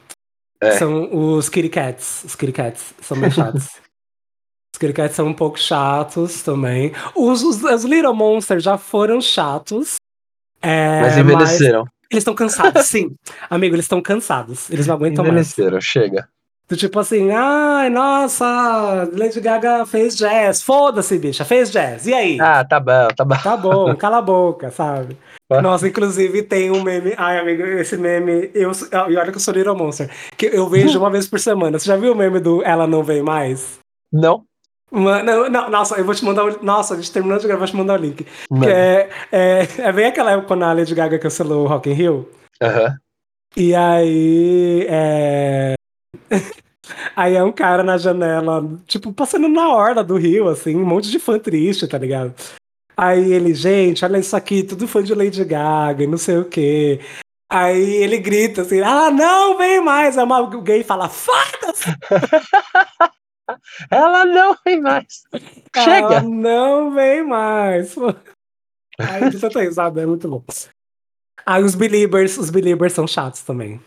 [0.62, 0.72] É.
[0.78, 2.24] São os Kitty Cats.
[2.24, 3.68] Os Kitty Cats são meio chatos.
[4.74, 6.92] Os Kitty Cats são um pouco chatos também.
[7.16, 9.96] Os, os, os Little Monsters já foram chatos.
[10.62, 11.86] É, Mas envelheceram.
[12.12, 13.16] eles estão cansados, sim.
[13.50, 14.70] Amigo, eles estão cansados.
[14.70, 15.52] Eles não aguentam mais.
[15.52, 16.30] envelheceram, chega.
[16.70, 20.62] Do tipo assim, ai, nossa, Lady Gaga fez jazz.
[20.62, 22.06] Foda-se, bicha, fez jazz.
[22.08, 22.38] E aí?
[22.42, 23.36] Ah, tá bom, tá bom.
[23.42, 25.18] Tá bom, cala a boca, sabe?
[25.50, 27.14] Nossa, inclusive tem um meme.
[27.16, 28.52] Ai, amigo, esse meme.
[28.54, 28.72] Eu,
[29.10, 30.10] e olha que eu sou Little Monster.
[30.36, 31.80] Que eu vejo uma vez por semana.
[31.80, 33.80] Você já viu o meme do Ela Não Vem Mais?
[34.12, 34.44] Não.
[34.92, 37.68] Uma- não, nossa, eu vou te mandar o Nossa, a gente terminou de gravar, vou
[37.68, 38.24] te mandar o link.
[38.26, 38.70] Que Mano.
[38.70, 42.30] é, é, é bem aquela época quando a Lady Gaga cancelou o Rock in Rio.
[42.62, 42.98] Aham.
[43.56, 44.86] E aí.
[44.90, 45.77] É...
[47.16, 51.10] aí é um cara na janela, tipo, passando na orla do rio, assim, um monte
[51.10, 52.34] de fã triste, tá ligado?
[52.96, 56.46] Aí ele, gente, olha isso aqui, tudo fã de Lady Gaga e não sei o
[56.46, 57.00] quê.
[57.50, 60.18] Aí ele grita assim, ah, não, vem mais.
[60.18, 61.86] Aí uma gay fala, foda-se!
[63.90, 65.24] Ela não vem mais.
[65.74, 66.22] Ela Chega!
[66.22, 67.96] não vem mais.
[69.00, 70.44] Aí você tá risada, é muito bom.
[71.46, 73.80] Aí os Beliebers, os Beliebers são chatos também.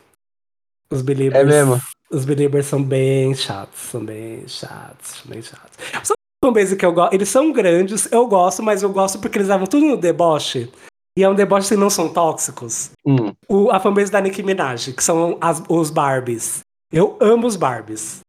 [0.90, 1.40] Os Beliebers.
[1.42, 1.80] É mesmo?
[2.10, 5.78] Os Beliebers são bem chatos, são bem chatos, bem chatos.
[6.02, 7.12] São fanbase que eu gosto.
[7.14, 10.70] Eles são grandes, eu gosto, mas eu gosto porque eles levam tudo no deboche.
[11.16, 12.90] E é um deboche que não são tóxicos.
[13.06, 16.60] Hum, O, a fanbase da Nicki Minaj, que são as- os Barbies.
[16.92, 18.20] Eu amo os Barbies.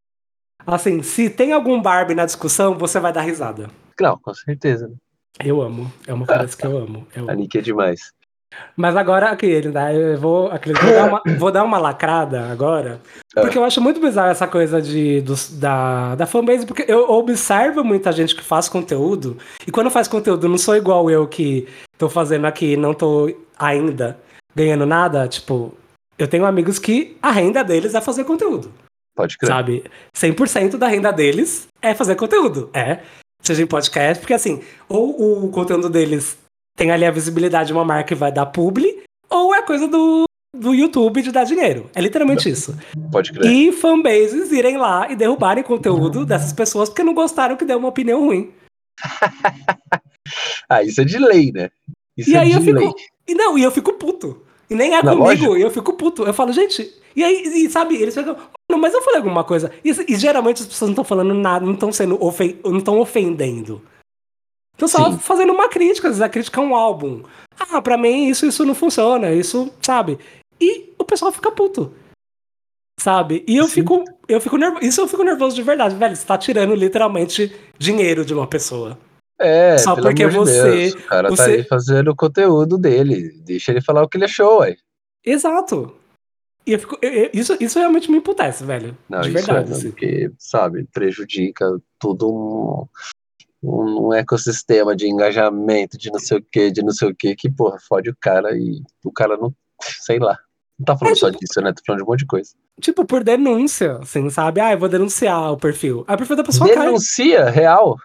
[0.68, 3.70] Assim, se tem algum Barbie na discussão, você vai dar risada.
[4.00, 4.88] não, com certeza.
[4.88, 4.96] né?
[5.44, 5.92] Eu amo.
[6.06, 7.08] É uma coisa que eu amo.
[7.16, 7.42] eu A amo.
[7.42, 8.12] Nick é demais.
[8.76, 9.96] Mas agora, aquele, né?
[9.96, 13.00] Eu vou, aquele, vou, dar uma, vou dar uma lacrada agora.
[13.36, 13.42] É.
[13.42, 17.84] Porque eu acho muito bizarro essa coisa de, dos- da, da fanbase, porque eu observo
[17.84, 21.68] muita gente que faz conteúdo, e quando faz conteúdo, não sou igual eu que
[21.98, 24.18] tô fazendo aqui, não tô ainda
[24.56, 25.28] ganhando nada.
[25.28, 25.74] Tipo,
[26.18, 28.72] eu tenho amigos que a renda deles é fazer conteúdo.
[29.16, 29.48] Pode crer.
[29.48, 29.84] Sabe?
[30.16, 32.70] 100% da renda deles é fazer conteúdo.
[32.74, 33.00] É.
[33.42, 36.38] Seja em podcast, porque assim, ou o conteúdo deles
[36.76, 40.26] tem ali a visibilidade de uma marca e vai dar publi, ou é coisa do,
[40.56, 41.90] do YouTube de dar dinheiro.
[41.96, 42.78] É literalmente isso.
[43.12, 43.50] Pode crer.
[43.50, 47.90] E fanbases irem lá e derrubarem conteúdo dessas pessoas porque não gostaram que deu uma
[47.90, 48.52] opinião ruim.
[50.70, 51.70] Ah, isso é de lei, né?
[52.16, 52.80] Isso e é aí de eu fico.
[52.80, 52.92] lei.
[53.28, 54.44] E não, e eu fico puto.
[54.70, 56.24] E nem é Não, comigo, e eu fico puto.
[56.24, 56.90] Eu falo, gente.
[57.16, 58.38] E aí, e sabe, eles ficam.
[58.72, 59.72] Mas eu falei alguma coisa.
[59.84, 63.00] E, e geralmente as pessoas não estão falando nada, não estão sendo ofen não estão
[63.00, 63.82] ofendendo.
[64.82, 65.18] Estão só Sim.
[65.20, 67.22] fazendo uma crítica, às vezes a crítica é um álbum.
[67.60, 70.18] Ah, pra mim isso, isso não funciona, isso, sabe?
[70.60, 71.94] E o pessoal fica puto.
[73.00, 73.44] Sabe?
[73.48, 73.74] E eu Sim.
[73.82, 74.04] fico.
[74.28, 74.84] Eu fico nervoso.
[74.86, 76.16] Isso eu fico nervoso de verdade, velho.
[76.16, 78.98] Você tá tirando literalmente dinheiro de uma pessoa.
[79.40, 83.32] É, Só porque você- Deus, o cara tá você- aí fazendo o conteúdo dele.
[83.44, 84.76] Deixa ele falar o que ele achou, ué.
[85.26, 85.96] Exato.
[86.66, 86.98] E eu fico.
[87.02, 88.96] eu- eu- isso, isso realmente me emputece, velho.
[89.10, 89.72] Não, de isso verdade.
[89.72, 89.90] é, assim.
[89.92, 91.66] porque, sabe, prejudica
[92.00, 92.88] todo um,
[93.64, 97.36] um, um ecossistema de engajamento, de não sei o que, de não sei o que,
[97.36, 100.38] que, porra, fode o cara e o cara não, sei lá.
[100.80, 101.72] Não tá falando É, só tipo- disso, né?
[101.72, 102.50] Tá falando de um monte de coisa.
[102.80, 104.60] Tipo, por denúncia, assim, sabe?
[104.60, 106.04] Ah, eu vou denunciar o perfil.
[106.08, 106.86] Aí o perfil da pessoa cai.
[106.88, 107.96] Denuncia, real.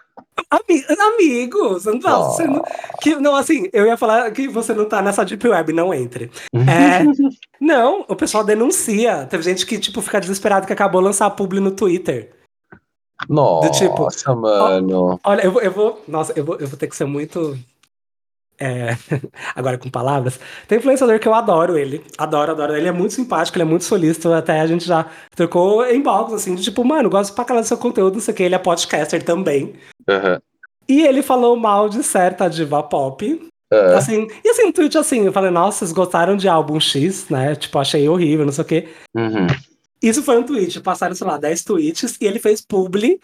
[0.51, 0.85] Ami
[1.15, 2.63] amigos, não, tá, você não,
[3.01, 6.29] que, não, assim, eu ia falar que você não tá nessa Deep Web, não entre.
[6.53, 7.03] É,
[7.59, 9.25] não, o pessoal denuncia.
[9.25, 12.31] Teve gente que, tipo, fica desesperado que acabou de lançar publi no Twitter.
[13.27, 15.19] Nossa, tipo, mano.
[15.23, 16.03] Olha, eu vou, eu vou.
[16.07, 17.57] Nossa, eu vou, eu vou ter que ser muito.
[18.59, 18.95] é,
[19.55, 20.39] agora com palavras.
[20.67, 22.03] Tem influenciador que eu adoro ele.
[22.17, 22.75] Adoro, adoro.
[22.75, 24.31] Ele é muito simpático, ele é muito solícito.
[24.31, 27.67] Até a gente já trocou em box, assim, de tipo, mano, gosto pra caralho do
[27.67, 28.43] seu conteúdo, não sei o que.
[28.43, 29.73] Ele é podcaster também.
[30.07, 30.39] Aham.
[30.87, 33.47] E ele falou mal de certa diva pop.
[33.71, 33.95] É.
[33.95, 37.53] Assim, e assim, um tweet assim, eu falei, nossa, vocês gostaram de álbum X, né?
[37.55, 38.87] Tipo, achei horrível, não sei o quê.
[39.13, 39.47] Uhum.
[40.01, 43.19] Isso foi um tweet, passaram, sei lá, 10 tweets, e ele fez publi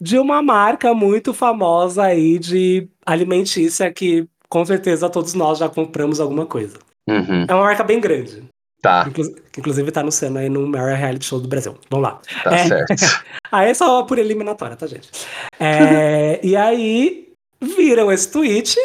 [0.00, 6.20] de uma marca muito famosa aí de alimentícia que com certeza todos nós já compramos
[6.20, 6.78] alguma coisa.
[7.08, 7.46] Uhum.
[7.48, 8.44] É uma marca bem grande,
[8.80, 9.22] Tá, que
[9.58, 11.74] inclusive tá anunciando aí no maior reality show do Brasil.
[11.90, 12.20] Vamos lá.
[12.44, 12.66] tá É.
[12.68, 12.94] certo.
[13.50, 15.10] Aí é só por eliminatória, tá, gente?
[15.58, 18.76] É, e aí viram esse tweet,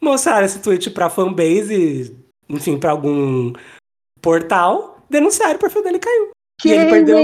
[0.00, 2.14] mostraram esse tweet pra fanbase,
[2.46, 3.54] enfim, pra algum
[4.20, 6.30] portal, denunciaram o perfil dele caiu.
[6.64, 7.16] E ele perdeu.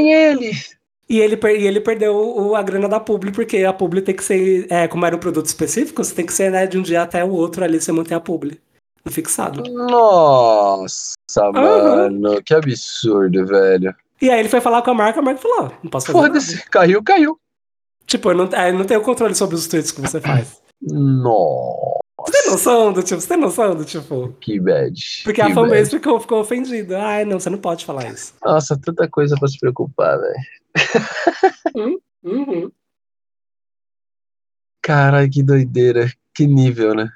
[1.10, 4.15] E ele, per- e ele perdeu o- a grana da Publi, porque a Publi tem
[4.15, 6.82] que ser, é, como era um produto específico, você tem que ser né, de um
[6.82, 8.60] dia até o outro ali, você mantém a Publi
[9.10, 9.62] fixado.
[9.73, 11.15] Nossa,
[11.52, 13.94] mano, que absurdo, velho.
[14.20, 16.19] E aí ele foi falar com a marca, a marca falou, ó, não posso fazer
[16.19, 16.28] nada.
[16.40, 17.39] Foda-se, caiu, caiu.
[18.06, 20.60] Tipo, eu não, é, eu não tenho controle sobre os tweets que você faz.
[20.82, 24.32] Nossa, Você tem noção do tipo, você tem noção do tipo...
[24.40, 25.01] que bad.
[25.23, 27.01] Porque que a fanbase ficou, ficou ofendida.
[27.01, 28.35] Ai, não, você não pode falar isso.
[28.45, 32.01] Nossa, tanta coisa pra se preocupar, velho.
[32.24, 32.70] Uhum.
[34.82, 36.11] Caralho, que doideira.
[36.35, 37.09] Que nível, né?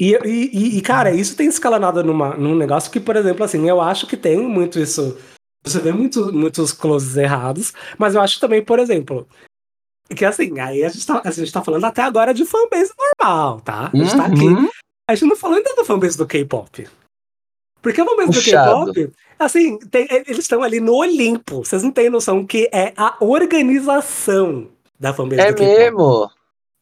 [0.00, 3.68] E, e, e- e, cara, isso tem escalonado numa, num negócio que, por exemplo, assim,
[3.68, 5.18] eu acho que tem muito isso.
[5.64, 9.28] Você vê muito, muitos closes errados, mas eu acho também, por exemplo,
[10.14, 13.60] que assim, aí a gente tá, a gente tá falando até agora de fanbase normal,
[13.60, 13.90] tá?
[13.92, 14.44] A gente tá aqui.
[14.44, 14.68] Uhum.
[15.08, 16.88] A gente não falou ainda do fanbase do K-pop.
[17.80, 18.92] Porque a fanbase do Puxado.
[18.92, 21.64] K-pop, assim, tem- eles estão ali no Olimpo.
[21.64, 24.68] Vocês não têm noção que é a organização
[24.98, 25.78] da fanbase É do K-pop.
[25.78, 26.30] mesmo?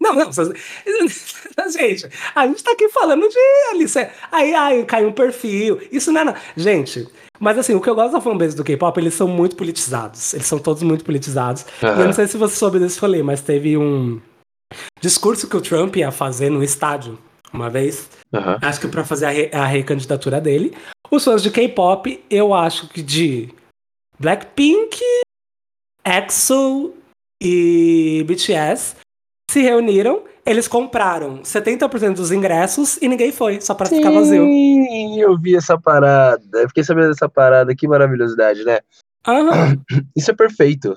[0.01, 0.31] Não, não,
[1.71, 3.39] gente, a gente tá aqui falando de
[3.71, 3.99] Alice.
[4.31, 5.81] Aí, aí cai um perfil.
[5.91, 6.41] Isso não é nada.
[6.57, 7.09] Gente,
[7.41, 10.35] mas assim, o que eu gosto da fanbase do K-pop, eles são muito politizados.
[10.35, 11.65] Eles são todos muito politizados.
[11.83, 14.21] E eu não sei se você soube desse falei, mas teve um
[15.01, 17.19] discurso que o Trump ia fazer no estádio
[17.53, 18.09] uma vez.
[18.35, 18.59] Aham.
[18.61, 20.77] Acho que pra fazer a, re- a recandidatura dele.
[21.11, 23.49] Os fãs de K-pop, eu acho que de
[24.19, 25.01] Blackpink,
[26.05, 26.93] EXO
[27.43, 28.97] e BTS
[29.51, 30.25] se reuniram.
[30.45, 34.45] Eles compraram 70% dos ingressos e ninguém foi, só pra ficar vazio.
[34.45, 36.41] Sim, eu vi essa parada.
[36.61, 37.75] Eu fiquei sabendo dessa parada.
[37.75, 38.79] Que maravilhosidade, né?
[39.27, 39.77] Aham,
[40.17, 40.95] Isso é perfeito.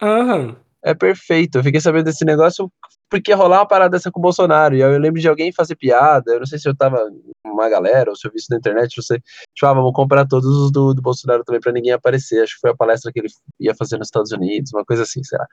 [0.00, 0.56] aham.
[0.82, 1.58] É perfeito.
[1.58, 2.70] Eu fiquei sabendo desse negócio
[3.10, 4.76] porque ia rolar uma parada dessa com o Bolsonaro.
[4.76, 6.32] E aí eu lembro de alguém fazer piada.
[6.32, 6.98] Eu não sei se eu tava
[7.42, 9.02] com uma galera ou se eu vi isso na internet.
[9.02, 9.18] Sei.
[9.52, 12.40] Tipo, ah, vamos comprar todos os do, do Bolsonaro também pra ninguém aparecer.
[12.40, 13.28] Acho que foi a palestra que ele
[13.58, 15.46] ia fazer nos Estados Unidos, uma coisa assim, sei lá.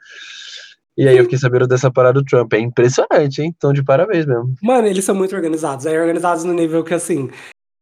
[0.98, 2.54] E aí eu fiquei sabendo dessa parada do Trump.
[2.54, 3.54] É impressionante, hein?
[3.56, 4.54] Então, de parabéns mesmo.
[4.62, 5.86] Mano, eles são muito organizados.
[5.86, 7.30] É organizados no nível que, assim,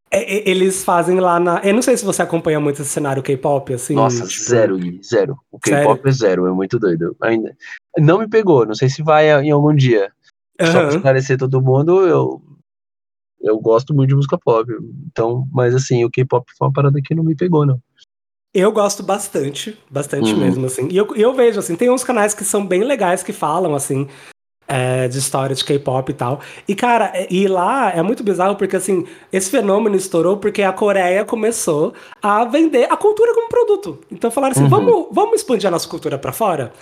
[0.10, 1.60] é- é- eles fazem lá na.
[1.60, 3.96] Eu não sei se você acompanha muito esse cenário K-pop, assim.
[3.96, 5.38] Nossa, tipo- zero, zero.
[5.52, 5.60] O?
[5.60, 7.16] K-pop é zero, é muito doido.
[7.22, 7.54] Ainda
[7.98, 10.12] não me pegou, não sei se vai em algum dia.
[10.62, 12.42] Só pra esclarecer todo mundo, eu
[13.44, 14.72] eu gosto muito de música pop.
[15.08, 17.82] Então, mas assim, o K-pop foi uma parada que não me pegou, não.
[18.54, 20.40] Eu gosto bastante, bastante Uhum.
[20.40, 20.88] mesmo, assim.
[20.92, 24.10] E eu, eu vejo, assim, tem uns canais que são bem legais que falam, assim,
[24.68, 26.42] é, de história de K-pop e tal.
[26.68, 30.74] E, cara, é- e lá é muito bizarro porque, assim, esse fenômeno estourou porque a
[30.74, 34.00] Coreia começou a vender a cultura como produto.
[34.12, 34.70] Então falaram assim, Uhum.
[34.70, 36.74] vamos, vamos expandir a nossa cultura pra fora?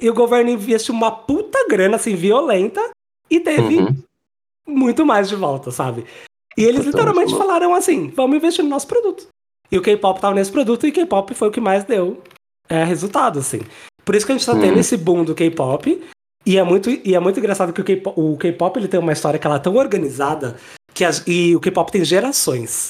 [0.00, 2.80] E o governo investiu uma puta grana, assim, violenta
[3.28, 3.96] e teve Uhum.
[4.68, 6.04] muito mais de volta, sabe?
[6.56, 6.86] E eles Totalmente
[7.32, 9.26] literalmente falaram assim: vamos investir no nosso produto.
[9.70, 12.22] E o K-pop tava nesse produto e o K-pop foi o que mais deu
[12.68, 13.60] é, resultado, assim.
[14.04, 14.60] Por isso que a gente tá Hum.
[14.60, 16.04] tendo esse boom do K-pop.
[16.44, 19.12] E é muito, e é muito engraçado que o K-pop, o K-pop ele tem uma
[19.12, 20.56] história que ela é tão organizada
[20.94, 22.88] que as- e o K-pop tem gerações.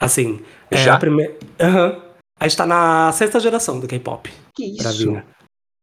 [0.00, 0.94] Assim, é Já?
[0.94, 1.36] a primeira.
[1.60, 2.02] Aham.
[2.40, 4.32] A gente tá na sexta geração do K-pop.
[4.56, 5.24] Que pra vir, né?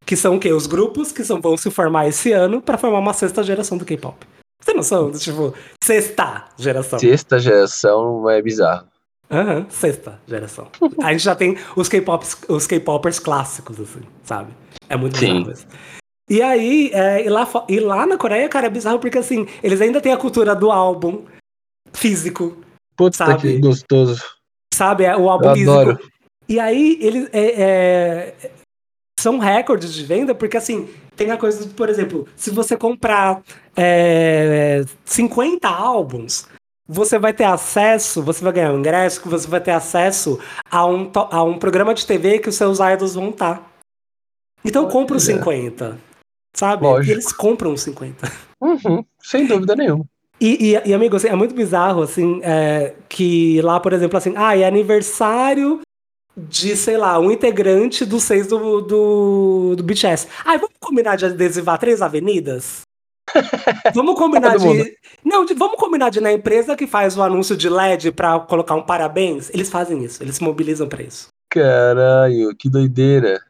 [0.06, 0.52] Que são o quê?
[0.52, 3.86] Os grupos que são, vão se formar esse ano pra formar uma sexta geração do
[3.86, 4.18] K-pop.
[4.62, 5.10] Você tem noção?
[5.14, 7.00] Tipo, sexta geração.
[7.00, 8.88] Sexta geração é bizarro.
[9.32, 10.68] Aham, sexta geração.
[11.04, 11.88] A gente já tem os
[12.68, 14.52] K-popers clássicos, assim, sabe?
[14.88, 15.44] É muito Sim.
[15.44, 15.68] bizarro isso.
[16.30, 19.82] E aí, é, e, lá, e lá na Coreia, cara, é bizarro porque assim, eles
[19.82, 21.26] ainda têm a cultura do álbum
[21.94, 22.58] físico,
[22.96, 23.54] Puta Sabe?
[23.54, 24.22] que gostoso.
[24.74, 25.06] sabe?
[25.06, 25.72] É, O álbum Eu físico.
[25.72, 26.00] adoro.
[26.50, 28.52] E aí, eles é, é,
[29.20, 33.42] são recordes de venda, porque assim, tem a coisa, de, por exemplo, se você comprar
[33.76, 36.46] é, 50 álbuns,
[36.92, 40.40] você vai ter acesso, você vai ganhar um ingresso, você vai ter acesso
[40.72, 43.72] a um, a um programa de TV que os seus idols vão estar.
[44.66, 45.38] Então compra os Olha.
[45.38, 46.00] 50,
[46.52, 46.84] sabe?
[46.84, 47.08] Lógico.
[47.08, 48.32] E eles compram os 50.
[48.60, 50.04] Uhum, sem dúvida nenhuma.
[50.42, 54.34] E, e, e, amigo, assim, é muito bizarro, assim, é, que lá, por exemplo, assim,
[54.36, 55.82] ah, é aniversário
[56.36, 60.28] de, sei lá, um integrante dos seis do, do, do BTS.
[60.44, 62.82] Ah, vamos combinar de adesivar três avenidas?
[63.94, 64.84] Vamos combinar Todo mundo.
[64.84, 64.98] de.
[65.24, 68.76] Não, de- vamos combinar de na empresa que faz o anúncio de LED pra colocar
[68.76, 69.50] um parabéns?
[69.54, 71.28] Eles fazem isso, eles se mobilizam pra isso.
[71.50, 73.42] Caralho, que doideira.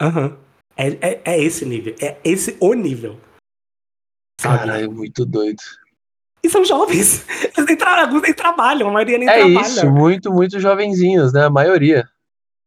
[0.00, 0.36] Aham.
[0.76, 3.16] É, é, é esse nível, é esse o nível.
[4.40, 4.58] Sabe?
[4.58, 5.62] Caralho, muito doido.
[6.42, 7.24] E são jovens.
[7.56, 9.60] Eles nem, tra alguns nem trabalham, a maioria nem É trabalha.
[9.60, 11.46] isso, muito, muito jovenzinhos, né?
[11.46, 12.08] A maioria.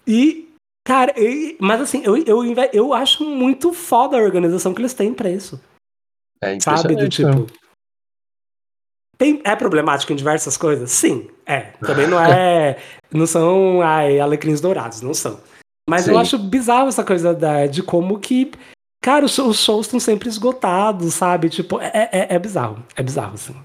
[0.08, 0.50] E,
[0.84, 2.42] cara, e- mas assim, eu, eu,
[2.74, 5.62] eu acho muito foda a organização que eles têm pra isso.
[6.42, 6.96] É Sabe?
[6.96, 7.48] Do tipo.
[9.18, 10.92] Tem, é problemático em diversas coisas?
[10.92, 11.74] Sim, é.
[11.86, 12.78] Também não é.
[13.12, 15.42] Não são ai, alecrins dourados, não são.
[15.90, 16.22] Mas eu Sim.
[16.22, 18.52] acho bizarro essa coisa da, de como que.
[19.02, 21.50] Cara, os, os shows estão sempre esgotados, sabe?
[21.50, 22.84] Tipo, é, é, é bizarro.
[22.96, 23.56] É bizarro, assim.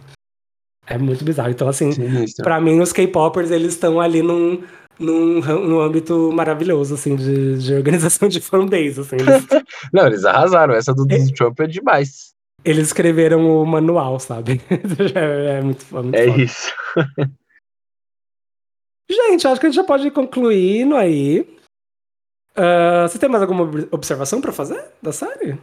[0.87, 1.51] É muito bizarro.
[1.51, 2.43] Então, assim, Sinistro.
[2.43, 4.63] Pra mim, os K-popers, eles estão ali num,
[4.99, 9.17] num, num âmbito maravilhoso, assim, de, de organização de fanbase, assim.
[9.17, 10.75] Eles, Não, eles arrasaram.
[10.75, 11.27] Essa do, do É.
[11.33, 12.34] Trump é demais.
[12.65, 14.61] Eles escreveram o manual, sabe?
[15.15, 16.43] é, é muito, é muito É foda.
[16.43, 16.73] isso.
[19.11, 21.47] Gente, acho que a gente já pode ir concluindo aí.
[22.57, 25.59] Ah, você tem mais alguma ob- observação pra fazer da série?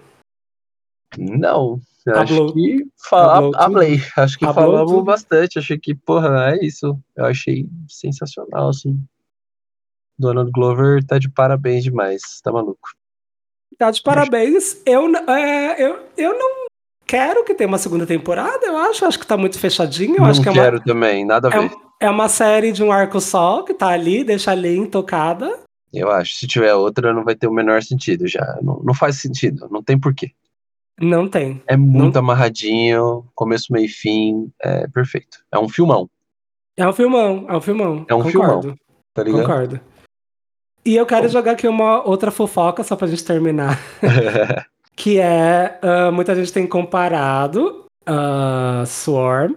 [1.17, 1.79] Não.
[2.07, 3.51] Acho que fala.
[4.17, 5.03] Acho que Hablou falamos tudo.
[5.03, 5.59] bastante.
[5.59, 6.97] Achei que, porra, é isso.
[7.15, 9.03] Eu achei sensacional, assim.
[10.17, 12.21] Donald Glover tá de parabéns demais.
[12.43, 12.89] Tá maluco.
[13.77, 14.81] Tá de parabéns.
[14.85, 16.65] Eu, é, eu, eu não
[17.11, 19.05] quero que tenha uma segunda temporada, eu acho.
[19.05, 20.15] Acho que tá muito fechadinho.
[20.15, 21.71] Eu Não acho que é uma, quero também, nada a é, ver.
[21.99, 25.59] é uma série de um arco só, que tá ali, deixa ali intocada.
[25.93, 26.35] Eu acho.
[26.35, 28.57] Se tiver outra, não vai ter o menor sentido já.
[28.61, 29.67] Não, não faz sentido.
[29.69, 30.31] Não tem porquê.
[31.01, 31.61] Não tem.
[31.67, 33.25] É muito amarradinho.
[33.35, 34.49] Começo, meio e fim.
[34.61, 35.39] É perfeito.
[35.51, 36.09] É um filmão,
[36.77, 38.05] É um filmão, é um filmão.
[38.07, 38.73] É um Concordo,
[39.13, 39.41] tá ligado?
[39.41, 39.81] Concordo.
[40.85, 43.77] E eu quero jogar aqui uma outra fofoca, só pra gente terminar.
[44.95, 49.53] Que é, ah, muita gente tem comparado ah, Swarm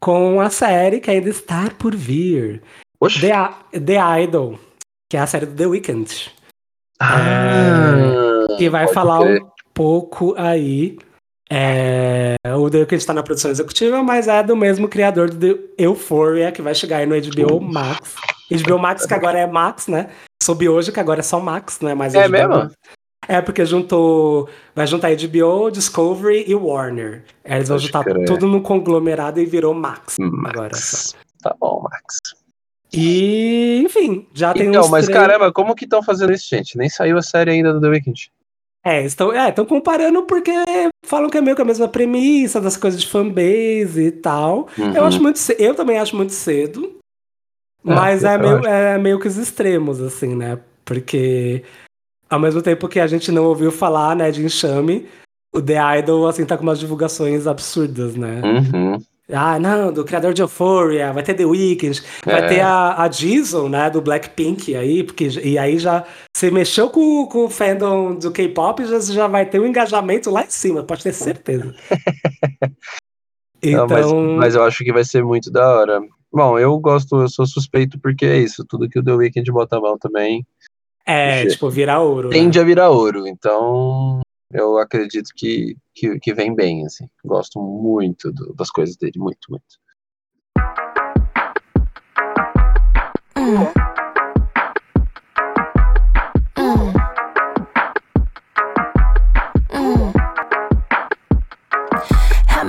[0.00, 2.62] com a série que ainda está por vir.
[3.00, 3.20] Oxe.
[3.20, 4.58] The, The Idol,
[5.10, 6.30] que é a série do The Weeknd.
[7.00, 9.42] Ah, Que vai falar crer.
[9.42, 10.98] um pouco aí.
[11.50, 15.60] É, o The Weeknd está na produção executiva, mas é do mesmo criador do The
[15.78, 18.14] Euphoria, que vai chegar aí no HBO Max.
[18.50, 20.10] HBO Max, que agora é Max, né?
[20.42, 22.32] Soube hoje que agora é só Max, não é mais É HBO.
[22.32, 22.70] mesmo?
[23.28, 24.48] É, porque juntou.
[24.74, 27.24] Vai juntar HBO, Discovery e Warner.
[27.44, 28.24] Aí eles vão Pode juntar crer.
[28.26, 30.16] tudo no conglomerado e virou Max.
[30.20, 31.14] Agora Max.
[31.42, 31.48] só.
[31.50, 32.16] Tá bom, Max.
[32.92, 36.78] E, enfim, já tem Então, uns mas três- caramba, como que estão fazendo isso, gente?
[36.78, 38.30] Nem saiu a série ainda do The Weeknd.
[38.84, 40.52] É, estão é, comparando porque
[41.06, 44.68] falam que é meio que a mesma premissa das coisas de fanbase e tal.
[44.78, 45.04] Eu Uhum.
[45.04, 46.94] acho muito ce- eu também acho muito cedo.
[47.86, 48.66] É, Mas é, eu meio, acho.
[48.68, 50.58] é meio que os extremos, assim, né?
[50.84, 51.64] Porque
[52.34, 55.06] ao mesmo tempo que a gente não ouviu falar, né, de enxame,
[55.54, 58.42] o The Idol, assim, tá com umas divulgações absurdas, né?
[58.44, 58.98] Uhum.
[59.32, 62.46] Ah, não, do criador de Euphoria, vai ter The Weeknd, vai É.
[62.48, 66.04] ter a, a Jisoo, né, do Blackpink aí, porque, e aí já,
[66.36, 70.42] você mexeu com, com o fandom do K-pop, já, já vai ter um engajamento lá
[70.42, 71.72] em cima, pode ter certeza.
[73.64, 76.02] Não, então, mas, mas eu acho que vai ser muito da hora.
[76.30, 78.62] Bom, eu gosto, eu sou suspeito porque é isso.
[78.68, 80.44] Tudo que o The Weeknd bota a mão também
[81.06, 82.34] é, tipo, virar ouro, né?
[82.36, 83.26] tende a virar ouro.
[83.26, 84.20] Então,
[84.50, 87.06] eu acredito que, que, que vem bem, assim.
[87.24, 89.64] Gosto muito do- das coisas dele, muito, muito.
[93.36, 93.83] How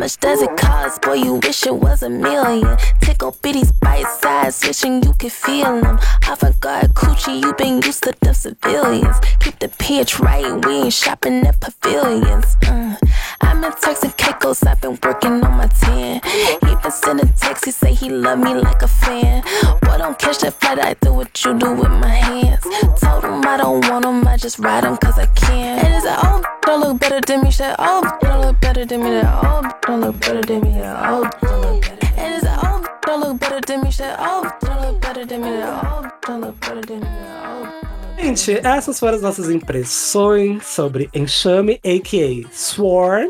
[0.06, 1.02] much does it cost?
[1.02, 2.78] Boy, you wish it was a million.
[3.02, 5.98] Tickle bitties bite size, wishing you could feel them.
[6.30, 9.18] I forgot coochie, you been used to the civilians.
[9.40, 12.56] Keep the pitch right, we ain't shopping at pavilions.
[12.68, 12.96] Uh,
[13.42, 16.22] I'm in Turks and Caicos, I've been working on my tan.
[16.62, 19.42] He been sending texts, he say he love me like a fan.
[19.82, 22.64] Boy, don't catch that flight, I do what you do with my hands.
[23.02, 25.80] Told him I don't want him, I just ride him cause I can.
[25.84, 27.76] And it's like, oh, don't look better than me, shit.
[27.80, 28.02] Oh,
[28.76, 29.44] better than me, that.
[29.44, 31.10] Oh, don't look better than me, that.
[31.10, 32.08] Oh, don't look better.
[32.18, 34.16] And it's like, oh, don't look better than me, shit.
[34.20, 35.86] Oh, don't look better than me, that.
[35.86, 38.22] Oh, don't look better than me, that.
[38.22, 42.48] Gente, essas foram as nossas impressões sobre Enxame, a.k.a.
[42.52, 43.30] Sworn.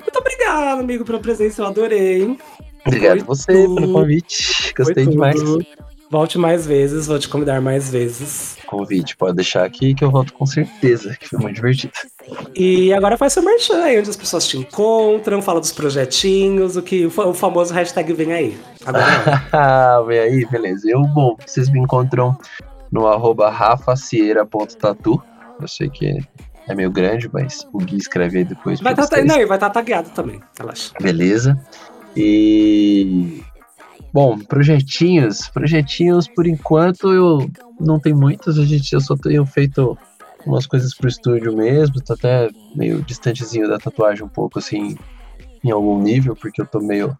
[0.00, 2.38] Muito obrigado, amigo, pela presença, eu adorei.
[2.86, 3.74] Obrigado a Foi você tudo.
[3.76, 4.72] pelo convite.
[4.74, 5.12] Foi Gostei tudo.
[5.12, 5.40] demais.
[6.10, 8.56] Volte mais vezes, vou te convidar mais vezes.
[8.66, 11.92] Convite, pode deixar aqui que eu volto com certeza, que foi muito divertido.
[12.54, 16.82] E agora faz seu merchan aí, onde as pessoas te encontram, fala dos projetinhos, o
[16.82, 18.58] que o fa- o famoso hashtag vem aí.
[18.86, 20.88] Agora vem aí, beleza.
[20.90, 22.36] Eu, bom, vocês me encontram
[22.90, 25.22] no arroba rafacieira.tatu.
[25.60, 26.18] Eu sei que
[26.68, 29.24] é meio grande, mas o Gui escreve aí depois vai vocês.
[29.26, 30.92] não, e vai estar tagueado também, relaxa.
[31.00, 31.58] Beleza.
[32.16, 33.42] E.
[34.12, 35.48] Bom, projetinhos.
[35.48, 37.50] Projetinhos, por enquanto, eu
[37.80, 38.58] não tenho muitos.
[38.58, 39.96] A gente, eu só tenho feito
[40.46, 42.02] umas coisas pro estúdio mesmo.
[42.02, 44.96] Tô até meio distantezinho da tatuagem um pouco, assim,
[45.62, 47.16] em algum nível, porque eu tô meio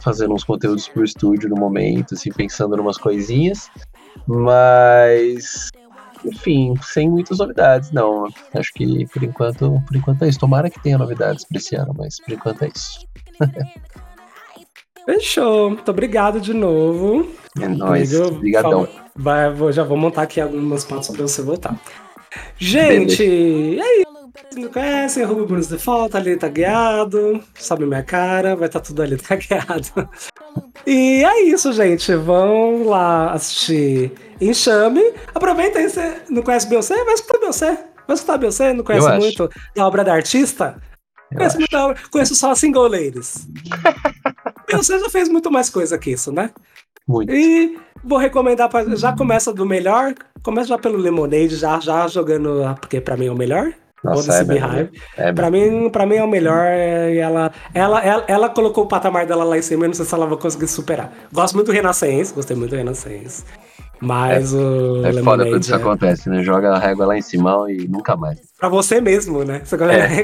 [0.00, 3.70] fazendo uns conteúdos pro estúdio no momento, assim, pensando em umas coisinhas.
[4.26, 5.70] Mas.
[6.24, 8.28] Enfim, sem muitas novidades, não.
[8.52, 10.40] Acho que por enquanto, por enquanto é isso.
[10.40, 13.06] Tomara que tenha novidades pra esse ano, mas por enquanto é isso.
[15.08, 15.70] Fechou.
[15.70, 17.30] Muito obrigado de novo.
[17.58, 18.12] É nóis.
[18.20, 18.86] Obrigadão.
[19.16, 21.80] Vai, vou, já vou montar aqui algumas pautas pra você voltar.
[22.58, 23.22] Gente,
[23.80, 24.08] é isso.
[24.50, 29.02] Vocês me conhecem, arroba Brunos Default, tá ali tagueado, sabe minha cara, vai estar tudo
[29.02, 30.08] ali tagueado.
[30.86, 32.14] E é isso, gente.
[32.14, 35.02] Vão lá assistir Enxame.
[35.34, 37.04] Aproveita aí, você não conhece Beyoncé?
[37.04, 37.84] Vai escutar Beyoncé.
[38.06, 38.72] Vai escutar Beyoncé?
[38.72, 39.20] Não conhece Eu acho.
[39.20, 40.80] muito da obra da artista?
[41.30, 43.46] Eu Conheço, muito da obra, conheço só a Single Ladies.
[44.66, 46.50] Beyoncé já fez muito mais coisa que isso, né?
[47.06, 47.32] Muito.
[47.32, 52.74] E vou recomendar, pra, já começa do melhor, começa já pelo Lemonade, já, já jogando,
[52.80, 53.72] porque pra mim é o melhor.
[54.04, 54.44] Nossa, é.
[54.44, 54.90] Beehive.
[55.16, 56.64] É Pra mim, pra mim é o melhor.
[56.66, 59.94] é, e Ela, ela, ela, ela colocou o patamar dela lá em cima e não
[59.94, 61.12] sei se ela vai conseguir superar.
[61.32, 63.44] Gosto muito do Renascença, gostei muito do Renascença.
[64.00, 65.04] Mas o.
[65.04, 66.44] É foda quando isso é- acontece, né?
[66.44, 68.38] Joga a régua lá em cima e nunca mais.
[68.56, 69.62] Pra você mesmo, né?
[69.64, 69.78] Você É.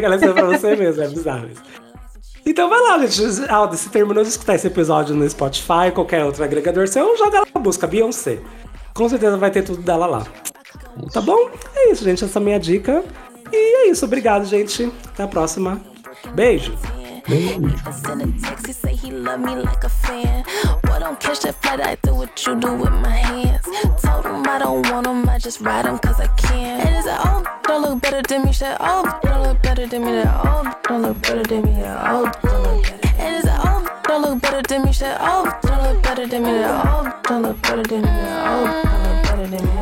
[0.05, 0.15] é.
[0.17, 1.63] isso pra você mesmo, é bizarro isso.
[2.47, 3.51] Então vai lá, gente.
[3.51, 7.47] Aldo, se terminou de escutar esse episódio no Spotify, qualquer outro agregador seu, joga lá
[7.55, 8.41] na busca, Beyoncé.
[8.93, 10.27] Com certeza vai ter tudo dela lá.
[11.13, 11.51] Tá bom?
[11.75, 12.25] É isso, gente.
[12.25, 13.03] Essa é a minha dica.
[13.53, 14.05] E é isso.
[14.05, 14.93] Obrigado, gente.
[15.09, 15.81] Até a próxima.
[16.35, 16.77] Beijo.
[17.27, 20.45] Send a text, he say he love me like a fan.
[20.83, 23.65] Boy, don't catch that flight, I do what you do with my hands.
[24.03, 26.81] Told him I don't want him, I just ride him cause I can.
[26.81, 28.49] And he said, oh, don't look better than me.
[28.49, 30.23] She said, oh, don't look better than me.
[30.23, 31.73] Said, oh, don't look better than me.
[31.73, 33.09] Said, oh, don't look better.
[33.19, 34.93] And he said, oh, don't look better than me.
[34.93, 36.51] She said, oh, don't look better than me.
[36.51, 38.09] Said, oh, don't look better than me.
[38.09, 39.75] Said, oh, don't look better than me.